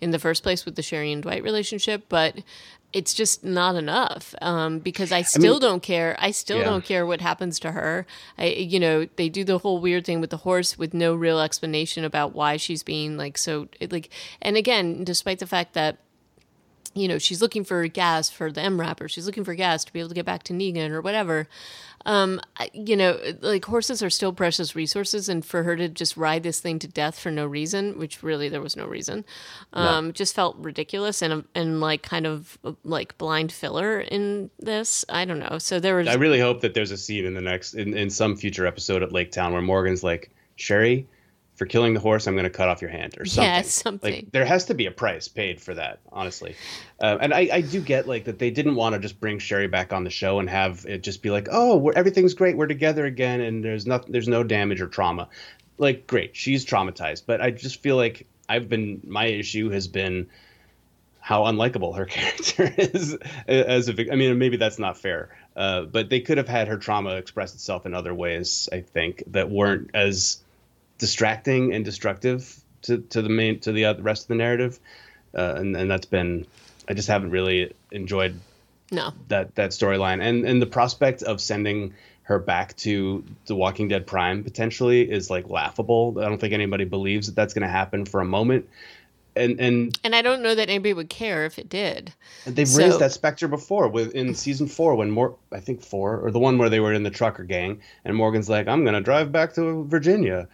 in 0.00 0.10
the 0.10 0.18
first 0.18 0.42
place 0.42 0.64
with 0.64 0.74
the 0.74 0.82
Sherry 0.82 1.12
and 1.12 1.22
Dwight 1.22 1.42
relationship, 1.42 2.04
but 2.08 2.42
it's 2.92 3.12
just 3.12 3.44
not 3.44 3.76
enough 3.76 4.34
um, 4.40 4.78
because 4.78 5.12
I 5.12 5.22
still 5.22 5.56
I 5.56 5.58
mean, 5.58 5.60
don't 5.60 5.82
care. 5.82 6.16
I 6.18 6.30
still 6.30 6.58
yeah. 6.58 6.64
don't 6.64 6.84
care 6.84 7.04
what 7.04 7.20
happens 7.20 7.60
to 7.60 7.72
her. 7.72 8.06
I, 8.38 8.46
you 8.46 8.80
know, 8.80 9.06
they 9.16 9.28
do 9.28 9.44
the 9.44 9.58
whole 9.58 9.80
weird 9.80 10.06
thing 10.06 10.20
with 10.20 10.30
the 10.30 10.38
horse 10.38 10.78
with 10.78 10.94
no 10.94 11.14
real 11.14 11.40
explanation 11.40 12.04
about 12.04 12.34
why 12.34 12.56
she's 12.56 12.82
being 12.82 13.16
like 13.16 13.36
so 13.36 13.68
like. 13.90 14.10
And 14.40 14.56
again, 14.56 15.04
despite 15.04 15.38
the 15.38 15.46
fact 15.46 15.74
that 15.74 15.98
you 16.94 17.08
know 17.08 17.18
she's 17.18 17.42
looking 17.42 17.64
for 17.64 17.86
gas 17.88 18.30
for 18.30 18.50
the 18.50 18.62
MRAP 18.62 19.02
or 19.02 19.08
she's 19.08 19.26
looking 19.26 19.44
for 19.44 19.54
gas 19.54 19.84
to 19.84 19.92
be 19.92 20.00
able 20.00 20.08
to 20.08 20.14
get 20.14 20.24
back 20.24 20.42
to 20.44 20.54
Negan 20.54 20.90
or 20.90 21.02
whatever 21.02 21.46
um, 22.06 22.40
you 22.72 22.96
know, 22.96 23.18
like 23.40 23.64
horses 23.64 24.02
are 24.02 24.10
still 24.10 24.32
precious 24.32 24.74
resources, 24.74 25.28
and 25.28 25.44
for 25.44 25.62
her 25.62 25.76
to 25.76 25.88
just 25.88 26.16
ride 26.16 26.42
this 26.42 26.60
thing 26.60 26.78
to 26.80 26.88
death 26.88 27.18
for 27.18 27.30
no 27.30 27.46
reason, 27.46 27.98
which 27.98 28.22
really 28.22 28.48
there 28.48 28.60
was 28.60 28.76
no 28.76 28.86
reason, 28.86 29.24
um, 29.72 30.06
no. 30.06 30.12
just 30.12 30.34
felt 30.34 30.56
ridiculous 30.58 31.22
and 31.22 31.44
and 31.54 31.80
like 31.80 32.02
kind 32.02 32.26
of 32.26 32.58
like 32.84 33.18
blind 33.18 33.52
filler 33.52 34.00
in 34.00 34.50
this. 34.58 35.04
I 35.08 35.24
don't 35.24 35.38
know. 35.40 35.58
So 35.58 35.80
there 35.80 35.96
was. 35.96 36.08
I 36.08 36.14
really 36.14 36.40
hope 36.40 36.60
that 36.60 36.74
there's 36.74 36.90
a 36.90 36.96
scene 36.96 37.24
in 37.24 37.34
the 37.34 37.40
next 37.40 37.74
in, 37.74 37.96
in 37.96 38.10
some 38.10 38.36
future 38.36 38.66
episode 38.66 39.02
at 39.02 39.12
Lake 39.12 39.32
Town 39.32 39.52
where 39.52 39.62
Morgan's 39.62 40.02
like 40.02 40.30
Sherry 40.56 41.06
for 41.58 41.66
killing 41.66 41.92
the 41.92 42.00
horse, 42.00 42.28
I'm 42.28 42.34
going 42.34 42.44
to 42.44 42.50
cut 42.50 42.68
off 42.68 42.80
your 42.80 42.90
hand 42.90 43.16
or 43.18 43.24
something. 43.24 43.52
Yeah, 43.52 43.62
something. 43.62 44.14
Like 44.14 44.30
there 44.30 44.44
has 44.44 44.66
to 44.66 44.74
be 44.74 44.86
a 44.86 44.92
price 44.92 45.26
paid 45.26 45.60
for 45.60 45.74
that, 45.74 45.98
honestly. 46.12 46.54
Uh, 47.00 47.18
and 47.20 47.34
I, 47.34 47.48
I 47.52 47.60
do 47.62 47.80
get 47.80 48.06
like 48.06 48.24
that 48.24 48.38
they 48.38 48.52
didn't 48.52 48.76
want 48.76 48.94
to 48.94 49.00
just 49.00 49.18
bring 49.20 49.40
Sherry 49.40 49.66
back 49.66 49.92
on 49.92 50.04
the 50.04 50.10
show 50.10 50.38
and 50.38 50.48
have 50.48 50.86
it 50.88 51.02
just 51.02 51.20
be 51.20 51.30
like, 51.30 51.48
oh, 51.50 51.88
everything's 51.90 52.34
great, 52.34 52.56
we're 52.56 52.68
together 52.68 53.04
again, 53.06 53.40
and 53.40 53.64
there's 53.64 53.86
nothing, 53.86 54.12
there's 54.12 54.28
no 54.28 54.44
damage 54.44 54.80
or 54.80 54.86
trauma. 54.86 55.28
Like, 55.78 56.06
great, 56.06 56.36
she's 56.36 56.64
traumatized, 56.64 57.24
but 57.26 57.40
I 57.40 57.50
just 57.50 57.82
feel 57.82 57.96
like 57.96 58.28
I've 58.48 58.68
been 58.68 59.00
my 59.04 59.26
issue 59.26 59.70
has 59.70 59.88
been 59.88 60.28
how 61.18 61.42
unlikable 61.42 61.96
her 61.96 62.06
character 62.06 62.72
is 62.78 63.18
as 63.48 63.88
a 63.88 64.12
I 64.12 64.14
mean, 64.14 64.38
maybe 64.38 64.58
that's 64.58 64.78
not 64.78 64.96
fair, 64.96 65.36
uh, 65.56 65.82
but 65.82 66.08
they 66.08 66.20
could 66.20 66.38
have 66.38 66.48
had 66.48 66.68
her 66.68 66.76
trauma 66.76 67.16
express 67.16 67.52
itself 67.54 67.84
in 67.84 67.94
other 67.94 68.14
ways. 68.14 68.68
I 68.72 68.82
think 68.82 69.24
that 69.26 69.50
weren't 69.50 69.90
as 69.92 70.38
distracting 70.98 71.72
and 71.72 71.84
destructive 71.84 72.60
to, 72.82 72.98
to 72.98 73.22
the 73.22 73.28
main 73.28 73.60
to 73.60 73.72
the 73.72 73.96
rest 74.00 74.24
of 74.24 74.28
the 74.28 74.34
narrative, 74.34 74.78
uh, 75.34 75.54
and 75.56 75.76
and 75.76 75.90
that's 75.90 76.06
been 76.06 76.46
I 76.88 76.94
just 76.94 77.08
haven't 77.08 77.30
really 77.30 77.72
enjoyed 77.90 78.38
no 78.90 79.12
that 79.28 79.54
that 79.56 79.70
storyline 79.70 80.22
and 80.22 80.44
and 80.44 80.62
the 80.62 80.66
prospect 80.66 81.22
of 81.22 81.40
sending 81.40 81.94
her 82.28 82.38
back 82.38 82.76
to 82.76 83.24
the 83.46 83.56
Walking 83.56 83.88
Dead 83.88 84.06
Prime 84.06 84.44
potentially 84.44 85.10
is 85.10 85.30
like 85.30 85.48
laughable. 85.48 86.14
I 86.18 86.28
don't 86.28 86.38
think 86.38 86.52
anybody 86.52 86.84
believes 86.84 87.26
that 87.26 87.34
that's 87.34 87.54
going 87.54 87.62
to 87.62 87.72
happen 87.72 88.04
for 88.04 88.20
a 88.20 88.24
moment. 88.24 88.68
And, 89.34 89.58
and 89.58 89.98
and 90.04 90.14
I 90.14 90.20
don't 90.20 90.42
know 90.42 90.54
that 90.54 90.68
anybody 90.68 90.92
would 90.92 91.08
care 91.08 91.46
if 91.46 91.58
it 91.58 91.70
did. 91.70 92.12
They've 92.44 92.68
so, 92.68 92.82
raised 92.82 92.98
that 92.98 93.12
specter 93.12 93.48
before 93.48 93.88
with 93.88 94.14
in 94.14 94.34
season 94.34 94.66
four 94.66 94.94
when 94.94 95.10
more 95.10 95.36
I 95.52 95.60
think 95.60 95.80
four 95.80 96.18
or 96.18 96.30
the 96.30 96.38
one 96.38 96.58
where 96.58 96.68
they 96.68 96.80
were 96.80 96.92
in 96.92 97.02
the 97.02 97.10
trucker 97.10 97.44
gang 97.44 97.80
and 98.04 98.14
Morgan's 98.14 98.50
like 98.50 98.68
I'm 98.68 98.84
gonna 98.84 99.00
drive 99.00 99.32
back 99.32 99.54
to 99.54 99.84
Virginia 99.84 100.48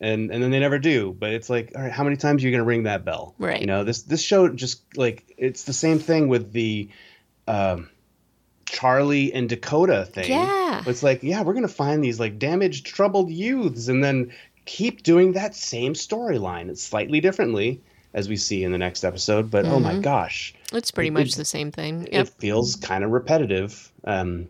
and 0.00 0.30
and 0.30 0.42
then 0.42 0.50
they 0.50 0.60
never 0.60 0.78
do. 0.78 1.16
But 1.18 1.30
it's 1.30 1.50
like, 1.50 1.72
all 1.76 1.82
right, 1.82 1.92
how 1.92 2.04
many 2.04 2.16
times 2.16 2.42
are 2.42 2.46
you 2.46 2.52
going 2.52 2.64
to 2.64 2.68
ring 2.68 2.84
that 2.84 3.04
bell? 3.04 3.34
Right. 3.38 3.60
You 3.60 3.66
know, 3.66 3.84
this 3.84 4.02
this 4.02 4.22
show 4.22 4.48
just 4.48 4.82
like 4.96 5.34
it's 5.36 5.64
the 5.64 5.72
same 5.72 5.98
thing 5.98 6.28
with 6.28 6.52
the. 6.52 6.88
Um, 7.48 7.88
Charlie 8.70 9.32
and 9.32 9.48
Dakota 9.48 10.04
thing. 10.04 10.30
Yeah. 10.30 10.84
It's 10.86 11.02
like, 11.02 11.22
yeah, 11.24 11.42
we're 11.42 11.54
gonna 11.54 11.68
find 11.68 12.02
these 12.02 12.20
like 12.20 12.38
damaged, 12.38 12.86
troubled 12.86 13.30
youths, 13.30 13.88
and 13.88 14.02
then 14.02 14.32
keep 14.64 15.02
doing 15.02 15.32
that 15.32 15.54
same 15.54 15.94
storyline. 15.94 16.70
It's 16.70 16.82
slightly 16.82 17.20
differently, 17.20 17.80
as 18.14 18.28
we 18.28 18.36
see 18.36 18.62
in 18.62 18.72
the 18.72 18.78
next 18.78 19.04
episode. 19.04 19.50
But 19.50 19.64
mm-hmm. 19.64 19.74
oh 19.74 19.80
my 19.80 19.92
mm-hmm. 19.92 20.02
gosh, 20.02 20.54
it's 20.72 20.90
pretty 20.92 21.08
it, 21.08 21.12
much 21.12 21.34
the 21.34 21.44
same 21.44 21.72
thing. 21.72 22.02
Yep. 22.12 22.26
It 22.26 22.28
feels 22.38 22.76
kind 22.76 23.02
of 23.02 23.10
repetitive. 23.10 23.90
Um, 24.04 24.48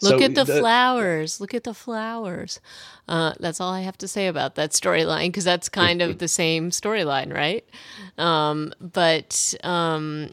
Look 0.00 0.18
so 0.20 0.24
at 0.24 0.34
the, 0.34 0.44
the, 0.44 0.58
flowers. 0.58 1.40
Look 1.40 1.54
at 1.54 1.64
the 1.64 1.74
flowers. 1.74 2.60
Uh, 3.08 3.32
that's 3.40 3.60
all 3.60 3.72
I 3.72 3.80
have 3.80 3.98
to 3.98 4.08
say 4.08 4.26
about 4.26 4.54
that 4.56 4.70
storyline 4.70 5.28
because 5.28 5.44
that's 5.44 5.68
kind 5.68 6.02
of 6.02 6.18
the 6.18 6.28
same 6.28 6.70
storyline, 6.70 7.32
right? 7.32 7.64
Um, 8.18 8.72
but 8.80 9.54
um, 9.62 10.30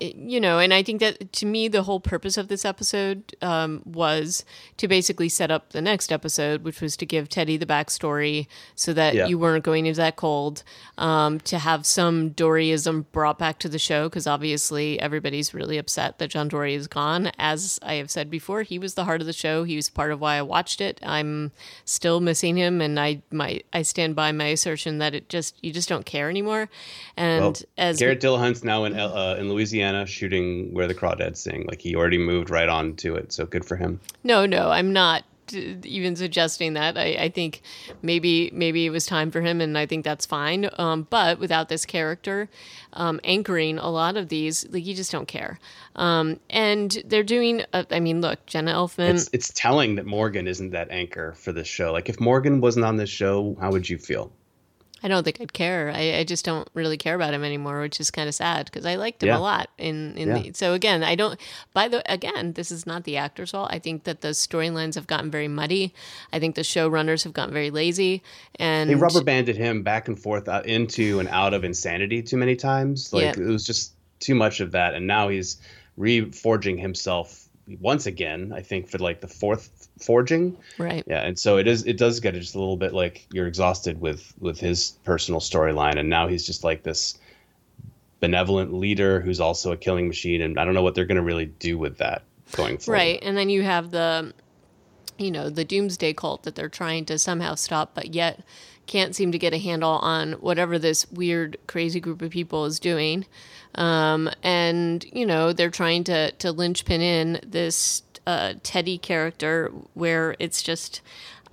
you 0.00 0.40
know, 0.40 0.58
and 0.58 0.72
I 0.72 0.82
think 0.82 1.00
that 1.00 1.32
to 1.34 1.46
me, 1.46 1.68
the 1.68 1.82
whole 1.82 2.00
purpose 2.00 2.38
of 2.38 2.48
this 2.48 2.64
episode 2.64 3.36
um, 3.42 3.82
was 3.84 4.44
to 4.78 4.88
basically 4.88 5.28
set 5.28 5.50
up 5.50 5.70
the 5.70 5.82
next 5.82 6.10
episode, 6.10 6.64
which 6.64 6.80
was 6.80 6.96
to 6.96 7.06
give 7.06 7.28
Teddy 7.28 7.58
the 7.58 7.66
backstory 7.66 8.46
so 8.74 8.94
that 8.94 9.14
yeah. 9.14 9.26
you 9.26 9.38
weren't 9.38 9.62
going 9.62 9.84
into 9.84 9.98
that 9.98 10.16
cold, 10.16 10.62
um, 10.96 11.38
to 11.40 11.58
have 11.58 11.84
some 11.84 12.30
Dorieism 12.30 13.04
brought 13.12 13.38
back 13.38 13.58
to 13.58 13.68
the 13.68 13.78
show, 13.78 14.08
because 14.08 14.26
obviously 14.26 14.98
everybody's 14.98 15.52
really 15.52 15.76
upset 15.76 16.18
that 16.18 16.28
John 16.28 16.48
Dorie 16.48 16.74
is 16.74 16.86
gone. 16.86 17.30
As 17.38 17.78
I 17.82 17.94
have 17.94 18.10
said 18.10 18.30
before, 18.30 18.62
he 18.62 18.78
was 18.78 18.94
the 18.94 19.04
heart 19.04 19.20
of 19.20 19.26
the 19.26 19.34
show. 19.34 19.64
He 19.64 19.76
was 19.76 19.90
part 19.90 20.12
of 20.12 20.20
why 20.20 20.36
I 20.36 20.42
watched 20.42 20.80
it. 20.80 20.98
I'm 21.02 21.52
still 21.84 22.20
missing 22.20 22.56
him, 22.56 22.80
and 22.80 22.98
I 22.98 23.20
my 23.30 23.60
I 23.72 23.82
stand 23.82 24.16
by 24.16 24.32
my 24.32 24.46
assertion 24.46 24.98
that 24.98 25.14
it 25.14 25.28
just 25.28 25.62
you 25.62 25.72
just 25.72 25.88
don't 25.88 26.06
care 26.06 26.30
anymore. 26.30 26.70
And 27.18 27.42
well, 27.42 27.54
as 27.76 27.98
Garrett 27.98 28.20
Dillahunt's 28.20 28.64
now 28.64 28.84
in 28.84 28.98
uh, 28.98 29.36
in 29.38 29.50
Louisiana 29.50 29.89
shooting 30.06 30.72
where 30.72 30.86
the 30.86 30.94
crawdads 30.94 31.38
sing. 31.38 31.66
Like 31.66 31.80
he 31.80 31.94
already 31.94 32.18
moved 32.18 32.50
right 32.50 32.68
on 32.68 32.96
to 32.96 33.14
it, 33.14 33.32
so 33.32 33.46
good 33.46 33.64
for 33.64 33.76
him. 33.76 34.00
No, 34.24 34.46
no, 34.46 34.70
I'm 34.70 34.92
not 34.92 35.24
even 35.52 36.16
suggesting 36.16 36.74
that. 36.74 36.96
I, 36.96 37.16
I 37.18 37.28
think 37.28 37.62
maybe 38.02 38.50
maybe 38.52 38.86
it 38.86 38.90
was 38.90 39.06
time 39.06 39.30
for 39.30 39.40
him, 39.40 39.60
and 39.60 39.76
I 39.76 39.86
think 39.86 40.04
that's 40.04 40.26
fine. 40.26 40.68
Um, 40.78 41.06
but 41.08 41.38
without 41.38 41.68
this 41.68 41.84
character 41.84 42.48
um, 42.92 43.20
anchoring 43.24 43.78
a 43.78 43.88
lot 43.88 44.16
of 44.16 44.28
these, 44.28 44.66
like 44.70 44.86
you 44.86 44.94
just 44.94 45.12
don't 45.12 45.28
care. 45.28 45.58
Um, 45.96 46.40
and 46.48 47.02
they're 47.06 47.22
doing. 47.22 47.62
Uh, 47.72 47.84
I 47.90 48.00
mean, 48.00 48.20
look, 48.20 48.44
Jenna 48.46 48.72
Elfman. 48.72 49.14
It's, 49.14 49.30
it's 49.32 49.52
telling 49.54 49.96
that 49.96 50.06
Morgan 50.06 50.46
isn't 50.46 50.70
that 50.70 50.90
anchor 50.90 51.32
for 51.32 51.52
this 51.52 51.68
show. 51.68 51.92
Like 51.92 52.08
if 52.08 52.20
Morgan 52.20 52.60
wasn't 52.60 52.84
on 52.84 52.96
this 52.96 53.10
show, 53.10 53.56
how 53.60 53.70
would 53.70 53.88
you 53.88 53.98
feel? 53.98 54.32
I 55.02 55.08
don't 55.08 55.24
think 55.24 55.40
I'd 55.40 55.52
care. 55.52 55.90
I, 55.94 56.18
I 56.18 56.24
just 56.24 56.44
don't 56.44 56.68
really 56.74 56.96
care 56.96 57.14
about 57.14 57.32
him 57.32 57.42
anymore, 57.42 57.80
which 57.80 58.00
is 58.00 58.10
kind 58.10 58.28
of 58.28 58.34
sad 58.34 58.66
because 58.66 58.84
I 58.84 58.96
liked 58.96 59.22
him 59.22 59.28
yeah. 59.28 59.38
a 59.38 59.40
lot. 59.40 59.70
In 59.78 60.16
in 60.16 60.28
yeah. 60.28 60.38
the, 60.38 60.52
so 60.52 60.74
again, 60.74 61.02
I 61.02 61.14
don't. 61.14 61.40
By 61.72 61.88
the 61.88 62.02
again, 62.12 62.52
this 62.52 62.70
is 62.70 62.86
not 62.86 63.04
the 63.04 63.16
actor's 63.16 63.52
fault. 63.52 63.70
I 63.72 63.78
think 63.78 64.04
that 64.04 64.20
the 64.20 64.28
storylines 64.28 64.94
have 64.94 65.06
gotten 65.06 65.30
very 65.30 65.48
muddy. 65.48 65.94
I 66.32 66.38
think 66.38 66.54
the 66.54 66.62
showrunners 66.62 67.24
have 67.24 67.32
gotten 67.32 67.54
very 67.54 67.70
lazy, 67.70 68.22
and 68.56 68.90
they 68.90 68.94
rubber 68.94 69.22
banded 69.22 69.56
him 69.56 69.82
back 69.82 70.08
and 70.08 70.18
forth 70.18 70.48
out 70.48 70.66
into 70.66 71.18
and 71.18 71.28
out 71.28 71.54
of 71.54 71.64
insanity 71.64 72.22
too 72.22 72.36
many 72.36 72.56
times. 72.56 73.12
Like 73.12 73.36
yeah. 73.36 73.42
it 73.42 73.48
was 73.48 73.64
just 73.64 73.92
too 74.20 74.34
much 74.34 74.60
of 74.60 74.72
that, 74.72 74.94
and 74.94 75.06
now 75.06 75.28
he's 75.28 75.56
reforging 75.98 76.78
himself 76.80 77.48
once 77.80 78.06
again. 78.06 78.52
I 78.54 78.62
think 78.62 78.88
for 78.88 78.98
like 78.98 79.20
the 79.20 79.28
fourth 79.28 79.88
forging. 80.00 80.56
Right. 80.78 81.04
Yeah, 81.06 81.20
and 81.20 81.38
so 81.38 81.58
it 81.58 81.66
is. 81.66 81.84
It 81.84 81.98
does 81.98 82.20
get 82.20 82.34
just 82.34 82.54
a 82.54 82.58
little 82.58 82.76
bit 82.76 82.92
like 82.92 83.26
you're 83.32 83.46
exhausted 83.46 84.00
with 84.00 84.32
with 84.38 84.58
his 84.58 84.92
personal 85.04 85.40
storyline, 85.40 85.98
and 85.98 86.08
now 86.08 86.28
he's 86.28 86.46
just 86.46 86.64
like 86.64 86.82
this 86.82 87.18
benevolent 88.20 88.72
leader 88.72 89.20
who's 89.20 89.40
also 89.40 89.72
a 89.72 89.76
killing 89.76 90.06
machine, 90.06 90.42
and 90.42 90.58
I 90.58 90.64
don't 90.64 90.74
know 90.74 90.82
what 90.82 90.94
they're 90.94 91.06
going 91.06 91.16
to 91.16 91.22
really 91.22 91.46
do 91.46 91.78
with 91.78 91.98
that 91.98 92.22
going 92.52 92.78
forward. 92.78 92.98
Right, 92.98 93.18
and 93.22 93.36
then 93.36 93.48
you 93.48 93.62
have 93.62 93.90
the, 93.90 94.34
you 95.18 95.30
know, 95.30 95.48
the 95.48 95.64
doomsday 95.64 96.12
cult 96.12 96.42
that 96.42 96.54
they're 96.54 96.68
trying 96.68 97.06
to 97.06 97.18
somehow 97.18 97.54
stop, 97.54 97.94
but 97.94 98.14
yet 98.14 98.44
can't 98.90 99.14
seem 99.14 99.30
to 99.30 99.38
get 99.38 99.54
a 99.54 99.58
handle 99.58 99.92
on 100.02 100.32
whatever 100.32 100.76
this 100.76 101.08
weird, 101.12 101.56
crazy 101.68 102.00
group 102.00 102.20
of 102.22 102.30
people 102.32 102.64
is 102.64 102.80
doing. 102.80 103.24
Um, 103.76 104.28
and 104.42 105.04
you 105.12 105.24
know 105.24 105.52
they're 105.52 105.70
trying 105.70 106.02
to 106.04 106.32
to 106.32 106.50
linchpin 106.50 107.00
in 107.00 107.40
this 107.46 108.02
uh, 108.26 108.54
Teddy 108.64 108.98
character 108.98 109.70
where 109.94 110.34
it's 110.40 110.60
just 110.60 111.02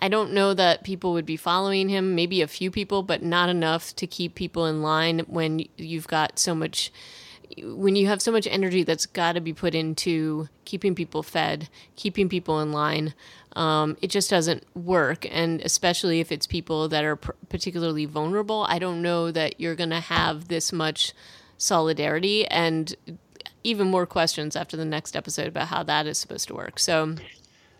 I 0.01 0.07
don't 0.09 0.33
know 0.33 0.55
that 0.55 0.83
people 0.83 1.13
would 1.13 1.27
be 1.27 1.37
following 1.37 1.89
him. 1.89 2.15
Maybe 2.15 2.41
a 2.41 2.47
few 2.47 2.71
people, 2.71 3.03
but 3.03 3.21
not 3.21 3.49
enough 3.49 3.95
to 3.97 4.07
keep 4.07 4.33
people 4.33 4.65
in 4.65 4.81
line 4.81 5.19
when 5.27 5.63
you've 5.77 6.07
got 6.07 6.39
so 6.39 6.55
much 6.55 6.91
when 7.61 7.95
you 7.95 8.07
have 8.07 8.21
so 8.21 8.31
much 8.31 8.47
energy 8.47 8.83
that's 8.83 9.05
got 9.05 9.33
to 9.33 9.41
be 9.41 9.53
put 9.53 9.75
into 9.75 10.49
keeping 10.65 10.95
people 10.95 11.21
fed, 11.21 11.69
keeping 11.95 12.29
people 12.29 12.59
in 12.61 12.71
line, 12.71 13.13
um, 13.57 13.97
it 14.03 14.11
just 14.11 14.29
doesn't 14.29 14.63
work. 14.75 15.25
And 15.29 15.61
especially 15.61 16.19
if 16.19 16.31
it's 16.31 16.45
people 16.45 16.87
that 16.89 17.03
are 17.03 17.15
pr- 17.15 17.31
particularly 17.49 18.05
vulnerable, 18.05 18.65
I 18.69 18.77
don't 18.77 19.01
know 19.01 19.31
that 19.31 19.59
you're 19.59 19.75
going 19.75 19.89
to 19.89 19.99
have 19.99 20.47
this 20.47 20.71
much 20.71 21.13
solidarity 21.57 22.45
and 22.47 22.95
even 23.63 23.87
more 23.87 24.05
questions 24.05 24.55
after 24.55 24.77
the 24.77 24.85
next 24.85 25.15
episode 25.15 25.47
about 25.47 25.67
how 25.67 25.81
that 25.83 26.05
is 26.05 26.19
supposed 26.19 26.47
to 26.49 26.53
work. 26.53 26.77
So, 26.77 27.15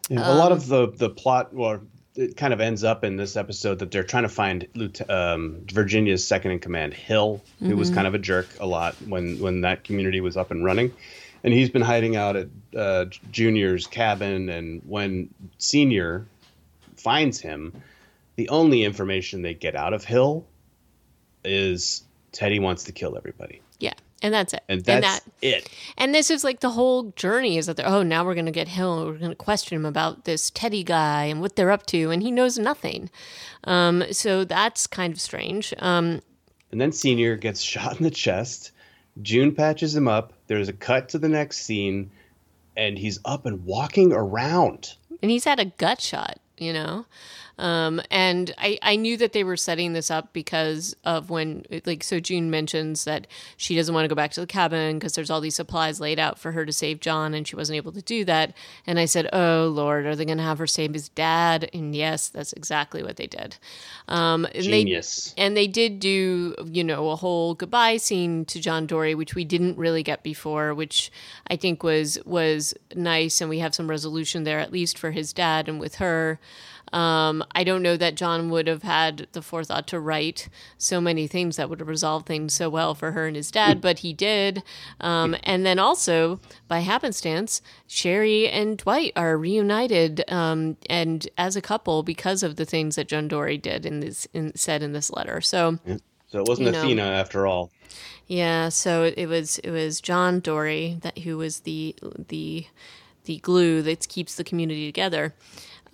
yeah, 0.09 0.23
um, 0.23 0.35
a 0.35 0.39
lot 0.39 0.51
of 0.51 0.67
the 0.67 0.91
the 0.91 1.11
plot, 1.11 1.53
well, 1.53 1.79
it 2.15 2.35
kind 2.35 2.53
of 2.53 2.59
ends 2.59 2.83
up 2.83 3.03
in 3.03 3.15
this 3.15 3.37
episode 3.37 3.77
that 3.79 3.91
they're 3.91 4.03
trying 4.03 4.23
to 4.23 4.29
find 4.29 4.67
um, 5.07 5.61
Virginia's 5.71 6.27
second 6.27 6.51
in 6.51 6.59
command, 6.59 6.95
Hill, 6.95 7.43
who 7.59 7.67
mm-hmm. 7.67 7.77
was 7.77 7.91
kind 7.91 8.07
of 8.07 8.15
a 8.15 8.17
jerk 8.17 8.47
a 8.59 8.65
lot 8.65 8.95
when 9.07 9.39
when 9.39 9.61
that 9.61 9.83
community 9.83 10.21
was 10.21 10.35
up 10.35 10.49
and 10.49 10.65
running, 10.65 10.91
and 11.47 11.53
he's 11.53 11.69
been 11.69 11.81
hiding 11.81 12.17
out 12.17 12.35
at 12.35 12.47
uh, 12.75 13.05
Junior's 13.31 13.87
cabin. 13.87 14.49
And 14.49 14.81
when 14.85 15.33
Senior 15.59 16.25
finds 16.97 17.39
him, 17.39 17.71
the 18.35 18.49
only 18.49 18.83
information 18.83 19.43
they 19.43 19.53
get 19.53 19.73
out 19.73 19.93
of 19.93 20.03
Hill 20.03 20.45
is 21.45 22.03
Teddy 22.33 22.59
wants 22.59 22.83
to 22.83 22.91
kill 22.91 23.15
everybody. 23.15 23.61
Yeah. 23.79 23.93
And 24.21 24.33
that's 24.33 24.51
it. 24.51 24.61
And 24.67 24.83
that's 24.83 24.93
and 24.93 25.03
that, 25.05 25.21
it. 25.41 25.69
And 25.97 26.13
this 26.13 26.29
is 26.29 26.43
like 26.43 26.59
the 26.59 26.71
whole 26.71 27.13
journey 27.15 27.57
is 27.57 27.67
that 27.67 27.77
they're, 27.77 27.87
oh, 27.87 28.03
now 28.03 28.25
we're 28.25 28.33
going 28.33 28.45
to 28.47 28.51
get 28.51 28.67
Hill. 28.67 29.05
We're 29.05 29.17
going 29.17 29.29
to 29.29 29.35
question 29.35 29.77
him 29.77 29.85
about 29.85 30.25
this 30.25 30.49
Teddy 30.49 30.83
guy 30.83 31.23
and 31.23 31.39
what 31.39 31.55
they're 31.55 31.71
up 31.71 31.85
to. 31.85 32.11
And 32.11 32.21
he 32.21 32.29
knows 32.29 32.59
nothing. 32.59 33.09
Um, 33.63 34.03
so 34.11 34.43
that's 34.43 34.85
kind 34.85 35.13
of 35.13 35.21
strange. 35.21 35.73
Um, 35.79 36.19
and 36.73 36.81
then 36.81 36.91
Senior 36.91 37.37
gets 37.37 37.61
shot 37.61 37.95
in 37.95 38.03
the 38.03 38.11
chest. 38.11 38.73
June 39.21 39.55
patches 39.55 39.95
him 39.95 40.09
up. 40.09 40.33
There's 40.47 40.69
a 40.69 40.73
cut 40.73 41.09
to 41.09 41.19
the 41.19 41.29
next 41.29 41.59
scene. 41.59 42.11
And 42.75 42.97
he's 42.97 43.19
up 43.25 43.45
and 43.45 43.65
walking 43.65 44.13
around. 44.13 44.93
And 45.21 45.31
he's 45.31 45.45
had 45.45 45.59
a 45.59 45.65
gut 45.65 45.99
shot, 45.99 46.39
you 46.57 46.73
know? 46.73 47.05
Um, 47.57 48.01
and 48.11 48.53
I, 48.57 48.77
I 48.81 48.95
knew 48.95 49.17
that 49.17 49.33
they 49.33 49.43
were 49.43 49.57
setting 49.57 49.93
this 49.93 50.11
up 50.11 50.31
because 50.33 50.95
of 51.03 51.29
when, 51.29 51.65
like, 51.85 52.03
so 52.03 52.19
June 52.19 52.51
mentions 52.51 53.05
that 53.05 53.27
she 53.57 53.75
doesn't 53.75 53.93
want 53.93 54.05
to 54.05 54.09
go 54.09 54.15
back 54.15 54.31
to 54.31 54.41
the 54.41 54.47
cabin 54.47 54.97
because 54.97 55.13
there's 55.13 55.29
all 55.29 55.41
these 55.41 55.55
supplies 55.55 55.99
laid 55.99 56.19
out 56.19 56.37
for 56.37 56.51
her 56.51 56.65
to 56.65 56.73
save 56.73 56.99
John, 56.99 57.33
and 57.33 57.47
she 57.47 57.55
wasn't 57.55 57.77
able 57.77 57.91
to 57.93 58.01
do 58.01 58.23
that. 58.25 58.53
And 58.85 58.99
I 58.99 59.05
said, 59.05 59.29
Oh, 59.33 59.71
Lord, 59.73 60.05
are 60.05 60.15
they 60.15 60.25
going 60.25 60.37
to 60.37 60.43
have 60.43 60.59
her 60.59 60.67
save 60.67 60.93
his 60.93 61.09
dad? 61.09 61.69
And 61.73 61.95
yes, 61.95 62.29
that's 62.29 62.53
exactly 62.53 63.03
what 63.03 63.15
they 63.15 63.27
did. 63.27 63.57
Um, 64.07 64.45
and 64.45 64.63
Genius. 64.63 65.33
They, 65.35 65.43
and 65.43 65.57
they 65.57 65.67
did 65.67 65.99
do, 65.99 66.55
you 66.65 66.83
know, 66.83 67.09
a 67.09 67.15
whole 67.15 67.55
goodbye 67.55 67.97
scene 67.97 68.45
to 68.45 68.59
John 68.59 68.85
Dorie, 68.85 69.15
which 69.15 69.35
we 69.35 69.45
didn't 69.45 69.77
really 69.77 70.03
get 70.03 70.23
before, 70.23 70.73
which 70.73 71.11
I 71.49 71.55
think 71.55 71.83
was 71.83 72.19
was 72.25 72.73
nice, 72.95 73.41
and 73.41 73.49
we 73.49 73.59
have 73.59 73.75
some 73.75 73.89
resolution 73.89 74.43
there, 74.43 74.59
at 74.59 74.71
least 74.71 74.97
for 74.97 75.11
his 75.11 75.33
dad 75.33 75.67
and 75.67 75.79
with 75.79 75.95
her. 75.95 76.39
Um, 76.93 77.43
I 77.51 77.63
don't 77.63 77.83
know 77.83 77.97
that 77.97 78.15
John 78.15 78.49
would 78.49 78.67
have 78.67 78.83
had 78.83 79.27
the 79.33 79.41
forethought 79.41 79.87
to 79.87 79.99
write 79.99 80.49
so 80.77 81.01
many 81.01 81.27
things 81.27 81.57
that 81.57 81.69
would 81.69 81.79
have 81.79 81.87
resolved 81.87 82.25
things 82.25 82.53
so 82.53 82.69
well 82.69 82.95
for 82.95 83.11
her 83.11 83.27
and 83.27 83.35
his 83.35 83.51
dad, 83.51 83.81
but 83.81 83.99
he 83.99 84.13
did. 84.13 84.63
Um, 85.01 85.35
and 85.43 85.65
then 85.65 85.79
also, 85.79 86.39
by 86.67 86.79
happenstance, 86.79 87.61
Sherry 87.87 88.47
and 88.49 88.77
Dwight 88.77 89.13
are 89.15 89.37
reunited 89.37 90.23
um, 90.31 90.77
and 90.89 91.27
as 91.37 91.55
a 91.55 91.61
couple 91.61 92.03
because 92.03 92.43
of 92.43 92.55
the 92.55 92.65
things 92.65 92.95
that 92.95 93.07
John 93.07 93.27
Dorie 93.27 93.57
did 93.57 93.85
in 93.85 93.99
this 93.99 94.27
in, 94.33 94.55
said 94.55 94.81
in 94.81 94.93
this 94.93 95.11
letter. 95.11 95.41
So, 95.41 95.79
yeah. 95.85 95.97
so 96.27 96.39
it 96.39 96.47
wasn't 96.47 96.69
Athena 96.69 96.95
know, 96.95 97.11
after 97.11 97.47
all. 97.47 97.71
Yeah, 98.27 98.69
so 98.69 99.03
it 99.15 99.27
was 99.27 99.57
it 99.59 99.71
was 99.71 100.01
John 100.01 100.41
Dorie 100.41 100.97
that 101.01 101.19
who 101.19 101.37
was 101.37 101.61
the 101.61 101.95
the 102.27 102.67
the 103.23 103.37
glue 103.37 103.81
that 103.83 104.07
keeps 104.07 104.35
the 104.35 104.43
community 104.43 104.85
together. 104.85 105.33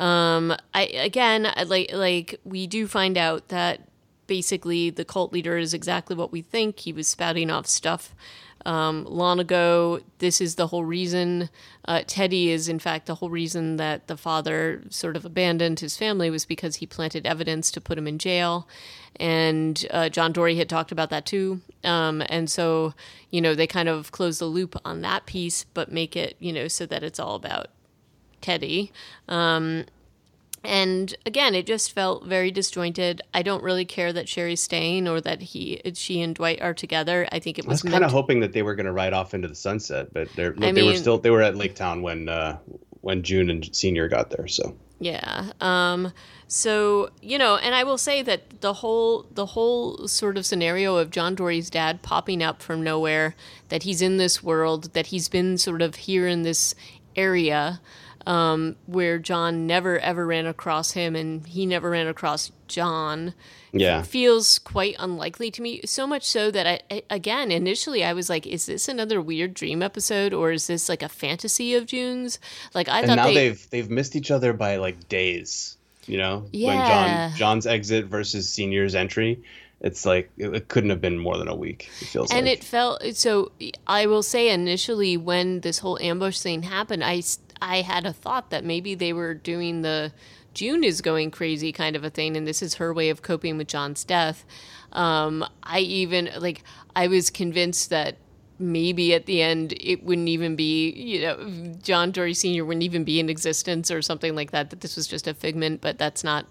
Um, 0.03 0.53
I 0.73 0.83
again, 0.83 1.47
like 1.65 1.93
like 1.93 2.39
we 2.43 2.67
do 2.67 2.87
find 2.87 3.17
out 3.17 3.47
that 3.47 3.87
basically 4.27 4.89
the 4.89 5.05
cult 5.05 5.31
leader 5.31 5.57
is 5.57 5.73
exactly 5.73 6.13
what 6.13 6.31
we 6.31 6.41
think. 6.41 6.79
He 6.79 6.91
was 6.91 7.07
spouting 7.07 7.49
off 7.49 7.67
stuff 7.67 8.13
um, 8.65 9.05
long 9.05 9.39
ago. 9.39 10.01
This 10.19 10.41
is 10.41 10.55
the 10.55 10.67
whole 10.67 10.83
reason. 10.83 11.49
Uh, 11.85 12.01
Teddy 12.05 12.49
is, 12.49 12.67
in 12.67 12.79
fact, 12.79 13.05
the 13.05 13.15
whole 13.15 13.29
reason 13.29 13.77
that 13.77 14.07
the 14.07 14.17
father 14.17 14.83
sort 14.89 15.15
of 15.15 15.23
abandoned 15.23 15.79
his 15.79 15.95
family 15.95 16.29
was 16.29 16.45
because 16.45 16.75
he 16.75 16.85
planted 16.85 17.25
evidence 17.25 17.71
to 17.71 17.79
put 17.79 17.97
him 17.97 18.07
in 18.07 18.17
jail. 18.17 18.67
And 19.17 19.85
uh, 19.89 20.09
John 20.09 20.33
Dorie 20.33 20.57
had 20.57 20.67
talked 20.69 20.91
about 20.91 21.11
that 21.11 21.25
too. 21.25 21.61
Um, 21.85 22.21
and 22.27 22.49
so, 22.49 22.93
you 23.29 23.39
know, 23.39 23.55
they 23.55 23.67
kind 23.67 23.87
of 23.87 24.11
close 24.11 24.39
the 24.39 24.45
loop 24.47 24.75
on 24.83 24.99
that 25.01 25.25
piece, 25.25 25.63
but 25.63 25.91
make 25.91 26.17
it, 26.17 26.35
you 26.39 26.51
know, 26.51 26.67
so 26.67 26.85
that 26.87 27.03
it's 27.03 27.19
all 27.19 27.35
about 27.35 27.67
Teddy. 28.43 28.91
Um, 29.27 29.85
and 30.63 31.13
again, 31.25 31.55
it 31.55 31.65
just 31.65 31.91
felt 31.91 32.25
very 32.25 32.49
disjointed. 32.49 33.21
I 33.33 33.41
don't 33.41 33.63
really 33.63 33.83
care 33.83 34.13
that 34.13 34.29
Sherry's 34.29 34.61
staying 34.61 35.07
or 35.09 35.19
that 35.19 35.41
he, 35.41 35.81
she 35.93 36.21
and 36.21 36.33
Dwight 36.33 36.61
are 36.61 36.73
together. 36.73 37.27
I 37.31 37.39
think 37.39 37.59
it 37.59 37.65
was. 37.67 37.83
I 37.83 37.87
was 37.87 37.91
kind 37.91 38.05
of 38.05 38.11
hoping 38.11 38.39
that 38.39 38.53
they 38.53 38.61
were 38.61 38.75
going 38.75 38.85
to 38.85 38.93
ride 38.93 39.13
off 39.13 39.33
into 39.33 39.49
the 39.49 39.55
sunset, 39.55 40.13
but 40.13 40.29
they're, 40.35 40.51
they 40.51 40.71
mean, 40.71 40.85
were 40.85 40.95
still 40.95 41.17
they 41.17 41.31
were 41.31 41.41
at 41.41 41.57
Lake 41.57 41.75
Town 41.75 42.01
when 42.01 42.29
uh, 42.29 42.57
when 43.01 43.23
June 43.23 43.49
and 43.49 43.75
Senior 43.75 44.07
got 44.07 44.29
there. 44.29 44.47
So 44.47 44.73
Yeah. 44.99 45.51
Um, 45.59 46.13
so 46.47 47.09
you 47.21 47.37
know, 47.37 47.57
and 47.57 47.75
I 47.75 47.83
will 47.83 47.97
say 47.97 48.21
that 48.21 48.61
the 48.61 48.73
whole 48.73 49.25
the 49.33 49.47
whole 49.47 50.07
sort 50.07 50.37
of 50.37 50.45
scenario 50.45 50.95
of 50.95 51.09
John 51.11 51.35
Dorie's 51.35 51.69
dad 51.69 52.03
popping 52.03 52.41
up 52.41 52.61
from 52.61 52.81
nowhere, 52.81 53.35
that 53.67 53.83
he's 53.83 54.01
in 54.01 54.15
this 54.15 54.41
world, 54.41 54.93
that 54.93 55.07
he's 55.07 55.27
been 55.27 55.57
sort 55.57 55.81
of 55.81 55.95
here 55.95 56.25
in 56.25 56.43
this 56.43 56.73
area 57.17 57.81
um, 58.25 58.75
where 58.85 59.19
John 59.19 59.67
never 59.67 59.99
ever 59.99 60.25
ran 60.25 60.45
across 60.45 60.91
him 60.91 61.15
and 61.15 61.45
he 61.45 61.65
never 61.65 61.89
ran 61.89 62.07
across 62.07 62.51
John. 62.67 63.33
Yeah. 63.71 64.03
Feels 64.03 64.59
quite 64.59 64.95
unlikely 64.99 65.49
to 65.51 65.61
me. 65.61 65.81
So 65.85 66.05
much 66.05 66.23
so 66.23 66.51
that 66.51 66.67
I, 66.67 66.79
I, 66.91 67.03
again, 67.09 67.51
initially 67.51 68.03
I 68.03 68.13
was 68.13 68.29
like, 68.29 68.45
is 68.45 68.67
this 68.67 68.87
another 68.87 69.21
weird 69.21 69.53
dream 69.53 69.81
episode 69.81 70.33
or 70.33 70.51
is 70.51 70.67
this 70.67 70.87
like 70.89 71.01
a 71.01 71.09
fantasy 71.09 71.73
of 71.75 71.85
June's? 71.85 72.39
Like 72.73 72.87
I 72.87 72.99
and 72.99 73.07
thought 73.07 73.15
now 73.15 73.25
they, 73.33 73.47
have 73.47 73.69
they've 73.71 73.89
missed 73.89 74.15
each 74.15 74.31
other 74.31 74.53
by 74.53 74.77
like 74.77 75.09
days. 75.09 75.77
You 76.05 76.17
know, 76.17 76.45
Yeah. 76.51 76.67
when 76.67 76.87
John 76.87 77.37
John's 77.37 77.65
exit 77.67 78.05
versus 78.05 78.49
Senior's 78.49 78.93
entry, 78.93 79.41
it's 79.79 80.05
like 80.05 80.31
it, 80.37 80.67
couldn't 80.67 80.89
have 80.89 81.01
been 81.01 81.17
more 81.17 81.37
than 81.37 81.47
a 81.47 81.55
week. 81.55 81.89
It 82.01 82.05
feels 82.07 82.31
and 82.31 82.45
like. 82.45 82.59
it 82.59 82.63
felt 82.63 83.03
so 83.15 83.51
i 83.85 84.05
will 84.05 84.23
say 84.23 84.49
initially 84.49 85.17
when 85.17 85.59
this 85.59 85.79
whole 85.79 85.99
ambush 85.99 86.39
thing 86.39 86.63
happened 86.63 87.03
i 87.03 87.21
I 87.63 87.81
had 87.81 88.05
a 88.05 88.13
thought 88.13 88.49
that 88.49 88.65
maybe 88.65 88.93
they 88.93 89.13
were 89.13 89.33
doing 89.33 89.81
the 89.81 90.11
june 90.53 90.83
is 90.83 91.01
going 91.01 91.31
crazy 91.31 91.71
kind 91.71 91.95
of 91.95 92.03
a 92.03 92.09
thing 92.09 92.37
and 92.37 92.45
this 92.45 92.61
is 92.61 92.75
her 92.75 92.93
way 92.93 93.09
of 93.09 93.21
coping 93.21 93.57
with 93.57 93.67
john's 93.67 94.03
death 94.03 94.45
um, 94.91 95.43
i 95.63 95.79
even 95.79 96.29
like 96.37 96.63
i 96.95 97.07
was 97.07 97.29
convinced 97.29 97.89
that 97.89 98.17
maybe 98.59 99.13
at 99.13 99.25
the 99.25 99.41
end 99.41 99.73
it 99.79 100.03
wouldn't 100.03 100.27
even 100.29 100.55
be 100.55 100.91
you 100.91 101.21
know 101.21 101.73
john 101.81 102.11
dorie 102.11 102.33
senior 102.33 102.63
wouldn't 102.63 102.83
even 102.83 103.03
be 103.03 103.19
in 103.19 103.29
existence 103.29 103.89
or 103.89 104.01
something 104.01 104.35
like 104.35 104.51
that 104.51 104.69
that 104.69 104.81
this 104.81 104.95
was 104.95 105.07
just 105.07 105.27
a 105.27 105.33
figment 105.33 105.81
but 105.81 105.97
that's 105.97 106.23
not 106.23 106.45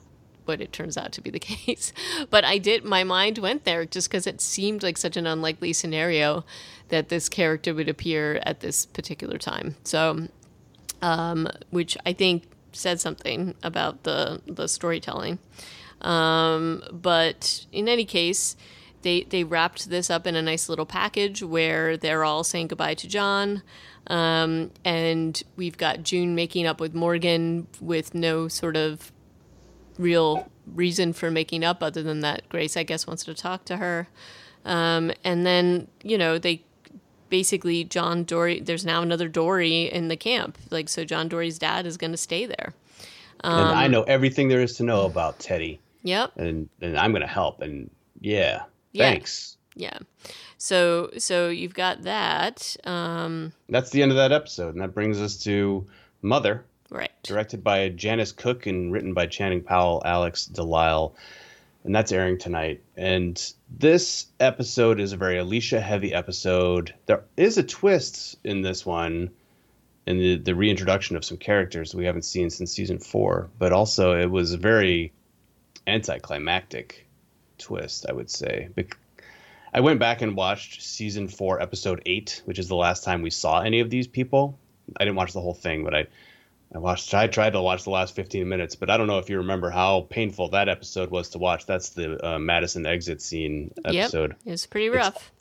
what 0.45 0.61
it 0.61 0.73
turns 0.73 0.97
out 0.97 1.13
to 1.13 1.21
be 1.21 1.31
the 1.31 1.39
case. 1.41 1.93
But 2.29 2.45
I 2.45 2.59
did, 2.59 2.85
my 2.85 3.05
mind 3.05 3.39
went 3.39 3.63
there 3.63 3.85
just 3.85 4.11
because 4.11 4.27
it 4.27 4.41
seemed 4.41 4.83
like 4.83 4.97
such 4.97 5.17
an 5.17 5.25
unlikely 5.25 5.73
scenario 5.73 6.45
that 6.89 7.11
this 7.11 7.29
character 7.29 7.73
would 7.73 7.89
appear 7.89 8.41
at 8.45 8.59
this 8.59 8.87
particular 8.87 9.39
time. 9.39 9.77
So, 9.85 10.27
um, 11.03 11.49
which 11.71 11.99
I 12.07 12.13
think 12.13 12.45
said 12.73 13.01
something 13.01 13.55
about 13.63 14.05
the, 14.05 14.41
the 14.47 14.67
storytelling. 14.69 15.39
Um, 16.01 16.83
but 16.91 17.67
in 17.71 17.89
any 17.89 18.05
case, 18.05 18.57
they, 19.03 19.25
they 19.25 19.45
wrapped 19.45 19.91
this 19.91 20.11
up 20.11 20.27
in 20.27 20.37
a 20.37 20.43
nice 20.43 20.69
little 20.69 20.87
package 20.87 21.43
where 21.43 21.97
they're 21.97 22.25
all 22.25 22.45
saying 22.45 22.69
goodbye 22.69 22.95
to 22.95 23.09
John. 23.09 23.63
Um, 24.07 24.71
and 24.85 25.41
we've 25.57 25.77
got 25.77 26.03
June 26.03 26.35
making 26.35 26.67
up 26.67 26.81
with 26.81 26.95
Morgan 26.95 27.67
with 27.81 28.15
no 28.15 28.49
sort 28.49 28.77
of 28.77 29.13
real 29.99 30.51
reason 30.67 31.13
for 31.13 31.31
making 31.31 31.65
up 31.65 31.83
other 31.83 32.03
than 32.03 32.21
that 32.21 32.49
Grace, 32.49 32.77
I 32.77 32.83
guess, 32.83 33.07
wants 33.07 33.25
to 33.25 33.35
talk 33.35 33.65
to 33.67 33.77
her. 33.77 34.09
Um, 34.65 35.13
and 35.25 35.45
then, 35.45 35.89
you 36.03 36.17
know, 36.17 36.39
they 36.39 36.65
basically, 37.33 37.83
John 37.85 38.25
Dorie, 38.25 38.61
there's 38.61 38.85
now 38.85 39.01
another 39.01 39.27
Dorie 39.27 39.91
in 39.91 40.09
the 40.09 40.17
camp. 40.19 40.59
Like, 40.71 40.91
so 40.91 41.03
John 41.05 41.29
Dorie's 41.29 41.59
dad 41.59 41.87
is 41.87 41.97
going 41.97 42.11
to 42.13 42.19
stay 42.19 42.45
there. 42.45 42.75
and 43.43 43.55
um, 43.71 43.75
I 43.77 43.89
know 43.89 44.03
everything 44.03 44.49
there 44.49 44.61
is 44.61 44.77
to 44.77 44.85
know 44.85 45.07
about 45.07 45.39
Teddy, 45.41 45.81
Yep. 46.05 46.33
and 46.37 46.69
and 46.83 46.97
I'm 46.99 47.13
gonna 47.13 47.27
help. 47.27 47.61
And 47.63 47.91
yeah, 48.21 48.63
Yeah. 48.93 49.11
thanks. 49.11 49.57
Yeah. 49.75 49.99
So, 50.59 51.11
so 51.19 51.49
you've 51.49 51.75
got 51.75 52.03
that. 52.03 52.77
Um, 52.85 53.53
That's 53.71 53.91
the 53.91 54.03
end 54.03 54.13
of 54.13 54.17
that 54.19 54.31
episode, 54.31 54.75
and 54.75 54.83
that 54.83 54.95
brings 54.95 55.19
us 55.21 55.37
to 55.45 55.87
Mother, 56.21 56.65
right. 56.91 57.11
directed 57.25 57.65
by 57.65 57.89
Janice 57.89 58.31
Cook 58.33 58.67
and 58.67 58.93
written 58.93 59.15
by 59.15 59.27
Channing 59.27 59.63
Powell, 59.63 60.03
Alex 60.05 60.49
Delyle, 60.53 61.15
and 61.85 61.95
that's 61.95 62.13
airing 62.13 62.39
tonight. 62.39 62.83
And 62.97 63.53
this 63.69 64.27
episode 64.39 65.01
is 65.01 65.13
a 65.13 65.17
very 65.17 65.39
Alicia 65.39 65.81
heavy 65.81 66.15
episode. 66.15 66.95
There 67.07 67.25
is 67.37 67.59
a 67.59 67.63
twist 67.63 68.37
in 68.45 68.63
this 68.63 68.87
one, 68.87 69.31
in 70.07 70.19
the, 70.19 70.37
the 70.37 70.55
reintroduction 70.55 71.17
of 71.17 71.25
some 71.25 71.39
characters 71.39 71.95
we 71.95 72.05
haven't 72.05 72.25
seen 72.25 72.51
since 72.51 72.73
season 72.73 72.99
four, 72.99 73.51
but 73.59 73.73
also 73.73 74.19
it 74.19 74.31
was 74.31 74.53
a 74.53 74.59
very 74.59 75.13
anticlimactic 75.87 77.07
twist, 77.59 78.07
I 78.09 78.13
would 78.13 78.31
say. 78.31 78.69
I 79.75 79.81
went 79.81 80.01
back 80.01 80.23
and 80.23 80.37
watched 80.37 80.83
season 80.83 81.29
four, 81.29 81.61
episode 81.61 82.03
eight, 82.07 82.43
which 82.45 82.59
is 82.59 82.69
the 82.69 82.77
last 82.77 83.05
time 83.05 83.23
we 83.23 83.31
saw 83.31 83.61
any 83.61 83.81
of 83.81 83.91
these 83.91 84.07
people. 84.07 84.59
I 84.99 85.05
didn't 85.05 85.17
watch 85.17 85.33
the 85.33 85.41
whole 85.41 85.55
thing, 85.55 85.83
but 85.83 85.95
I 85.95 86.07
I 86.75 86.79
watched. 86.79 87.13
I 87.13 87.27
tried 87.27 87.53
to 87.53 87.61
watch 87.61 87.85
the 87.85 87.91
last 87.91 88.15
15 88.15 88.49
minutes, 88.49 88.77
but 88.77 88.89
I 88.89 88.97
don't 88.97 89.07
know 89.07 89.19
if 89.19 89.29
you 89.29 89.39
remember 89.39 89.69
how 89.71 90.07
painful 90.09 90.49
that 90.51 90.69
episode 90.69 91.11
was 91.11 91.29
to 91.31 91.39
watch. 91.39 91.67
That's 91.67 91.91
the 91.91 92.27
uh, 92.27 92.39
Madison 92.39 92.87
exit 92.87 93.21
scene 93.21 93.73
episode. 93.85 94.31
Yep. 94.45 94.55
It's 94.55 94.67
pretty 94.67 94.89
rough. 94.89 95.33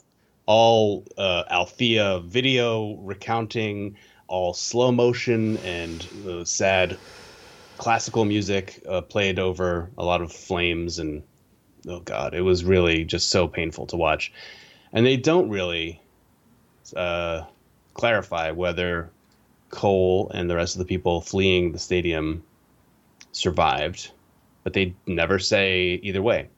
All 0.44 1.04
uh, 1.16 1.44
Althea 1.50 2.20
video 2.20 2.96
recounting, 2.96 3.96
all 4.28 4.52
slow 4.52 4.92
motion 4.92 5.56
and 5.58 6.06
uh, 6.28 6.44
sad 6.44 6.98
classical 7.78 8.24
music 8.24 8.82
uh, 8.86 9.00
played 9.00 9.38
over 9.38 9.90
a 9.96 10.04
lot 10.04 10.20
of 10.20 10.32
flames 10.32 10.98
and 10.98 11.22
oh 11.88 12.00
god, 12.00 12.34
it 12.34 12.42
was 12.42 12.64
really 12.64 13.04
just 13.04 13.30
so 13.30 13.48
painful 13.48 13.86
to 13.86 13.96
watch. 13.96 14.32
And 14.92 15.06
they 15.06 15.16
don't 15.16 15.48
really 15.48 16.00
uh, 16.94 17.44
clarify 17.94 18.50
whether 18.50 19.10
Cole 19.72 20.30
and 20.32 20.48
the 20.48 20.54
rest 20.54 20.76
of 20.76 20.78
the 20.78 20.84
people 20.84 21.20
fleeing 21.20 21.72
the 21.72 21.78
stadium 21.78 22.44
survived, 23.32 24.12
but 24.62 24.74
they 24.74 24.94
never 25.06 25.40
say 25.40 25.98
either 26.02 26.22
way. 26.22 26.48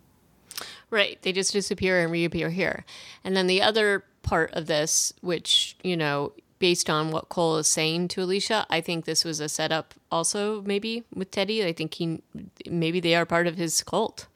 Right. 0.90 1.20
They 1.22 1.32
just 1.32 1.52
disappear 1.52 2.02
and 2.02 2.12
reappear 2.12 2.50
here. 2.50 2.84
And 3.24 3.34
then 3.34 3.46
the 3.46 3.62
other 3.62 4.04
part 4.22 4.52
of 4.52 4.66
this, 4.66 5.14
which, 5.22 5.76
you 5.82 5.96
know, 5.96 6.32
based 6.58 6.90
on 6.90 7.10
what 7.10 7.28
Cole 7.28 7.56
is 7.56 7.68
saying 7.68 8.08
to 8.08 8.22
Alicia, 8.22 8.66
I 8.68 8.80
think 8.80 9.04
this 9.04 9.24
was 9.24 9.40
a 9.40 9.48
setup 9.48 9.94
also 10.10 10.62
maybe 10.62 11.04
with 11.14 11.30
Teddy. 11.30 11.64
I 11.64 11.72
think 11.72 11.94
he 11.94 12.22
maybe 12.68 13.00
they 13.00 13.14
are 13.14 13.26
part 13.26 13.46
of 13.46 13.56
his 13.56 13.82
cult. 13.82 14.26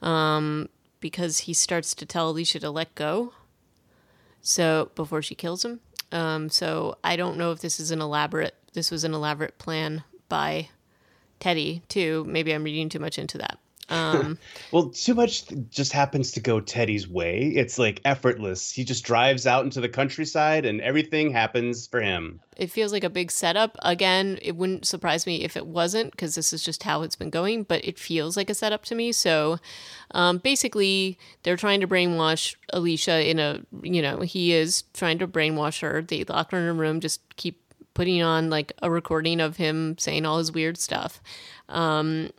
Um, 0.00 0.68
because 1.00 1.40
he 1.40 1.54
starts 1.54 1.94
to 1.94 2.06
tell 2.06 2.30
Alicia 2.30 2.60
to 2.60 2.70
let 2.70 2.94
go. 2.94 3.32
So 4.42 4.90
before 4.94 5.22
she 5.22 5.34
kills 5.34 5.64
him. 5.64 5.80
Um, 6.12 6.48
so 6.48 6.96
I 7.04 7.16
don't 7.16 7.36
know 7.36 7.52
if 7.52 7.60
this 7.60 7.78
is 7.78 7.90
an 7.90 8.00
elaborate 8.00 8.54
this 8.72 8.90
was 8.90 9.04
an 9.04 9.14
elaborate 9.14 9.58
plan 9.58 10.04
by 10.28 10.68
Teddy 11.40 11.82
too. 11.88 12.24
Maybe 12.28 12.54
I'm 12.54 12.62
reading 12.64 12.88
too 12.88 12.98
much 13.00 13.18
into 13.18 13.38
that. 13.38 13.58
Um, 13.90 14.38
Well, 14.72 14.90
too 14.90 15.14
much 15.14 15.44
just 15.68 15.92
happens 15.92 16.30
to 16.32 16.40
go 16.40 16.60
Teddy's 16.60 17.08
way. 17.08 17.52
It's 17.56 17.78
like 17.78 18.00
effortless. 18.04 18.70
He 18.70 18.84
just 18.84 19.04
drives 19.04 19.46
out 19.46 19.64
into 19.64 19.80
the 19.80 19.88
countryside 19.88 20.64
and 20.64 20.80
everything 20.80 21.32
happens 21.32 21.88
for 21.88 22.00
him. 22.00 22.40
it 22.56 22.70
feels 22.70 22.92
like 22.92 23.02
a 23.02 23.10
big 23.10 23.32
setup. 23.32 23.76
Again, 23.82 24.38
it 24.42 24.54
wouldn't 24.54 24.86
surprise 24.86 25.26
me 25.26 25.42
if 25.42 25.56
it 25.56 25.66
wasn't 25.66 26.12
because 26.12 26.36
this 26.36 26.52
is 26.52 26.62
just 26.62 26.84
how 26.84 27.02
it's 27.02 27.16
been 27.16 27.30
going, 27.30 27.64
but 27.64 27.84
it 27.84 27.98
feels 27.98 28.36
like 28.36 28.48
a 28.48 28.54
setup 28.54 28.84
to 28.84 28.94
me. 28.94 29.10
So 29.10 29.58
um, 30.12 30.38
basically, 30.38 31.18
they're 31.42 31.56
trying 31.56 31.80
to 31.80 31.88
brainwash 31.88 32.54
Alicia 32.72 33.28
in 33.28 33.38
a, 33.40 33.60
you 33.82 34.02
know, 34.02 34.20
he 34.20 34.52
is 34.52 34.84
trying 34.94 35.18
to 35.18 35.26
brainwash 35.26 35.80
her. 35.80 36.00
They 36.02 36.22
lock 36.24 36.52
her 36.52 36.58
in 36.58 36.68
a 36.68 36.74
room, 36.74 37.00
just 37.00 37.20
keep 37.36 37.60
putting 37.94 38.22
on 38.22 38.50
like 38.50 38.72
a 38.82 38.90
recording 38.90 39.40
of 39.40 39.56
him 39.56 39.98
saying 39.98 40.24
all 40.24 40.38
his 40.38 40.52
weird 40.52 40.78
stuff. 40.78 41.20
Um, 41.68 42.30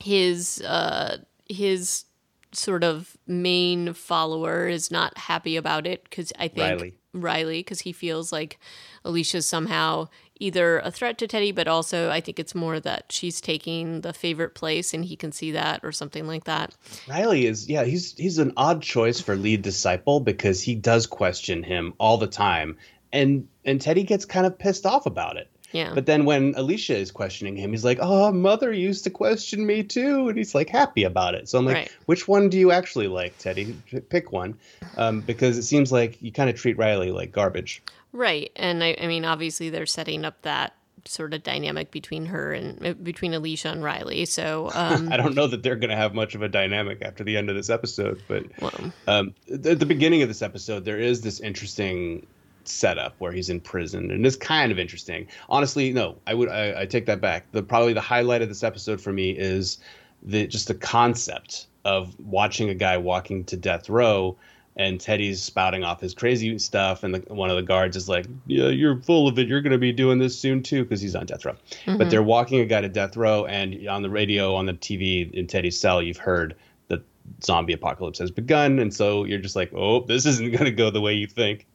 his, 0.00 0.62
uh, 0.62 1.18
his, 1.48 2.04
Sort 2.50 2.82
of 2.82 3.14
main 3.26 3.92
follower 3.92 4.68
is 4.68 4.90
not 4.90 5.18
happy 5.18 5.56
about 5.56 5.86
it 5.86 6.02
because 6.04 6.32
I 6.38 6.48
think 6.48 6.94
Riley. 7.12 7.60
Because 7.60 7.80
he 7.80 7.92
feels 7.92 8.32
like 8.32 8.58
Alicia's 9.04 9.46
somehow 9.46 10.08
either 10.40 10.78
a 10.78 10.90
threat 10.90 11.18
to 11.18 11.26
Teddy, 11.26 11.52
but 11.52 11.68
also 11.68 12.10
I 12.10 12.22
think 12.22 12.38
it's 12.38 12.54
more 12.54 12.80
that 12.80 13.12
she's 13.12 13.42
taking 13.42 14.00
the 14.00 14.14
favorite 14.14 14.54
place 14.54 14.94
and 14.94 15.04
he 15.04 15.14
can 15.14 15.30
see 15.30 15.50
that 15.52 15.80
or 15.82 15.92
something 15.92 16.26
like 16.26 16.44
that. 16.44 16.74
Riley 17.06 17.44
is 17.44 17.68
yeah, 17.68 17.84
he's 17.84 18.14
he's 18.14 18.38
an 18.38 18.54
odd 18.56 18.80
choice 18.80 19.20
for 19.20 19.36
lead 19.36 19.60
disciple 19.60 20.18
because 20.18 20.62
he 20.62 20.74
does 20.74 21.06
question 21.06 21.62
him 21.62 21.92
all 21.98 22.16
the 22.16 22.26
time. 22.26 22.78
And 23.12 23.46
and 23.66 23.78
Teddy 23.78 24.04
gets 24.04 24.24
kind 24.24 24.46
of 24.46 24.58
pissed 24.58 24.86
off 24.86 25.04
about 25.04 25.36
it. 25.36 25.50
Yeah. 25.72 25.92
But 25.94 26.06
then 26.06 26.24
when 26.24 26.54
Alicia 26.56 26.96
is 26.96 27.10
questioning 27.10 27.56
him, 27.56 27.70
he's 27.72 27.84
like, 27.84 27.98
"Oh, 28.00 28.32
mother 28.32 28.72
used 28.72 29.04
to 29.04 29.10
question 29.10 29.66
me 29.66 29.82
too," 29.82 30.28
and 30.28 30.38
he's 30.38 30.54
like 30.54 30.68
happy 30.68 31.04
about 31.04 31.34
it. 31.34 31.48
So 31.48 31.58
I'm 31.58 31.66
like, 31.66 31.74
Right. 31.76 31.96
"Which 32.06 32.26
one 32.26 32.48
do 32.48 32.58
you 32.58 32.72
actually 32.72 33.08
like, 33.08 33.36
Teddy? 33.38 33.76
Pick 34.08 34.32
one," 34.32 34.56
um, 34.96 35.20
because 35.20 35.58
it 35.58 35.62
seems 35.64 35.92
like 35.92 36.20
you 36.22 36.32
kind 36.32 36.48
of 36.48 36.56
treat 36.56 36.78
Riley 36.78 37.10
like 37.10 37.32
garbage. 37.32 37.82
right. 38.12 38.50
And 38.56 38.82
I, 38.82 38.96
I 39.00 39.06
mean, 39.06 39.24
obviously 39.24 39.68
they're 39.70 39.84
setting 39.86 40.24
up 40.24 40.40
that 40.42 40.74
sort 41.04 41.32
of 41.32 41.42
dynamic 41.42 41.90
between 41.90 42.26
her 42.26 42.52
and 42.52 42.84
uh, 42.84 42.92
between 42.94 43.32
Alicia 43.32 43.68
and 43.68 43.82
Riley. 43.84 44.24
So, 44.24 44.70
um, 44.74 45.08
I 45.12 45.16
don't 45.16 45.34
know 45.34 45.46
that 45.46 45.62
they're 45.62 45.76
going 45.76 45.90
to 45.90 45.96
have 45.96 46.14
much 46.14 46.34
of 46.34 46.42
a 46.42 46.48
dynamic 46.48 47.02
after 47.02 47.24
the 47.24 47.36
end 47.36 47.48
of 47.50 47.56
this 47.56 47.70
episode, 47.70 48.20
but 48.28 48.44
well, 48.60 48.92
um, 49.06 49.34
at 49.52 49.78
the 49.78 49.86
beginning 49.86 50.22
of 50.22 50.28
this 50.28 50.42
episode, 50.42 50.84
there 50.84 50.98
is 50.98 51.20
this 51.20 51.40
interesting 51.40 52.26
setup 52.68 53.14
where 53.18 53.32
he's 53.32 53.48
in 53.48 53.60
prison, 53.60 54.10
and 54.10 54.26
it's 54.26 54.36
kind 54.36 54.70
of 54.72 54.78
interesting. 54.78 55.26
Honestly, 55.48 55.92
no, 55.92 56.16
I 56.26 56.34
would 56.34 56.48
I, 56.48 56.82
I 56.82 56.86
take 56.86 57.06
that 57.06 57.20
back. 57.20 57.50
The 57.52 57.62
probably 57.62 57.92
the 57.92 58.00
highlight 58.00 58.42
of 58.42 58.48
this 58.48 58.62
episode 58.62 59.00
for 59.00 59.12
me 59.12 59.30
is 59.30 59.78
the 60.22 60.46
just 60.46 60.68
the 60.68 60.74
concept 60.74 61.66
of 61.84 62.18
watching 62.20 62.68
a 62.68 62.74
guy 62.74 62.96
walking 62.96 63.44
to 63.44 63.56
death 63.56 63.88
row 63.88 64.36
and 64.78 65.00
Teddy's 65.00 65.42
spouting 65.42 65.82
off 65.82 66.00
his 66.00 66.14
crazy 66.14 66.56
stuff, 66.60 67.02
and 67.02 67.14
the, 67.14 67.34
one 67.34 67.50
of 67.50 67.56
the 67.56 67.62
guards 67.62 67.96
is 67.96 68.08
like, 68.08 68.26
"Yeah, 68.46 68.68
you're 68.68 68.96
full 69.02 69.26
of 69.26 69.38
it. 69.38 69.48
You're 69.48 69.60
going 69.60 69.72
to 69.72 69.78
be 69.78 69.92
doing 69.92 70.18
this 70.18 70.38
soon 70.38 70.62
too," 70.62 70.84
because 70.84 71.00
he's 71.00 71.16
on 71.16 71.26
death 71.26 71.44
row. 71.44 71.54
Mm-hmm. 71.84 71.98
But 71.98 72.10
they're 72.10 72.22
walking 72.22 72.60
a 72.60 72.64
guy 72.64 72.80
to 72.80 72.88
death 72.88 73.16
row, 73.16 73.44
and 73.44 73.86
on 73.88 74.02
the 74.02 74.10
radio, 74.10 74.54
on 74.54 74.66
the 74.66 74.74
TV 74.74 75.30
in 75.32 75.48
Teddy's 75.48 75.78
cell, 75.78 76.00
you've 76.00 76.16
heard 76.16 76.54
that 76.86 77.02
zombie 77.42 77.72
apocalypse 77.72 78.20
has 78.20 78.30
begun, 78.30 78.78
and 78.78 78.94
so 78.94 79.24
you're 79.24 79.40
just 79.40 79.56
like, 79.56 79.72
"Oh, 79.74 80.04
this 80.04 80.24
isn't 80.24 80.52
going 80.52 80.64
to 80.64 80.70
go 80.70 80.90
the 80.90 81.00
way 81.00 81.14
you 81.14 81.26
think." 81.26 81.66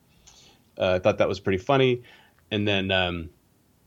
Uh, 0.78 0.94
I 0.94 1.00
thought 1.00 1.18
that 1.20 1.28
was 1.28 1.40
pretty 1.40 1.60
funny, 1.60 2.02
and 2.52 2.68
then, 2.68 2.92
um, 2.92 3.30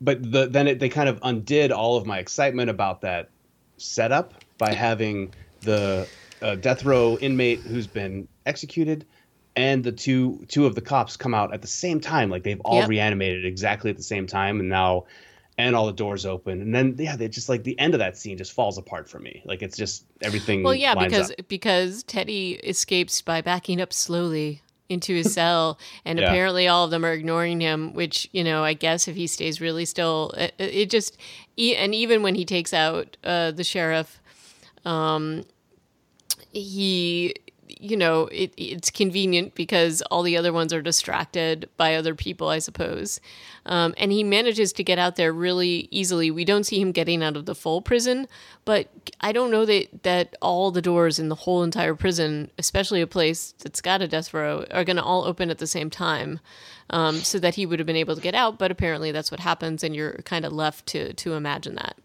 but 0.01 0.31
the, 0.31 0.47
then 0.47 0.69
it, 0.69 0.79
they 0.79 0.89
kind 0.89 1.09
of 1.09 1.19
undid 1.23 1.73
all 1.73 1.97
of 1.97 2.07
my 2.07 2.19
excitement 2.19 2.71
about 2.71 3.01
that 3.01 3.31
setup 3.77 4.35
by 4.59 4.73
having 4.73 5.33
the 5.61 6.09
uh, 6.43 6.55
death 6.57 6.85
row 6.85 7.19
inmate 7.21 7.61
who's 7.61 7.87
been 7.87 8.29
executed 8.47 9.05
and 9.57 9.83
the 9.85 9.93
two 9.93 10.45
two 10.49 10.67
of 10.67 10.75
the 10.75 10.81
cops 10.81 11.17
come 11.17 11.35
out 11.35 11.53
at 11.53 11.63
the 11.63 11.69
same 11.69 12.01
time 12.01 12.31
like 12.31 12.43
they've 12.43 12.61
all 12.61 12.81
yep. 12.81 12.89
reanimated 12.89 13.45
exactly 13.45 13.91
at 13.91 13.97
the 13.97 14.03
same 14.03 14.27
time 14.27 14.61
and 14.61 14.69
now 14.69 15.05
and 15.59 15.75
all 15.75 15.87
the 15.87 15.93
doors 15.93 16.27
open 16.27 16.61
and 16.61 16.75
then 16.75 16.95
yeah 16.99 17.17
they 17.17 17.29
just 17.29 17.49
like 17.49 17.65
the 17.65 17.79
end 17.79 17.95
of 17.95 17.99
that 17.99 18.17
scene 18.17 18.37
just 18.37 18.53
falls 18.53 18.77
apart 18.77 19.09
for 19.09 19.19
me 19.19 19.43
like 19.47 19.63
it's 19.63 19.77
just 19.77 20.05
everything 20.23 20.63
well 20.63 20.75
yeah 20.75 20.95
because 20.95 21.31
up. 21.31 21.49
because 21.49 22.03
teddy 22.05 22.53
escapes 22.65 23.23
by 23.23 23.41
backing 23.41 23.81
up 23.81 23.93
slowly 23.93 24.63
into 24.89 25.15
his 25.15 25.33
cell 25.33 25.79
and 26.05 26.19
yeah. 26.19 26.27
apparently 26.27 26.69
all 26.69 26.85
of 26.85 26.91
them 26.91 27.05
are 27.05 27.13
ignoring 27.13 27.61
him 27.61 27.93
which 27.95 28.29
you 28.33 28.45
know 28.45 28.63
i 28.63 28.73
guess 28.73 29.09
if 29.09 29.17
he 29.17 29.27
stays 29.27 29.61
really 29.61 29.85
still 29.85 30.31
it, 30.37 30.55
it 30.59 30.91
just 30.91 31.17
and 31.59 31.95
even 31.95 32.23
when 32.23 32.35
he 32.35 32.45
takes 32.45 32.73
out 32.73 33.17
uh, 33.25 33.51
the 33.51 33.65
sheriff 33.65 34.21
um, 34.85 35.43
he 36.53 37.35
you 37.69 37.97
know 37.97 38.27
it, 38.27 38.53
it's 38.57 38.91
convenient 38.91 39.55
because 39.55 40.03
all 40.03 40.23
the 40.23 40.37
other 40.37 40.53
ones 40.53 40.73
are 40.73 40.83
distracted 40.83 41.69
by 41.77 41.95
other 41.95 42.15
people 42.15 42.49
i 42.49 42.59
suppose. 42.59 43.21
Um, 43.67 43.95
and 43.97 44.13
he 44.13 44.23
manages 44.23 44.73
to 44.75 44.85
get 44.85 44.97
out 44.97 45.17
there 45.17 45.33
really 45.33 45.89
easily. 45.91 46.31
We 46.31 46.45
don't 46.45 46.63
see 46.63 46.81
him 46.81 46.93
getting 46.93 47.21
out 47.21 47.37
of 47.37 47.47
the 47.47 47.55
full 47.55 47.83
prison 47.83 48.29
but 48.65 48.89
i 49.21 49.33
don't 49.33 49.51
know 49.51 49.65
that 49.65 50.03
that 50.03 50.37
all 50.43 50.71
the 50.71 50.83
doors 50.83 51.19
in 51.19 51.29
the 51.29 51.35
whole 51.35 51.63
entire 51.63 51.95
prison 51.95 52.51
especially 52.59 53.01
a 53.01 53.07
place 53.07 53.55
that's 53.63 53.81
got 53.81 54.03
a 54.03 54.09
death 54.09 54.35
row 54.35 54.65
are 54.71 54.85
going 54.85 54.97
to 54.97 55.03
all 55.03 55.25
open 55.25 55.51
at 55.51 55.59
the 55.59 55.67
same 55.67 55.89
time 55.89 56.41
um, 56.91 57.17
so 57.17 57.39
that 57.39 57.55
he 57.55 57.67
would 57.67 57.79
have 57.79 57.87
been 57.87 57.97
able 57.97 58.15
to 58.15 58.21
get 58.21 58.35
out 58.35 58.59
but 58.59 58.71
apparently 58.71 59.13
that's 59.13 59.31
what 59.31 59.41
happens 59.41 59.83
and 59.83 59.97
you're 59.97 60.15
kind 60.25 60.45
of 60.45 60.53
left 60.53 60.87
to 60.87 61.13
to 61.15 61.35
imagine 61.35 61.75
that. 61.77 61.97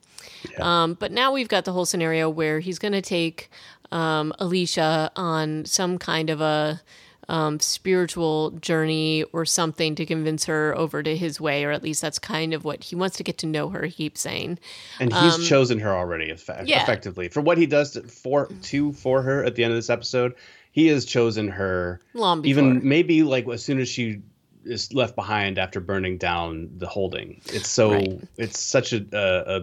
Yeah. 0.52 0.84
Um, 0.84 0.94
but 0.94 1.12
now 1.12 1.32
we've 1.32 1.48
got 1.48 1.66
the 1.66 1.74
whole 1.74 1.86
scenario 1.86 2.30
where 2.30 2.60
he's 2.60 2.80
going 2.80 2.94
to 2.94 3.02
take 3.02 3.50
um, 3.92 4.34
Alicia 4.40 5.12
on 5.16 5.66
some 5.66 5.98
kind 5.98 6.30
of 6.30 6.42
a 6.42 6.82
um, 7.30 7.60
spiritual 7.60 8.52
journey 8.52 9.24
or 9.32 9.46
something 9.46 9.96
to 9.96 10.06
convince 10.06 10.46
her 10.46 10.76
over 10.78 11.02
to 11.02 11.16
his 11.16 11.40
way, 11.40 11.64
or 11.64 11.72
at 11.72 11.82
least 11.82 12.02
that's 12.02 12.20
kind 12.20 12.54
of 12.54 12.66
what 12.66 12.84
he 12.84 12.96
wants 12.96 13.18
to 13.18 13.24
get 13.24 13.38
to 13.40 13.46
know 13.46 13.70
her. 13.70 13.86
He 13.86 13.92
keeps 13.92 14.22
saying, 14.22 14.60
and 15.00 15.14
he's 15.14 15.36
um, 15.36 15.44
chosen 15.44 15.80
her 15.80 15.96
already, 15.96 16.30
effect- 16.30 16.68
yeah. 16.68 16.84
effectively 16.84 17.30
for 17.30 17.42
what 17.42 17.58
he 17.58 17.66
does 17.66 17.92
to, 17.92 18.04
for 18.04 18.48
to 18.64 18.92
for 18.94 19.22
her 19.22 19.44
at 19.44 19.56
the 19.56 19.64
end 19.64 19.72
of 19.72 19.78
this 19.78 19.90
episode. 19.90 20.36
He 20.74 20.88
has 20.88 21.04
chosen 21.04 21.50
her 21.50 22.00
long 22.14 22.42
before. 22.42 22.64
even 22.64 22.88
maybe 22.88 23.24
like 23.24 23.48
as 23.48 23.64
soon 23.64 23.80
as 23.80 23.90
she 23.90 24.22
is 24.64 24.94
left 24.94 25.16
behind 25.16 25.58
after 25.58 25.80
burning 25.80 26.18
down 26.18 26.70
the 26.78 26.88
holding. 26.88 27.42
It's 27.48 27.70
so 27.70 27.92
right. 27.92 28.22
it's 28.38 28.60
such 28.60 28.94
a, 28.94 29.06
a, 29.12 29.60
a 29.60 29.62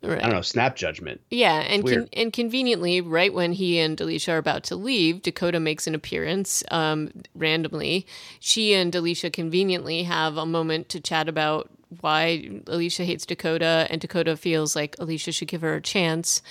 Right. 0.00 0.18
I 0.18 0.22
don't 0.22 0.32
know, 0.32 0.42
snap 0.42 0.76
judgment. 0.76 1.20
Yeah, 1.28 1.54
and 1.54 1.84
con- 1.84 2.08
and 2.12 2.32
conveniently, 2.32 3.00
right 3.00 3.34
when 3.34 3.52
he 3.52 3.80
and 3.80 4.00
Alicia 4.00 4.32
are 4.32 4.38
about 4.38 4.62
to 4.64 4.76
leave, 4.76 5.22
Dakota 5.22 5.58
makes 5.58 5.88
an 5.88 5.94
appearance 5.94 6.62
um, 6.70 7.10
randomly. 7.34 8.06
She 8.38 8.74
and 8.74 8.94
Alicia 8.94 9.30
conveniently 9.30 10.04
have 10.04 10.36
a 10.36 10.46
moment 10.46 10.88
to 10.90 11.00
chat 11.00 11.28
about 11.28 11.68
why 12.00 12.60
Alicia 12.66 13.04
hates 13.04 13.24
Dakota, 13.24 13.86
and 13.90 14.00
Dakota 14.00 14.36
feels 14.36 14.76
like 14.76 14.96
Alicia 14.98 15.32
should 15.32 15.48
give 15.48 15.62
her 15.62 15.74
a 15.74 15.80
chance. 15.80 16.42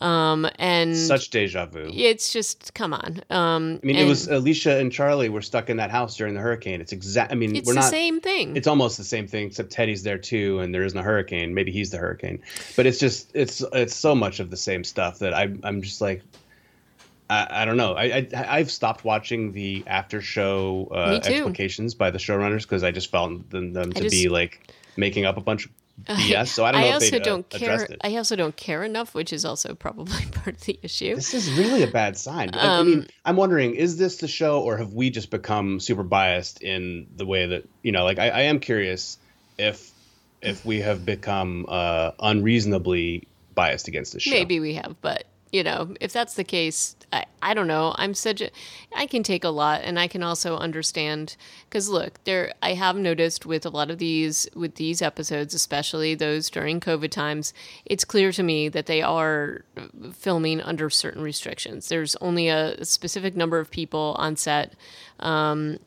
Um, 0.00 0.48
and 0.58 0.96
such 0.96 1.30
deja 1.30 1.66
vu. 1.66 1.90
It's 1.92 2.32
just 2.32 2.72
come 2.74 2.94
on. 2.94 3.20
Um, 3.30 3.80
I 3.82 3.86
mean, 3.86 3.96
it 3.96 4.06
was 4.06 4.28
Alicia 4.28 4.78
and 4.78 4.92
Charlie 4.92 5.28
were 5.28 5.42
stuck 5.42 5.68
in 5.70 5.76
that 5.78 5.90
house 5.90 6.16
during 6.16 6.34
the 6.34 6.40
hurricane. 6.40 6.80
It's 6.80 6.92
exact. 6.92 7.32
I 7.32 7.34
mean, 7.34 7.56
it's 7.56 7.66
we're 7.66 7.74
not 7.74 7.80
the 7.80 7.86
not 7.86 7.90
same 7.90 8.20
thing. 8.20 8.56
It's 8.56 8.68
almost 8.68 8.96
the 8.96 9.04
same 9.04 9.26
thing, 9.26 9.46
except 9.48 9.70
Teddy's 9.70 10.02
there 10.02 10.18
too, 10.18 10.60
and 10.60 10.74
there 10.74 10.84
isn't 10.84 10.98
a 10.98 11.02
hurricane. 11.02 11.54
Maybe 11.54 11.72
he's 11.72 11.90
the 11.90 11.98
hurricane, 11.98 12.40
but 12.76 12.86
it's 12.86 12.98
just 12.98 13.30
it's 13.34 13.62
it's 13.72 13.94
so 13.94 14.14
much 14.14 14.40
of 14.40 14.50
the 14.50 14.56
same 14.56 14.84
stuff 14.84 15.18
that 15.18 15.34
I 15.34 15.52
I'm 15.64 15.82
just 15.82 16.00
like. 16.00 16.22
I, 17.30 17.62
I 17.62 17.64
don't 17.64 17.76
know. 17.76 17.94
I, 17.94 18.26
I 18.32 18.58
have 18.58 18.70
stopped 18.70 19.04
watching 19.04 19.52
the 19.52 19.84
after 19.86 20.20
show 20.20 20.88
uh, 20.90 21.20
explications 21.22 21.94
by 21.94 22.10
the 22.10 22.18
showrunners 22.18 22.62
because 22.62 22.82
I 22.82 22.90
just 22.90 23.10
found 23.10 23.50
them, 23.50 23.72
them 23.72 23.92
to 23.92 24.02
just, 24.02 24.12
be 24.12 24.28
like 24.28 24.72
making 24.96 25.26
up 25.26 25.36
a 25.36 25.40
bunch 25.40 25.66
of 25.66 25.72
BS. 26.04 26.48
So 26.48 26.64
I 26.64 26.72
don't 26.72 26.80
know. 26.80 26.86
I 26.86 26.92
also 26.92 27.16
uh, 27.16 27.22
don't 27.22 27.48
care. 27.48 27.86
I 28.00 28.16
also 28.16 28.36
don't 28.36 28.56
care 28.56 28.82
enough, 28.82 29.14
which 29.14 29.32
is 29.32 29.44
also 29.44 29.74
probably 29.74 30.24
part 30.32 30.56
of 30.56 30.64
the 30.64 30.78
issue. 30.82 31.14
This 31.16 31.34
is 31.34 31.52
really 31.52 31.82
a 31.82 31.88
bad 31.88 32.16
sign. 32.16 32.50
Um, 32.54 32.60
I 32.62 32.82
mean, 32.82 33.06
I'm 33.24 33.36
wondering, 33.36 33.74
is 33.74 33.98
this 33.98 34.18
the 34.18 34.28
show, 34.28 34.62
or 34.62 34.76
have 34.78 34.94
we 34.94 35.10
just 35.10 35.30
become 35.30 35.80
super 35.80 36.04
biased 36.04 36.62
in 36.62 37.08
the 37.16 37.26
way 37.26 37.46
that 37.46 37.68
you 37.82 37.92
know? 37.92 38.04
Like, 38.04 38.18
I, 38.18 38.28
I 38.28 38.40
am 38.42 38.60
curious 38.60 39.18
if 39.58 39.90
if 40.40 40.64
we 40.64 40.80
have 40.80 41.04
become 41.04 41.66
uh, 41.68 42.12
unreasonably 42.20 43.26
biased 43.54 43.88
against 43.88 44.12
the 44.12 44.20
show. 44.20 44.30
Maybe 44.30 44.60
we 44.60 44.74
have, 44.74 44.94
but 45.02 45.24
you 45.52 45.62
know, 45.62 45.94
if 46.00 46.12
that's 46.12 46.34
the 46.34 46.44
case, 46.44 46.96
I, 47.12 47.24
I 47.40 47.54
don't 47.54 47.66
know. 47.66 47.94
I'm 47.96 48.12
such 48.14 48.40
a, 48.40 48.50
I 48.94 49.06
can 49.06 49.22
take 49.22 49.44
a 49.44 49.48
lot 49.48 49.80
and 49.82 49.98
I 49.98 50.06
can 50.06 50.22
also 50.22 50.56
understand 50.56 51.36
because 51.64 51.88
look, 51.88 52.22
there, 52.24 52.52
I 52.62 52.74
have 52.74 52.96
noticed 52.96 53.46
with 53.46 53.64
a 53.64 53.70
lot 53.70 53.90
of 53.90 53.98
these, 53.98 54.48
with 54.54 54.74
these 54.74 55.00
episodes, 55.00 55.54
especially 55.54 56.14
those 56.14 56.50
during 56.50 56.80
COVID 56.80 57.10
times, 57.10 57.54
it's 57.86 58.04
clear 58.04 58.30
to 58.32 58.42
me 58.42 58.68
that 58.68 58.86
they 58.86 59.00
are 59.00 59.64
filming 60.12 60.60
under 60.60 60.90
certain 60.90 61.22
restrictions. 61.22 61.88
There's 61.88 62.16
only 62.16 62.48
a 62.48 62.84
specific 62.84 63.34
number 63.36 63.58
of 63.58 63.70
people 63.70 64.16
on 64.18 64.36
set. 64.36 64.74
Um, 65.20 65.78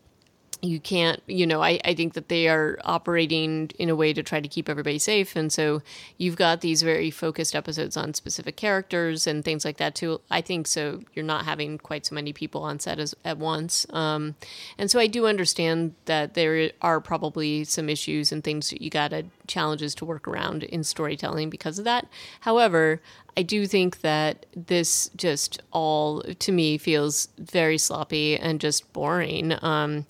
you 0.61 0.79
can't 0.79 1.21
you 1.27 1.47
know 1.47 1.61
I, 1.61 1.79
I 1.83 1.93
think 1.93 2.13
that 2.13 2.29
they 2.29 2.47
are 2.47 2.79
operating 2.83 3.71
in 3.79 3.89
a 3.89 3.95
way 3.95 4.13
to 4.13 4.23
try 4.23 4.39
to 4.39 4.47
keep 4.47 4.69
everybody 4.69 4.99
safe. 4.99 5.35
And 5.35 5.51
so 5.51 5.81
you've 6.17 6.35
got 6.35 6.61
these 6.61 6.81
very 6.81 7.11
focused 7.11 7.55
episodes 7.55 7.97
on 7.97 8.13
specific 8.13 8.55
characters 8.55 9.27
and 9.27 9.43
things 9.43 9.65
like 9.65 9.77
that 9.77 9.95
too. 9.95 10.21
I 10.29 10.41
think 10.41 10.67
so 10.67 11.01
you're 11.13 11.25
not 11.25 11.45
having 11.45 11.77
quite 11.77 12.05
so 12.05 12.15
many 12.15 12.33
people 12.33 12.63
on 12.63 12.79
set 12.79 12.99
as 12.99 13.15
at 13.25 13.37
once. 13.37 13.85
Um, 13.91 14.35
and 14.77 14.89
so 14.91 14.99
i 14.99 15.07
do 15.07 15.25
understand 15.25 15.95
that 16.05 16.33
there 16.33 16.71
are 16.81 16.99
probably 17.01 17.63
some 17.63 17.89
issues 17.89 18.31
and 18.31 18.43
things 18.43 18.69
that 18.69 18.81
you 18.81 18.89
got 18.89 19.09
to 19.09 19.25
challenges 19.47 19.93
to 19.95 20.05
work 20.05 20.27
around 20.27 20.63
in 20.63 20.83
storytelling 20.83 21.49
because 21.49 21.77
of 21.77 21.85
that. 21.85 22.07
However 22.41 23.01
I 23.37 23.43
do 23.43 23.65
think 23.65 24.01
that 24.01 24.45
this 24.55 25.09
just 25.15 25.61
all 25.71 26.21
to 26.21 26.51
me 26.51 26.77
feels 26.77 27.29
very 27.37 27.77
sloppy 27.77 28.37
and 28.37 28.59
just 28.59 28.91
boring. 28.93 29.53
Um, 29.63 30.05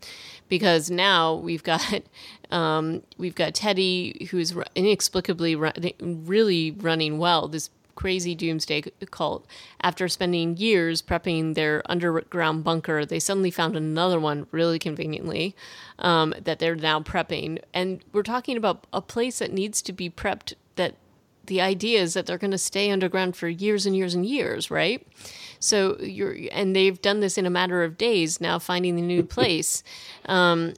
because 0.49 0.91
now 0.91 1.35
we've 1.35 1.63
got 1.63 2.01
um, 2.51 3.03
we've 3.17 3.35
got 3.35 3.53
Teddy 3.53 4.27
who's 4.31 4.53
inexplicably 4.75 5.55
really 5.55 6.71
running 6.71 7.17
well. 7.17 7.47
This 7.47 7.69
crazy 7.95 8.33
doomsday 8.33 8.83
cult. 9.11 9.45
After 9.81 10.07
spending 10.07 10.57
years 10.57 11.01
prepping 11.01 11.53
their 11.53 11.83
underground 11.85 12.63
bunker, 12.63 13.05
they 13.05 13.19
suddenly 13.19 13.51
found 13.51 13.75
another 13.75 14.19
one 14.19 14.47
really 14.51 14.79
conveniently 14.79 15.55
um, 15.99 16.33
that 16.41 16.57
they're 16.57 16.75
now 16.75 17.01
prepping. 17.01 17.59
And 17.73 18.03
we're 18.11 18.23
talking 18.23 18.57
about 18.57 18.87
a 18.91 19.01
place 19.01 19.39
that 19.39 19.53
needs 19.53 19.81
to 19.83 19.93
be 19.93 20.09
prepped 20.09 20.53
that 20.77 20.95
the 21.45 21.61
idea 21.61 22.01
is 22.01 22.13
that 22.13 22.25
they're 22.25 22.37
going 22.37 22.51
to 22.51 22.57
stay 22.57 22.91
underground 22.91 23.35
for 23.35 23.47
years 23.47 23.85
and 23.85 23.95
years 23.95 24.13
and 24.13 24.25
years, 24.25 24.69
right? 24.71 25.05
So 25.59 25.97
you're, 25.99 26.35
and 26.51 26.75
they've 26.75 27.01
done 27.01 27.19
this 27.19 27.37
in 27.37 27.45
a 27.45 27.49
matter 27.49 27.83
of 27.83 27.97
days 27.97 28.41
now, 28.41 28.59
finding 28.59 28.95
the 28.95 29.01
new 29.01 29.23
place. 29.23 29.83
Um, 30.25 30.73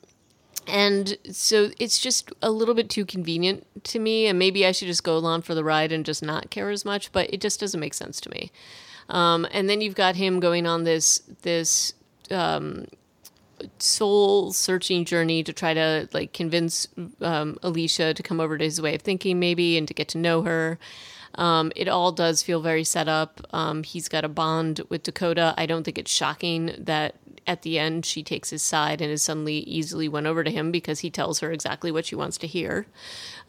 and 0.68 1.18
so 1.32 1.72
it's 1.80 2.00
just 2.00 2.32
a 2.42 2.50
little 2.50 2.76
bit 2.76 2.90
too 2.90 3.06
convenient 3.06 3.66
to 3.86 4.00
me. 4.00 4.28
And 4.28 4.40
maybe 4.40 4.66
I 4.66 4.72
should 4.72 4.88
just 4.88 5.04
go 5.04 5.18
along 5.18 5.42
for 5.42 5.56
the 5.56 5.64
ride 5.64 5.92
and 5.92 6.06
just 6.06 6.24
not 6.24 6.50
care 6.50 6.70
as 6.70 6.86
much, 6.86 7.12
but 7.12 7.34
it 7.34 7.42
just 7.42 7.60
doesn't 7.60 7.80
make 7.80 7.94
sense 7.94 8.22
to 8.22 8.30
me. 8.30 8.52
Um, 9.10 9.46
and 9.52 9.70
then 9.70 9.82
you've 9.82 9.96
got 9.96 10.16
him 10.16 10.40
going 10.40 10.66
on 10.66 10.86
this, 10.86 11.22
this, 11.42 11.94
um, 12.32 12.88
soul 13.80 14.52
searching 14.52 15.06
journey 15.06 15.44
to 15.44 15.54
try 15.54 15.74
to 15.74 16.08
like 16.14 16.34
convince 16.34 16.88
um, 17.22 17.58
Alicia 17.64 18.14
to 18.14 18.24
come 18.24 18.40
over 18.40 18.58
to 18.58 18.64
his 18.64 18.82
way 18.82 18.96
of 18.96 19.02
thinking 19.02 19.40
maybe 19.40 19.78
and 19.78 19.88
to 19.88 19.94
get 19.94 20.08
to 20.10 20.18
know 20.18 20.42
her. 20.44 20.80
Um, 21.36 21.72
it 21.76 21.88
all 21.88 22.12
does 22.12 22.44
feel 22.44 22.62
very 22.62 22.84
set 22.84 23.08
up. 23.08 23.42
Um, 23.52 23.84
he's 23.84 24.08
got 24.08 24.24
a 24.24 24.30
bond 24.30 24.82
with 24.90 25.04
Dakota. 25.04 25.54
I 25.58 25.66
don't 25.66 25.84
think 25.84 25.98
it's 25.98 26.12
shocking 26.12 26.76
that 26.78 27.16
at 27.46 27.64
the 27.64 27.78
end 27.80 28.06
she 28.06 28.24
takes 28.24 28.50
his 28.50 28.64
side 28.64 29.02
and 29.02 29.12
is 29.12 29.24
suddenly 29.24 29.58
easily 29.60 30.08
won 30.08 30.26
over 30.26 30.44
to 30.44 30.52
him 30.52 30.72
because 30.72 31.00
he 31.00 31.10
tells 31.10 31.40
her 31.40 31.52
exactly 31.52 31.92
what 31.92 32.06
she 32.06 32.16
wants 32.16 32.38
to 32.38 32.48
hear. 32.48 32.86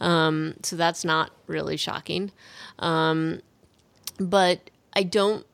Um, 0.01 0.55
so 0.63 0.77
that's 0.77 1.05
not 1.05 1.31
really 1.47 1.77
shocking. 1.77 2.33
Um, 2.79 3.41
but 4.19 4.71
I 4.95 5.03
don't. 5.03 5.47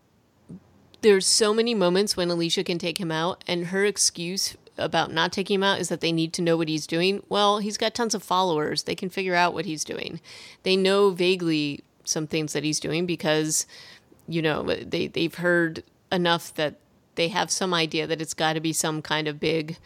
There's 1.02 1.26
so 1.26 1.54
many 1.54 1.74
moments 1.74 2.16
when 2.16 2.30
Alicia 2.30 2.64
can 2.64 2.78
take 2.78 2.98
him 2.98 3.10
out, 3.10 3.42
and 3.46 3.66
her 3.66 3.84
excuse 3.84 4.56
about 4.76 5.12
not 5.12 5.32
taking 5.32 5.56
him 5.56 5.62
out 5.62 5.78
is 5.78 5.88
that 5.88 6.00
they 6.00 6.12
need 6.12 6.32
to 6.34 6.42
know 6.42 6.56
what 6.56 6.68
he's 6.68 6.86
doing. 6.86 7.22
Well, 7.28 7.58
he's 7.58 7.76
got 7.76 7.94
tons 7.94 8.14
of 8.14 8.22
followers. 8.22 8.84
They 8.84 8.94
can 8.94 9.10
figure 9.10 9.34
out 9.34 9.54
what 9.54 9.66
he's 9.66 9.84
doing. 9.84 10.20
They 10.62 10.76
know 10.76 11.10
vaguely 11.10 11.84
some 12.04 12.26
things 12.26 12.52
that 12.54 12.64
he's 12.64 12.80
doing 12.80 13.06
because, 13.06 13.66
you 14.26 14.42
know, 14.42 14.62
they, 14.62 15.06
they've 15.06 15.34
heard 15.34 15.82
enough 16.10 16.54
that 16.54 16.76
they 17.14 17.28
have 17.28 17.50
some 17.50 17.74
idea 17.74 18.06
that 18.06 18.20
it's 18.20 18.34
got 18.34 18.54
to 18.54 18.60
be 18.60 18.72
some 18.72 19.02
kind 19.02 19.28
of 19.28 19.38
big 19.38 19.76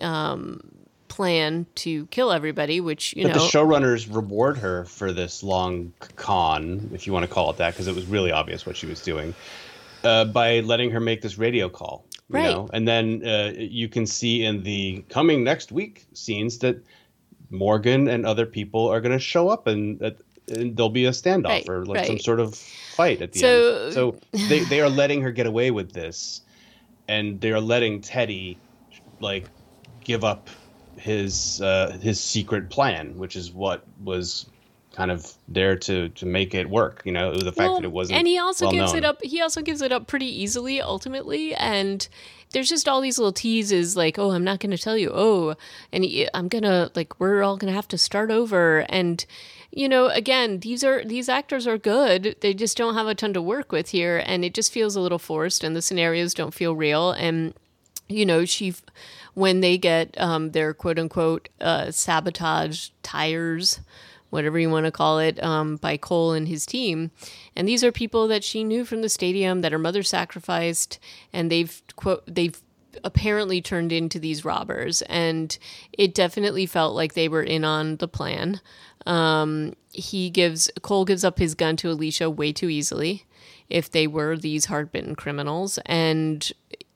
um, 0.00 0.60
plan 1.08 1.66
to 1.74 2.06
kill 2.06 2.32
everybody, 2.32 2.80
which, 2.80 3.14
you 3.14 3.24
but 3.24 3.34
know. 3.34 3.42
the 3.42 3.48
showrunners 3.48 4.12
reward 4.12 4.56
her 4.58 4.84
for 4.86 5.12
this 5.12 5.42
long 5.42 5.92
con, 6.16 6.90
if 6.94 7.06
you 7.06 7.12
want 7.12 7.24
to 7.24 7.32
call 7.32 7.50
it 7.50 7.58
that, 7.58 7.74
because 7.74 7.86
it 7.86 7.94
was 7.94 8.06
really 8.06 8.32
obvious 8.32 8.64
what 8.64 8.76
she 8.76 8.86
was 8.86 9.02
doing, 9.02 9.34
uh, 10.04 10.24
by 10.26 10.60
letting 10.60 10.90
her 10.90 11.00
make 11.00 11.22
this 11.22 11.38
radio 11.38 11.68
call. 11.68 12.04
right. 12.28 12.44
Know? 12.44 12.68
And 12.72 12.86
then 12.86 13.26
uh, 13.26 13.52
you 13.56 13.88
can 13.88 14.06
see 14.06 14.44
in 14.44 14.62
the 14.62 15.04
coming 15.08 15.44
next 15.44 15.72
week 15.72 16.06
scenes 16.12 16.58
that 16.58 16.84
Morgan 17.50 18.08
and 18.08 18.24
other 18.26 18.46
people 18.46 18.88
are 18.88 19.00
going 19.00 19.12
to 19.12 19.18
show 19.18 19.48
up 19.48 19.66
and, 19.66 20.00
and 20.48 20.76
there'll 20.76 20.90
be 20.90 21.04
a 21.04 21.10
standoff 21.10 21.48
right, 21.48 21.68
or 21.68 21.84
like 21.84 21.98
right. 21.98 22.06
some 22.06 22.18
sort 22.18 22.40
of 22.40 22.54
fight 22.54 23.20
at 23.22 23.32
the 23.32 23.40
so, 23.40 23.84
end. 23.84 23.92
So 23.92 24.16
they, 24.48 24.60
they 24.64 24.80
are 24.80 24.88
letting 24.88 25.22
her 25.22 25.32
get 25.32 25.46
away 25.46 25.70
with 25.70 25.92
this 25.92 26.42
and 27.08 27.40
they 27.40 27.52
are 27.52 27.60
letting 27.60 28.00
Teddy 28.00 28.58
like 29.20 29.48
give 30.04 30.24
up 30.24 30.48
his 30.96 31.60
uh, 31.60 31.98
his 32.00 32.20
secret 32.20 32.70
plan, 32.70 33.16
which 33.18 33.36
is 33.36 33.52
what 33.52 33.84
was 34.02 34.46
kind 34.94 35.10
of 35.10 35.32
there 35.48 35.76
to 35.76 36.08
to 36.10 36.26
make 36.26 36.54
it 36.54 36.68
work. 36.68 37.02
You 37.04 37.12
know, 37.12 37.34
the 37.34 37.52
fact 37.52 37.58
well, 37.58 37.76
that 37.76 37.84
it 37.84 37.92
wasn't. 37.92 38.18
And 38.18 38.28
he 38.28 38.38
also 38.38 38.66
well 38.66 38.72
gives 38.72 38.92
known. 38.92 38.98
it 38.98 39.04
up. 39.04 39.22
He 39.22 39.40
also 39.40 39.62
gives 39.62 39.82
it 39.82 39.92
up 39.92 40.06
pretty 40.06 40.26
easily, 40.26 40.80
ultimately. 40.80 41.54
And 41.54 42.06
there's 42.52 42.68
just 42.68 42.88
all 42.88 43.00
these 43.00 43.18
little 43.18 43.32
teases, 43.32 43.96
like, 43.96 44.18
"Oh, 44.18 44.32
I'm 44.32 44.44
not 44.44 44.60
going 44.60 44.70
to 44.70 44.78
tell 44.78 44.96
you." 44.96 45.10
Oh, 45.12 45.54
and 45.92 46.04
he, 46.04 46.28
I'm 46.34 46.48
gonna 46.48 46.90
like, 46.94 47.18
we're 47.18 47.42
all 47.42 47.56
gonna 47.56 47.72
have 47.72 47.88
to 47.88 47.98
start 47.98 48.30
over. 48.30 48.86
And 48.88 49.24
you 49.70 49.88
know, 49.88 50.08
again, 50.08 50.60
these 50.60 50.84
are 50.84 51.04
these 51.04 51.28
actors 51.28 51.66
are 51.66 51.78
good. 51.78 52.36
They 52.40 52.52
just 52.54 52.76
don't 52.76 52.94
have 52.94 53.06
a 53.06 53.14
ton 53.14 53.32
to 53.34 53.42
work 53.42 53.72
with 53.72 53.88
here, 53.90 54.22
and 54.24 54.44
it 54.44 54.54
just 54.54 54.72
feels 54.72 54.96
a 54.96 55.00
little 55.00 55.18
forced. 55.18 55.64
And 55.64 55.74
the 55.74 55.82
scenarios 55.82 56.34
don't 56.34 56.54
feel 56.54 56.76
real. 56.76 57.12
And 57.12 57.54
you 58.08 58.26
know, 58.26 58.44
she 58.44 58.74
when 59.34 59.60
they 59.60 59.78
get 59.78 60.14
um, 60.20 60.50
their 60.50 60.74
quote 60.74 60.98
unquote 60.98 61.48
uh, 61.60 61.90
sabotage 61.90 62.90
tires, 63.02 63.80
whatever 64.32 64.58
you 64.58 64.70
want 64.70 64.86
to 64.86 64.90
call 64.90 65.18
it, 65.18 65.42
um, 65.44 65.76
by 65.76 65.98
Cole 65.98 66.32
and 66.32 66.48
his 66.48 66.64
team. 66.64 67.10
And 67.54 67.68
these 67.68 67.84
are 67.84 67.92
people 67.92 68.26
that 68.28 68.42
she 68.42 68.64
knew 68.64 68.84
from 68.84 69.02
the 69.02 69.08
stadium 69.08 69.60
that 69.60 69.72
her 69.72 69.78
mother 69.78 70.02
sacrificed, 70.02 70.98
and 71.32 71.52
they've 71.52 71.82
quote 71.96 72.24
they've 72.26 72.60
apparently 73.04 73.60
turned 73.60 73.92
into 73.92 74.18
these 74.18 74.44
robbers. 74.44 75.02
And 75.02 75.56
it 75.92 76.14
definitely 76.14 76.66
felt 76.66 76.94
like 76.94 77.14
they 77.14 77.28
were 77.28 77.42
in 77.42 77.64
on 77.64 77.96
the 77.96 78.08
plan. 78.08 78.60
Um, 79.06 79.74
he 79.92 80.30
gives 80.30 80.70
cole 80.80 81.04
gives 81.04 81.24
up 81.24 81.38
his 81.38 81.54
gun 81.54 81.76
to 81.76 81.90
alicia 81.90 82.30
way 82.30 82.52
too 82.52 82.68
easily 82.68 83.24
if 83.68 83.90
they 83.90 84.06
were 84.06 84.36
these 84.36 84.66
hard-bitten 84.66 85.14
criminals. 85.14 85.78
And 85.84 86.50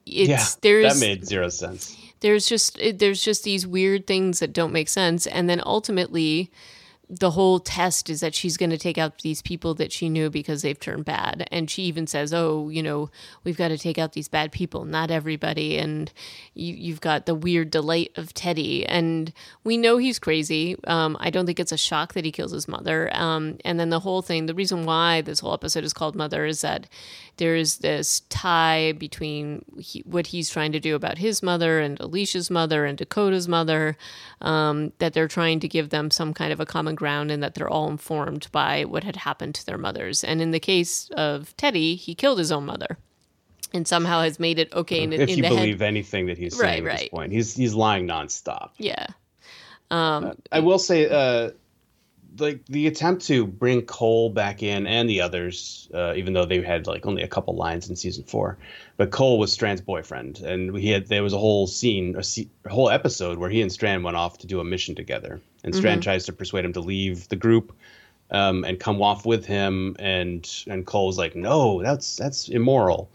it's 0.06 0.28
yeah, 0.28 0.46
there's 0.62 0.94
that 0.94 1.06
made 1.06 1.26
zero 1.26 1.50
sense. 1.50 1.96
There's 2.20 2.48
just 2.48 2.78
there's 2.94 3.22
just 3.22 3.44
these 3.44 3.66
weird 3.66 4.06
things 4.06 4.38
that 4.40 4.54
don't 4.54 4.72
make 4.72 4.88
sense. 4.88 5.26
And 5.26 5.50
then 5.50 5.60
ultimately 5.66 6.50
the 7.08 7.30
whole 7.30 7.60
test 7.60 8.10
is 8.10 8.20
that 8.20 8.34
she's 8.34 8.56
going 8.56 8.70
to 8.70 8.78
take 8.78 8.98
out 8.98 9.22
these 9.22 9.40
people 9.40 9.74
that 9.74 9.92
she 9.92 10.08
knew 10.08 10.28
because 10.28 10.62
they've 10.62 10.78
turned 10.78 11.04
bad. 11.04 11.46
And 11.52 11.70
she 11.70 11.84
even 11.84 12.06
says, 12.08 12.34
"Oh, 12.34 12.68
you 12.68 12.82
know, 12.82 13.10
we've 13.44 13.56
got 13.56 13.68
to 13.68 13.78
take 13.78 13.96
out 13.96 14.12
these 14.12 14.28
bad 14.28 14.50
people, 14.50 14.84
not 14.84 15.10
everybody." 15.10 15.78
And 15.78 16.12
you, 16.54 16.92
have 16.92 17.00
got 17.00 17.26
the 17.26 17.34
weird 17.34 17.70
delight 17.70 18.10
of 18.16 18.34
Teddy, 18.34 18.84
and 18.84 19.32
we 19.62 19.76
know 19.76 19.98
he's 19.98 20.18
crazy. 20.18 20.76
Um, 20.86 21.16
I 21.20 21.30
don't 21.30 21.46
think 21.46 21.60
it's 21.60 21.72
a 21.72 21.76
shock 21.76 22.14
that 22.14 22.24
he 22.24 22.32
kills 22.32 22.50
his 22.50 22.66
mother. 22.66 23.08
Um, 23.14 23.58
and 23.64 23.78
then 23.78 23.90
the 23.90 24.00
whole 24.00 24.22
thing, 24.22 24.46
the 24.46 24.54
reason 24.54 24.84
why 24.84 25.20
this 25.20 25.40
whole 25.40 25.54
episode 25.54 25.84
is 25.84 25.92
called 25.92 26.16
Mother 26.16 26.44
is 26.44 26.62
that 26.62 26.88
there's 27.36 27.78
this 27.78 28.20
tie 28.28 28.92
between 28.92 29.64
he, 29.78 30.00
what 30.06 30.28
he's 30.28 30.50
trying 30.50 30.72
to 30.72 30.80
do 30.80 30.94
about 30.94 31.18
his 31.18 31.42
mother 31.42 31.80
and 31.80 31.98
Alicia's 32.00 32.50
mother 32.50 32.84
and 32.84 32.98
Dakota's 32.98 33.48
mother, 33.48 33.96
um, 34.40 34.92
that 34.98 35.12
they're 35.12 35.28
trying 35.28 35.60
to 35.60 35.68
give 35.68 35.90
them 35.90 36.10
some 36.10 36.32
kind 36.32 36.52
of 36.52 36.60
a 36.60 36.66
common 36.66 36.94
ground 36.94 37.30
and 37.30 37.42
that 37.42 37.54
they're 37.54 37.68
all 37.68 37.88
informed 37.88 38.48
by 38.52 38.84
what 38.84 39.04
had 39.04 39.16
happened 39.16 39.54
to 39.56 39.66
their 39.66 39.78
mothers. 39.78 40.24
And 40.24 40.40
in 40.40 40.50
the 40.50 40.60
case 40.60 41.10
of 41.16 41.56
Teddy, 41.56 41.94
he 41.94 42.14
killed 42.14 42.38
his 42.38 42.52
own 42.52 42.66
mother 42.66 42.98
and 43.72 43.86
somehow 43.86 44.22
has 44.22 44.40
made 44.40 44.58
it 44.58 44.72
okay 44.72 45.02
in, 45.02 45.12
if 45.12 45.28
in 45.28 45.36
you 45.36 45.42
believe 45.42 45.80
head. 45.80 45.86
anything 45.86 46.26
that 46.26 46.38
he's 46.38 46.56
saying 46.56 46.84
right, 46.84 46.94
at 46.94 47.00
this 47.00 47.08
point. 47.08 47.32
He's 47.32 47.54
he's 47.54 47.74
lying 47.74 48.06
nonstop. 48.06 48.70
Yeah. 48.78 49.06
Um, 49.90 50.24
uh, 50.24 50.32
I 50.50 50.60
will 50.60 50.78
say, 50.78 51.08
uh, 51.08 51.50
like 52.38 52.64
the 52.66 52.86
attempt 52.86 53.26
to 53.26 53.46
bring 53.46 53.82
Cole 53.82 54.30
back 54.30 54.62
in 54.62 54.86
and 54.86 55.08
the 55.08 55.20
others, 55.20 55.88
uh, 55.94 56.14
even 56.14 56.32
though 56.32 56.44
they 56.44 56.62
had 56.62 56.86
like 56.86 57.06
only 57.06 57.22
a 57.22 57.28
couple 57.28 57.54
lines 57.54 57.88
in 57.88 57.96
season 57.96 58.24
four, 58.24 58.58
but 58.96 59.10
Cole 59.10 59.38
was 59.38 59.52
Strand's 59.52 59.82
boyfriend, 59.82 60.40
and 60.40 60.76
he 60.76 60.90
had 60.90 61.08
there 61.08 61.22
was 61.22 61.32
a 61.32 61.38
whole 61.38 61.66
scene, 61.66 62.16
a, 62.16 62.22
se- 62.22 62.48
a 62.64 62.70
whole 62.70 62.90
episode 62.90 63.38
where 63.38 63.50
he 63.50 63.62
and 63.62 63.72
Strand 63.72 64.04
went 64.04 64.16
off 64.16 64.38
to 64.38 64.46
do 64.46 64.60
a 64.60 64.64
mission 64.64 64.94
together, 64.94 65.40
and 65.64 65.74
Strand 65.74 66.00
mm-hmm. 66.00 66.10
tries 66.10 66.24
to 66.26 66.32
persuade 66.32 66.64
him 66.64 66.72
to 66.74 66.80
leave 66.80 67.28
the 67.28 67.36
group. 67.36 67.72
Um, 68.28 68.64
and 68.64 68.80
come 68.80 69.00
off 69.02 69.24
with 69.24 69.46
him, 69.46 69.94
and 70.00 70.44
and 70.66 70.84
Cole's 70.84 71.16
like, 71.16 71.36
no, 71.36 71.80
that's 71.80 72.16
that's 72.16 72.48
immoral. 72.48 73.08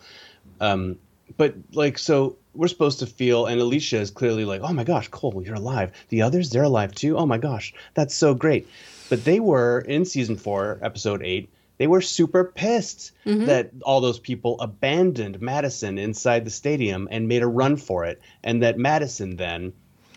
Um, 0.62 1.00
but 1.36 1.54
like, 1.74 1.98
so 1.98 2.38
we're 2.54 2.70
supposed 2.70 3.00
to 3.00 3.06
feel, 3.06 3.46
and 3.46 3.60
Alicia 3.60 3.98
is 3.98 4.12
clearly 4.12 4.46
like, 4.46 4.62
oh 4.62 4.74
my 4.74 4.84
gosh, 4.84 5.08
Cole, 5.10 5.42
you're 5.44 5.56
alive. 5.56 5.92
The 6.10 6.22
others, 6.22 6.50
they're 6.50 6.64
alive 6.64 6.94
too. 6.94 7.18
Oh 7.18 7.26
my 7.26 7.38
gosh, 7.38 7.74
that's 7.94 8.16
so 8.16 8.34
great. 8.34 8.68
But 9.12 9.26
they 9.26 9.42
were 9.42 9.80
in 9.82 10.06
season 10.06 10.38
four, 10.38 10.80
episode 10.82 11.22
eight. 11.22 11.50
They 11.80 11.88
were 11.88 12.00
super 12.00 12.46
pissed 12.46 13.12
mm-hmm. 13.26 13.46
that 13.46 13.72
all 13.84 14.00
those 14.00 14.20
people 14.20 14.58
abandoned 14.62 15.42
Madison 15.42 15.98
inside 15.98 16.46
the 16.46 16.50
stadium 16.50 17.10
and 17.12 17.28
made 17.28 17.44
a 17.44 17.48
run 17.48 17.76
for 17.76 18.06
it, 18.06 18.22
and 18.42 18.64
that 18.64 18.78
Madison 18.78 19.36
then 19.36 19.74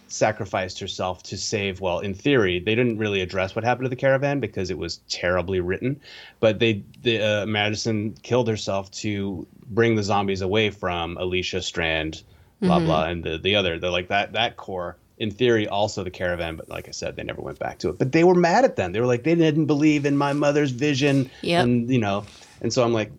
sacrificed 0.07 0.79
herself 0.79 1.25
to 1.25 1.37
save 1.37 1.81
well 1.81 1.99
in 1.99 2.15
theory 2.15 2.61
they 2.61 2.77
didn't 2.77 2.99
really 2.99 3.21
address 3.21 3.57
what 3.57 3.65
happened 3.65 3.87
to 3.87 3.89
the 3.89 3.97
caravan 3.97 4.39
because 4.39 4.71
it 4.71 4.79
was 4.79 4.99
terribly 5.09 5.59
written 5.59 5.99
but 6.39 6.61
they 6.61 6.85
the, 7.03 7.21
uh, 7.21 7.47
madison 7.47 8.15
killed 8.23 8.47
herself 8.47 8.89
to 8.93 9.45
bring 9.71 9.97
the 9.97 10.03
zombies 10.05 10.41
away 10.41 10.71
from 10.71 11.17
alicia 11.17 11.61
strand 11.61 12.23
blah 12.61 12.79
mm-hmm. 12.79 12.87
blah 12.87 13.05
and 13.05 13.25
the, 13.25 13.39
the 13.39 13.57
other. 13.57 13.79
They're 13.79 13.91
like 13.91 14.09
that 14.09 14.33
that 14.33 14.57
core 14.57 14.97
in 15.19 15.31
theory 15.31 15.69
also 15.69 16.03
the 16.03 16.11
caravan 16.11 16.57
but 16.57 16.69
like 16.69 16.89
i 16.89 16.91
said 16.91 17.15
they 17.17 17.23
never 17.23 17.41
went 17.41 17.59
back 17.59 17.79
to 17.79 17.89
it 17.89 17.99
but 17.99 18.13
they 18.13 18.25
were 18.25 18.35
mad 18.35 18.65
at 18.65 18.77
them 18.77 18.93
they 18.93 19.01
were 19.01 19.07
like 19.07 19.23
they 19.23 19.35
didn't 19.35 19.67
believe 19.67 20.05
in 20.05 20.17
my 20.17 20.33
mother's 20.33 20.71
vision 20.73 21.31
and 21.63 21.89
you 21.91 21.99
know 21.99 22.25
and 22.61 22.73
so 22.73 22.83
i'm 22.83 22.93
like 22.93 23.13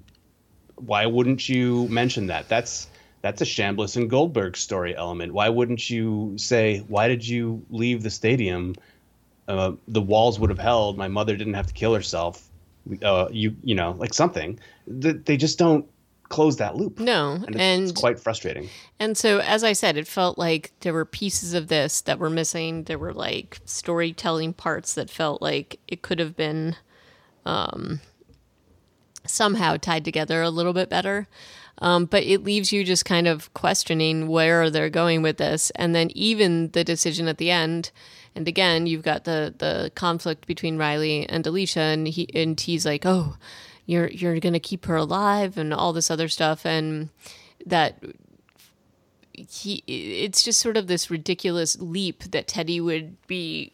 why 0.76 1.06
wouldn't 1.06 1.48
you 1.48 1.88
mention 1.88 2.28
that 2.28 2.50
that's 2.50 2.88
that's 3.26 3.42
a 3.42 3.46
Chambliss 3.46 3.98
and 3.98 4.08
Goldberg 4.08 4.56
story 4.56 4.96
element. 4.96 5.34
Why 5.34 5.50
wouldn't 5.50 5.90
you 5.90 6.36
say, 6.38 6.86
why 6.88 7.08
did 7.08 7.28
you 7.28 7.66
leave 7.72 8.04
the 8.04 8.12
stadium? 8.12 8.76
Uh, 9.48 9.72
the 9.88 10.00
walls 10.00 10.40
would 10.40 10.52
have 10.52 10.60
held. 10.60 10.96
My 10.96 11.08
mother 11.08 11.36
didn't 11.36 11.56
have 11.56 11.66
to 11.66 11.74
kill 11.74 11.96
herself. 11.96 12.48
Uh, 13.02 13.28
you, 13.32 13.56
you 13.64 13.74
know, 13.74 13.96
like 13.98 14.14
something. 14.14 14.60
They 14.86 15.38
just 15.38 15.58
don't 15.58 15.90
close 16.30 16.58
that 16.58 16.76
loop. 16.76 17.00
No, 17.00 17.34
and 17.34 17.50
it's, 17.50 17.58
and 17.60 17.84
it's 17.84 18.00
quite 18.00 18.20
frustrating. 18.20 18.70
And 19.00 19.18
so, 19.18 19.40
as 19.40 19.64
I 19.64 19.74
said, 19.74 19.98
it 19.98 20.08
felt 20.08 20.38
like 20.38 20.72
there 20.82 20.94
were 20.94 21.06
pieces 21.06 21.54
of 21.54 21.68
this 21.68 22.02
that 22.02 22.20
were 22.20 22.30
missing. 22.30 22.84
There 22.84 23.00
were 23.00 23.14
like 23.14 23.60
storytelling 23.66 24.54
parts 24.54 24.94
that 24.96 25.10
felt 25.10 25.42
like 25.42 25.80
it 25.88 26.02
could 26.02 26.20
have 26.20 26.36
been 26.36 26.76
um, 27.46 28.02
somehow 29.26 29.78
tied 29.78 30.06
together 30.06 30.42
a 30.42 30.50
little 30.50 30.74
bit 30.74 30.90
better. 30.90 31.28
Um, 31.80 32.06
but 32.06 32.24
it 32.24 32.44
leaves 32.44 32.72
you 32.72 32.86
just 32.86 33.04
kind 33.04 33.28
of 33.28 33.54
questioning 33.54 34.28
where 34.28 34.70
they're 34.70 34.90
going 34.90 35.22
with 35.22 35.38
this, 35.38 35.72
and 35.72 35.94
then 35.94 36.10
even 36.16 36.72
the 36.72 36.84
decision 36.86 37.28
at 37.28 37.38
the 37.38 37.52
end. 37.52 37.92
And 38.34 38.48
again, 38.48 38.88
you've 38.88 39.04
got 39.04 39.26
the 39.26 39.54
the 39.58 39.92
conflict 39.96 40.48
between 40.48 40.78
Riley 40.78 41.28
and 41.28 41.46
Alicia, 41.46 41.82
and 41.82 42.08
he 42.08 42.30
and 42.34 42.60
he's 42.60 42.86
like, 42.86 43.06
"Oh, 43.06 43.36
you're 43.86 44.08
you're 44.10 44.40
gonna 44.40 44.60
keep 44.60 44.86
her 44.86 44.96
alive 44.96 45.58
and 45.58 45.74
all 45.74 45.94
this 45.94 46.10
other 46.12 46.28
stuff 46.28 46.66
and 46.66 47.10
that 47.66 48.02
he 49.34 49.84
it's 49.88 50.44
just 50.44 50.62
sort 50.62 50.78
of 50.78 50.88
this 50.88 51.12
ridiculous 51.12 51.78
leap 51.80 52.24
that 52.24 52.48
Teddy 52.48 52.80
would 52.80 53.16
be 53.28 53.74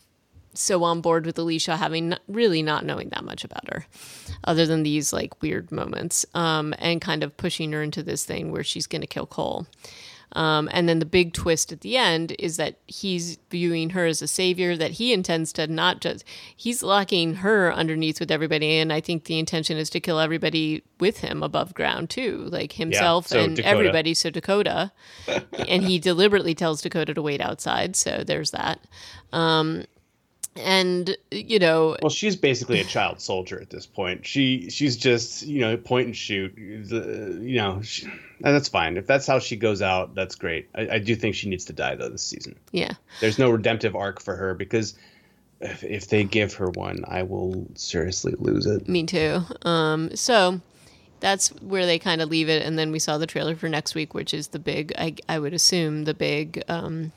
so 0.53 0.84
on 0.84 1.01
board 1.01 1.26
with 1.26 1.38
Alicia 1.39 1.78
having 1.78 2.14
really 2.28 2.62
not 2.62 2.86
knowing 2.86 3.09
that 3.09 3.24
much 3.24 3.43
about 3.43 3.70
her 3.70 3.86
other 4.43 4.66
than 4.66 4.84
these 4.84 5.14
like 5.14 5.41
weird 5.41 5.72
moments 5.72 6.26
um, 6.34 6.74
and 6.80 7.01
kind 7.01 7.24
of 7.24 7.38
pushing 7.38 7.72
her 7.72 7.82
into 7.82 8.03
this 8.03 8.26
thing 8.26 8.51
where 8.51 8.64
she's 8.64 8.88
going 8.88 9.01
to 9.01 9.07
kill 9.07 9.26
Cole. 9.26 9.66
Um, 10.34 10.69
and 10.71 10.88
then 10.88 10.99
the 10.99 11.05
big 11.05 11.34
twist 11.34 11.71
at 11.71 11.82
the 11.82 11.97
end 11.97 12.36
is 12.39 12.57
that 12.57 12.77
he's 12.88 13.38
viewing 13.49 13.91
her 13.91 14.05
as 14.05 14.21
a 14.21 14.27
savior, 14.27 14.77
that 14.77 14.91
he 14.91 15.13
intends 15.13 15.51
to 15.53 15.67
not 15.67 16.01
just, 16.01 16.23
he's 16.55 16.82
locking 16.82 17.36
her 17.36 17.73
underneath 17.73 18.19
with 18.19 18.32
everybody. 18.32 18.77
And 18.77 18.93
I 18.93 19.01
think 19.01 19.25
the 19.25 19.39
intention 19.39 19.77
is 19.77 19.89
to 19.91 19.99
kill 19.99 20.19
everybody 20.19 20.84
with 20.99 21.19
him 21.19 21.43
above 21.43 21.73
ground, 21.73 22.09
too, 22.09 22.47
like 22.51 22.73
himself 22.73 23.25
yeah, 23.25 23.29
so 23.29 23.39
and 23.43 23.55
Dakota. 23.55 23.69
everybody. 23.69 24.13
So 24.13 24.29
Dakota. 24.29 24.91
and 25.67 25.84
he 25.84 25.99
deliberately 26.11 26.55
tells 26.55 26.82
Dakota 26.82 27.13
to 27.13 27.21
wait 27.21 27.41
outside. 27.41 27.95
So 27.95 28.23
there's 28.25 28.51
that. 28.51 28.79
Um, 29.34 29.86
and 30.56 31.16
you 31.32 31.60
know 31.60 31.95
well 32.02 32.10
she's 32.10 32.36
basically 32.36 32.80
a 32.80 32.84
child 32.84 33.22
soldier 33.22 33.60
at 33.62 33.70
this 33.70 33.86
point. 33.86 34.26
She 34.26 34.70
she's 34.70 34.97
just 34.97 35.43
you 35.43 35.62
know 35.62 35.78
point 35.78 36.08
and 36.08 36.16
shoot. 36.16 36.58
You 36.58 37.56
know 37.56 37.82
she, 37.82 38.08
that's 38.41 38.68
fine. 38.68 38.97
If 38.97 39.08
that's 39.08 39.26
how 39.26 39.39
she 39.39 39.56
goes 39.56 39.82
out 39.82 40.14
that's 40.14 40.36
great. 40.36 40.70
I, 40.76 40.89
I, 40.95 40.99
do 40.99 41.16
think 41.16 41.36
she 41.36 41.47
needs 41.49 41.66
to 41.66 41.74
die 41.74 41.95
though 41.95 42.10
this 42.10 42.24
season. 42.24 42.58
Yeah. 42.72 42.93
There's 43.22 43.39
no 43.39 43.49
redemptive 43.49 43.95
arc 43.95 44.22
for 44.22 44.36
her 44.36 44.54
because 44.54 44.95
if, 45.62 45.84
if 45.84 46.08
they 46.08 46.24
give 46.24 46.56
her 46.56 46.70
one 46.72 47.06
i 47.08 47.24
will 47.24 47.68
seriously 47.76 48.34
lose 48.38 48.66
it. 48.66 48.89
Me 48.89 49.06
too. 49.06 49.41
Um 49.64 50.16
so 50.16 50.60
that's 51.22 51.49
where 51.62 51.86
they 51.86 51.99
kind 51.99 52.20
of 52.20 52.30
leave 52.30 52.49
it. 52.49 52.64
And 52.66 52.80
then 52.80 52.91
we 52.91 52.97
saw 52.99 53.18
the 53.18 53.28
trailer 53.28 53.56
for 53.56 53.70
next 53.70 53.95
week 53.95 54.14
which 54.14 54.34
is 54.34 54.49
the 54.49 54.60
big 54.60 54.91
i, 54.97 55.16
I 55.30 55.39
would 55.39 55.54
assume 55.54 56.04
the 56.04 56.14
big 56.14 56.62
um 56.68 57.14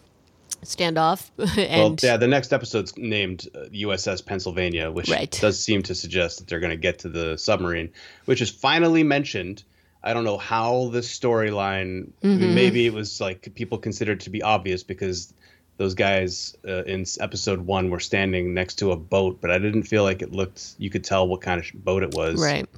standoff. 0.64 1.30
and 1.38 1.80
well, 1.80 1.96
yeah, 2.02 2.16
the 2.16 2.26
next 2.26 2.52
episode's 2.52 2.96
named 2.96 3.48
USS 3.72 4.20
uh, 4.20 4.24
Pennsylvania, 4.24 4.90
which 4.90 5.08
right. 5.08 5.30
does 5.40 5.62
seem 5.62 5.82
to 5.84 5.94
suggest 5.94 6.38
that 6.38 6.48
they're 6.48 6.60
going 6.60 6.70
to 6.70 6.76
get 6.76 7.00
to 7.00 7.08
the 7.08 7.36
submarine, 7.38 7.90
which 8.24 8.40
is 8.40 8.50
finally 8.50 9.02
mentioned. 9.02 9.62
I 10.02 10.12
don't 10.12 10.24
know 10.24 10.36
how 10.36 10.88
the 10.88 11.00
storyline. 11.00 12.10
Mm-hmm. 12.22 12.54
Maybe 12.54 12.86
it 12.86 12.92
was 12.92 13.20
like 13.20 13.54
people 13.54 13.78
considered 13.78 14.20
to 14.20 14.30
be 14.30 14.42
obvious 14.42 14.82
because 14.82 15.32
those 15.76 15.94
guys 15.94 16.56
uh, 16.66 16.84
in 16.84 17.04
episode 17.20 17.60
one 17.60 17.90
were 17.90 18.00
standing 18.00 18.54
next 18.54 18.76
to 18.76 18.92
a 18.92 18.96
boat, 18.96 19.40
but 19.40 19.50
I 19.50 19.58
didn't 19.58 19.84
feel 19.84 20.02
like 20.02 20.22
it 20.22 20.32
looked. 20.32 20.74
You 20.78 20.90
could 20.90 21.04
tell 21.04 21.26
what 21.26 21.40
kind 21.40 21.60
of 21.60 21.84
boat 21.84 22.02
it 22.02 22.14
was. 22.14 22.40
Right. 22.40 22.68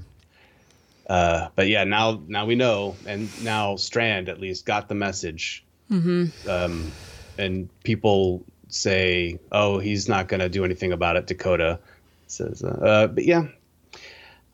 Uh, 1.08 1.48
but 1.54 1.68
yeah, 1.68 1.84
now 1.84 2.20
now 2.26 2.46
we 2.46 2.54
know, 2.54 2.96
and 3.06 3.28
now 3.44 3.76
Strand 3.76 4.28
at 4.28 4.40
least 4.40 4.66
got 4.66 4.88
the 4.88 4.94
message. 4.94 5.64
Mm-hmm. 5.90 6.48
Um, 6.48 6.90
and 7.38 7.68
people 7.82 8.44
say, 8.68 9.38
"Oh, 9.52 9.78
he's 9.78 10.08
not 10.08 10.28
going 10.28 10.40
to 10.40 10.48
do 10.48 10.64
anything 10.64 10.92
about 10.92 11.16
it." 11.16 11.26
Dakota 11.26 11.78
says, 12.26 12.62
uh, 12.62 12.68
uh, 12.68 13.06
"But 13.08 13.24
yeah, 13.24 13.48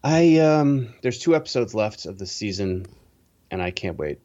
I 0.05 0.39
um, 0.39 0.89
there's 1.03 1.18
two 1.18 1.35
episodes 1.35 1.74
left 1.74 2.07
of 2.07 2.18
the 2.18 2.26
season, 2.26 2.87
and 3.51 3.62
I 3.62 3.70
can't 3.70 3.99
wait." 3.99 4.18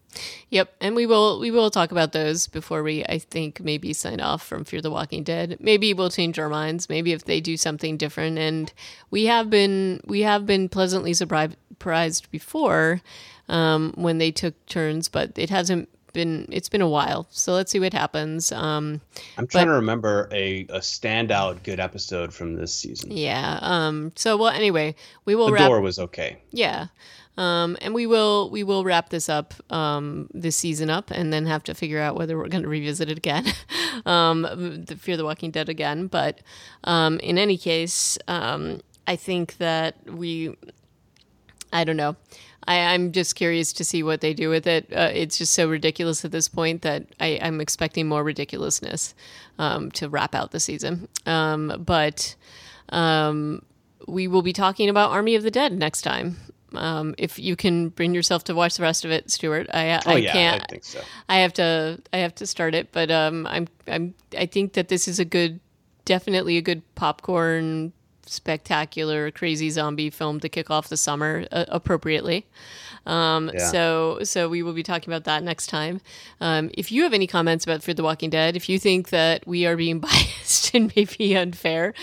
Yep, 0.49 0.73
and 0.81 0.95
we 0.95 1.05
will 1.05 1.39
we 1.39 1.51
will 1.51 1.69
talk 1.69 1.91
about 1.91 2.11
those 2.11 2.47
before 2.47 2.83
we 2.83 3.03
I 3.05 3.19
think 3.19 3.61
maybe 3.61 3.93
sign 3.93 4.19
off 4.19 4.45
from 4.45 4.63
Fear 4.63 4.81
the 4.81 4.91
Walking 4.91 5.23
Dead. 5.23 5.57
Maybe 5.59 5.93
we'll 5.93 6.09
change 6.09 6.39
our 6.39 6.49
minds. 6.49 6.89
Maybe 6.89 7.11
if 7.11 7.25
they 7.25 7.41
do 7.41 7.57
something 7.57 7.97
different, 7.97 8.37
and 8.37 8.71
we 9.11 9.25
have 9.25 9.49
been 9.49 10.01
we 10.05 10.21
have 10.21 10.45
been 10.45 10.69
pleasantly 10.69 11.13
surprised 11.13 12.31
before 12.31 13.01
um, 13.49 13.93
when 13.95 14.17
they 14.17 14.31
took 14.31 14.65
turns, 14.65 15.09
but 15.09 15.37
it 15.37 15.49
hasn't 15.49 15.89
been 16.17 16.47
it's 16.51 16.67
been 16.67 16.81
a 16.81 16.89
while, 16.89 17.27
so 17.29 17.53
let's 17.53 17.71
see 17.71 17.79
what 17.79 17.93
happens. 17.93 18.51
Um, 18.51 18.99
I'm 19.37 19.45
trying 19.45 19.67
but, 19.67 19.73
to 19.73 19.75
remember 19.75 20.27
a, 20.31 20.61
a 20.69 20.79
standout 20.79 21.61
good 21.61 21.79
episode 21.79 22.33
from 22.33 22.55
this 22.55 22.73
season. 22.73 23.11
Yeah. 23.11 23.59
Um. 23.61 24.11
So 24.15 24.35
well, 24.35 24.49
anyway, 24.49 24.95
we 25.25 25.35
will. 25.35 25.47
The 25.47 25.53
wrap, 25.53 25.67
door 25.67 25.79
was 25.79 25.99
okay. 25.99 26.41
Yeah. 26.51 26.87
Um, 27.37 27.77
and 27.81 27.93
we 27.93 28.07
will 28.07 28.49
we 28.49 28.63
will 28.63 28.83
wrap 28.83 29.09
this 29.09 29.29
up 29.29 29.53
um, 29.71 30.27
this 30.33 30.55
season 30.55 30.89
up, 30.89 31.11
and 31.11 31.31
then 31.31 31.45
have 31.45 31.63
to 31.65 31.75
figure 31.75 32.01
out 32.01 32.15
whether 32.15 32.35
we're 32.35 32.47
going 32.47 32.63
to 32.63 32.69
revisit 32.69 33.11
it 33.11 33.17
again, 33.17 33.45
um, 34.07 34.41
the 34.85 34.95
Fear 34.95 35.17
the 35.17 35.23
Walking 35.23 35.51
Dead 35.51 35.69
again. 35.69 36.07
But 36.07 36.41
um, 36.83 37.19
in 37.19 37.37
any 37.37 37.57
case, 37.57 38.17
um, 38.27 38.81
I 39.05 39.15
think 39.15 39.57
that 39.57 39.95
we, 40.11 40.57
I 41.71 41.83
don't 41.83 41.97
know. 41.97 42.15
I, 42.67 42.75
am 42.75 43.11
just 43.11 43.35
curious 43.35 43.73
to 43.73 43.83
see 43.83 44.03
what 44.03 44.21
they 44.21 44.33
do 44.33 44.49
with 44.49 44.67
it. 44.67 44.91
Uh, 44.91 45.09
it's 45.13 45.37
just 45.37 45.53
so 45.53 45.69
ridiculous 45.69 46.25
at 46.25 46.31
this 46.31 46.47
point 46.49 46.81
that 46.81 47.05
I, 47.19 47.27
am 47.27 47.61
expecting 47.61 48.07
more 48.07 48.23
ridiculousness 48.23 49.15
um, 49.57 49.91
to 49.91 50.09
wrap 50.09 50.35
out 50.35 50.51
the 50.51 50.59
season. 50.59 51.07
Um, 51.25 51.83
but 51.85 52.35
um, 52.89 53.63
we 54.07 54.27
will 54.27 54.41
be 54.41 54.53
talking 54.53 54.89
about 54.89 55.11
Army 55.11 55.35
of 55.35 55.43
the 55.43 55.51
Dead 55.51 55.73
next 55.77 56.01
time. 56.01 56.37
Um, 56.73 57.15
if 57.17 57.39
you 57.39 57.55
can 57.55 57.89
bring 57.89 58.13
yourself 58.13 58.43
to 58.45 58.55
watch 58.55 58.75
the 58.75 58.83
rest 58.83 59.05
of 59.05 59.11
it, 59.11 59.31
Stuart, 59.31 59.67
I, 59.73 59.91
I 59.91 60.01
oh, 60.05 60.15
yeah, 60.15 60.33
can't. 60.33 60.63
I 60.63 60.65
think 60.69 60.83
so. 60.83 61.01
I 61.29 61.37
have 61.37 61.53
to. 61.53 62.01
I 62.11 62.17
have 62.17 62.35
to 62.35 62.45
start 62.45 62.75
it, 62.75 62.91
but 62.91 63.09
um, 63.09 63.47
I'm. 63.47 63.67
I'm. 63.87 64.13
I 64.37 64.45
think 64.47 64.73
that 64.73 64.89
this 64.89 65.07
is 65.07 65.17
a 65.17 65.25
good, 65.25 65.61
definitely 66.03 66.57
a 66.57 66.61
good 66.61 66.83
popcorn 66.95 67.93
spectacular, 68.29 69.31
crazy 69.31 69.69
zombie 69.69 70.09
film 70.09 70.39
to 70.39 70.49
kick 70.49 70.69
off 70.69 70.89
the 70.89 70.97
summer 70.97 71.45
uh, 71.51 71.65
appropriately. 71.69 72.45
Um, 73.07 73.49
yeah. 73.53 73.71
So, 73.71 74.19
so 74.23 74.49
we 74.49 74.61
will 74.61 74.73
be 74.73 74.83
talking 74.83 75.11
about 75.11 75.23
that 75.23 75.41
next 75.41 75.67
time. 75.67 76.01
Um, 76.41 76.69
if 76.73 76.91
you 76.91 77.03
have 77.03 77.13
any 77.13 77.25
comments 77.25 77.63
about 77.63 77.81
Fear 77.81 77.93
the 77.93 78.03
Walking 78.03 78.29
Dead, 78.29 78.57
if 78.57 78.67
you 78.67 78.77
think 78.77 79.09
that 79.09 79.47
we 79.47 79.65
are 79.65 79.77
being 79.77 79.99
biased 80.01 80.75
and 80.75 80.91
maybe 80.95 81.35
unfair, 81.35 81.93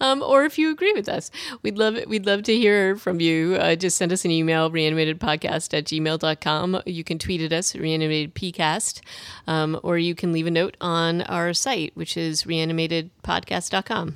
um, 0.00 0.22
or 0.22 0.44
if 0.44 0.58
you 0.58 0.70
agree 0.70 0.94
with 0.94 1.08
us, 1.08 1.30
we'd 1.62 1.76
love 1.76 1.98
we'd 2.06 2.24
love 2.24 2.42
to 2.44 2.54
hear 2.56 2.96
from 2.96 3.20
you. 3.20 3.56
Uh, 3.56 3.76
just 3.76 3.98
send 3.98 4.10
us 4.10 4.24
an 4.24 4.30
email, 4.30 4.70
reanimatedpodcast 4.70 5.76
at 5.76 5.84
gmail.com. 5.84 6.82
You 6.86 7.04
can 7.04 7.18
tweet 7.18 7.42
at 7.42 7.52
us, 7.52 7.74
reanimatedpcast, 7.74 9.02
um, 9.46 9.78
or 9.82 9.98
you 9.98 10.14
can 10.14 10.32
leave 10.32 10.46
a 10.46 10.50
note 10.50 10.78
on 10.80 11.22
our 11.22 11.52
site, 11.52 11.92
which 11.94 12.16
is 12.16 12.44
reanimatedpodcast.com. 12.44 14.14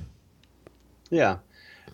Yeah 1.11 1.37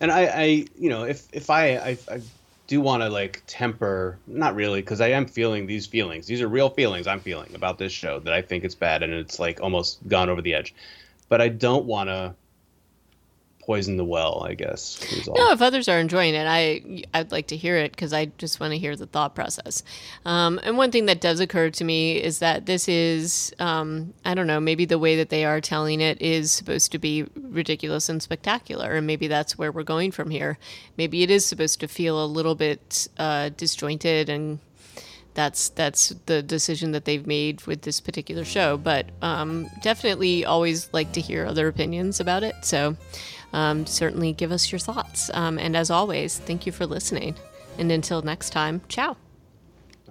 and 0.00 0.10
I, 0.10 0.26
I 0.26 0.44
you 0.78 0.88
know 0.88 1.04
if 1.04 1.26
if 1.32 1.50
I 1.50 1.76
I, 1.76 1.98
I 2.10 2.20
do 2.66 2.80
want 2.80 3.02
to 3.02 3.08
like 3.08 3.42
temper 3.46 4.18
not 4.26 4.54
really 4.54 4.80
because 4.80 5.00
i 5.00 5.08
am 5.08 5.26
feeling 5.26 5.66
these 5.66 5.86
feelings. 5.86 6.26
These 6.26 6.42
are 6.42 6.48
real 6.48 6.70
feelings 6.70 7.06
i'm 7.06 7.20
feeling 7.20 7.54
about 7.54 7.78
this 7.78 7.92
show 7.92 8.18
that 8.20 8.32
i 8.32 8.42
think 8.42 8.64
it's 8.64 8.74
bad 8.74 9.02
and 9.02 9.12
it's 9.12 9.38
like 9.38 9.60
almost 9.60 10.06
gone 10.08 10.28
over 10.28 10.42
the 10.42 10.54
edge. 10.54 10.74
But 11.28 11.40
i 11.40 11.48
don't 11.48 11.86
want 11.86 12.08
to 12.08 12.34
poison 13.66 13.96
the 13.96 14.04
well, 14.04 14.46
I 14.48 14.54
guess. 14.54 15.04
No, 15.26 15.50
if 15.50 15.60
others 15.60 15.88
are 15.88 15.98
enjoying 15.98 16.34
it, 16.34 16.46
I 16.46 17.02
I'd 17.12 17.32
like 17.32 17.48
to 17.48 17.56
hear 17.56 17.76
it 17.76 17.90
because 17.90 18.12
I 18.12 18.26
just 18.38 18.60
want 18.60 18.72
to 18.72 18.78
hear 18.78 18.94
the 18.94 19.06
thought 19.06 19.34
process. 19.34 19.82
Um, 20.24 20.60
and 20.62 20.78
one 20.78 20.92
thing 20.92 21.06
that 21.06 21.20
does 21.20 21.40
occur 21.40 21.70
to 21.70 21.84
me 21.84 22.22
is 22.22 22.38
that 22.38 22.66
this 22.66 22.88
is 22.88 23.52
um, 23.58 24.14
I 24.24 24.34
don't 24.34 24.46
know 24.46 24.60
maybe 24.60 24.84
the 24.84 24.98
way 24.98 25.16
that 25.16 25.30
they 25.30 25.44
are 25.44 25.60
telling 25.60 26.00
it 26.00 26.22
is 26.22 26.52
supposed 26.52 26.92
to 26.92 26.98
be 26.98 27.26
ridiculous 27.34 28.08
and 28.08 28.22
spectacular, 28.22 28.94
and 28.94 29.06
maybe 29.06 29.26
that's 29.26 29.58
where 29.58 29.72
we're 29.72 29.82
going 29.82 30.12
from 30.12 30.30
here. 30.30 30.58
Maybe 30.96 31.22
it 31.22 31.30
is 31.30 31.44
supposed 31.44 31.80
to 31.80 31.88
feel 31.88 32.24
a 32.24 32.26
little 32.26 32.54
bit 32.54 33.08
uh, 33.18 33.50
disjointed 33.50 34.28
and 34.28 34.60
that's 35.36 35.68
that's 35.68 36.08
the 36.24 36.42
decision 36.42 36.92
that 36.92 37.04
they've 37.04 37.26
made 37.26 37.64
with 37.66 37.82
this 37.82 38.00
particular 38.00 38.44
show. 38.44 38.76
But 38.76 39.10
um, 39.22 39.68
definitely 39.82 40.44
always 40.44 40.88
like 40.92 41.12
to 41.12 41.20
hear 41.20 41.44
other 41.44 41.68
opinions 41.68 42.18
about 42.18 42.42
it. 42.42 42.56
So 42.62 42.96
um, 43.56 43.86
certainly 43.86 44.32
give 44.32 44.52
us 44.52 44.70
your 44.70 44.78
thoughts. 44.78 45.30
Um, 45.32 45.58
and 45.58 45.74
as 45.74 45.90
always, 45.90 46.38
thank 46.38 46.66
you 46.66 46.72
for 46.72 46.86
listening. 46.86 47.34
And 47.78 47.90
until 47.90 48.20
next 48.22 48.50
time, 48.50 48.82
ciao. 48.88 49.16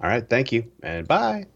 All 0.02 0.10
right. 0.10 0.28
Thank 0.28 0.52
you. 0.52 0.70
And 0.82 1.06
bye. 1.06 1.46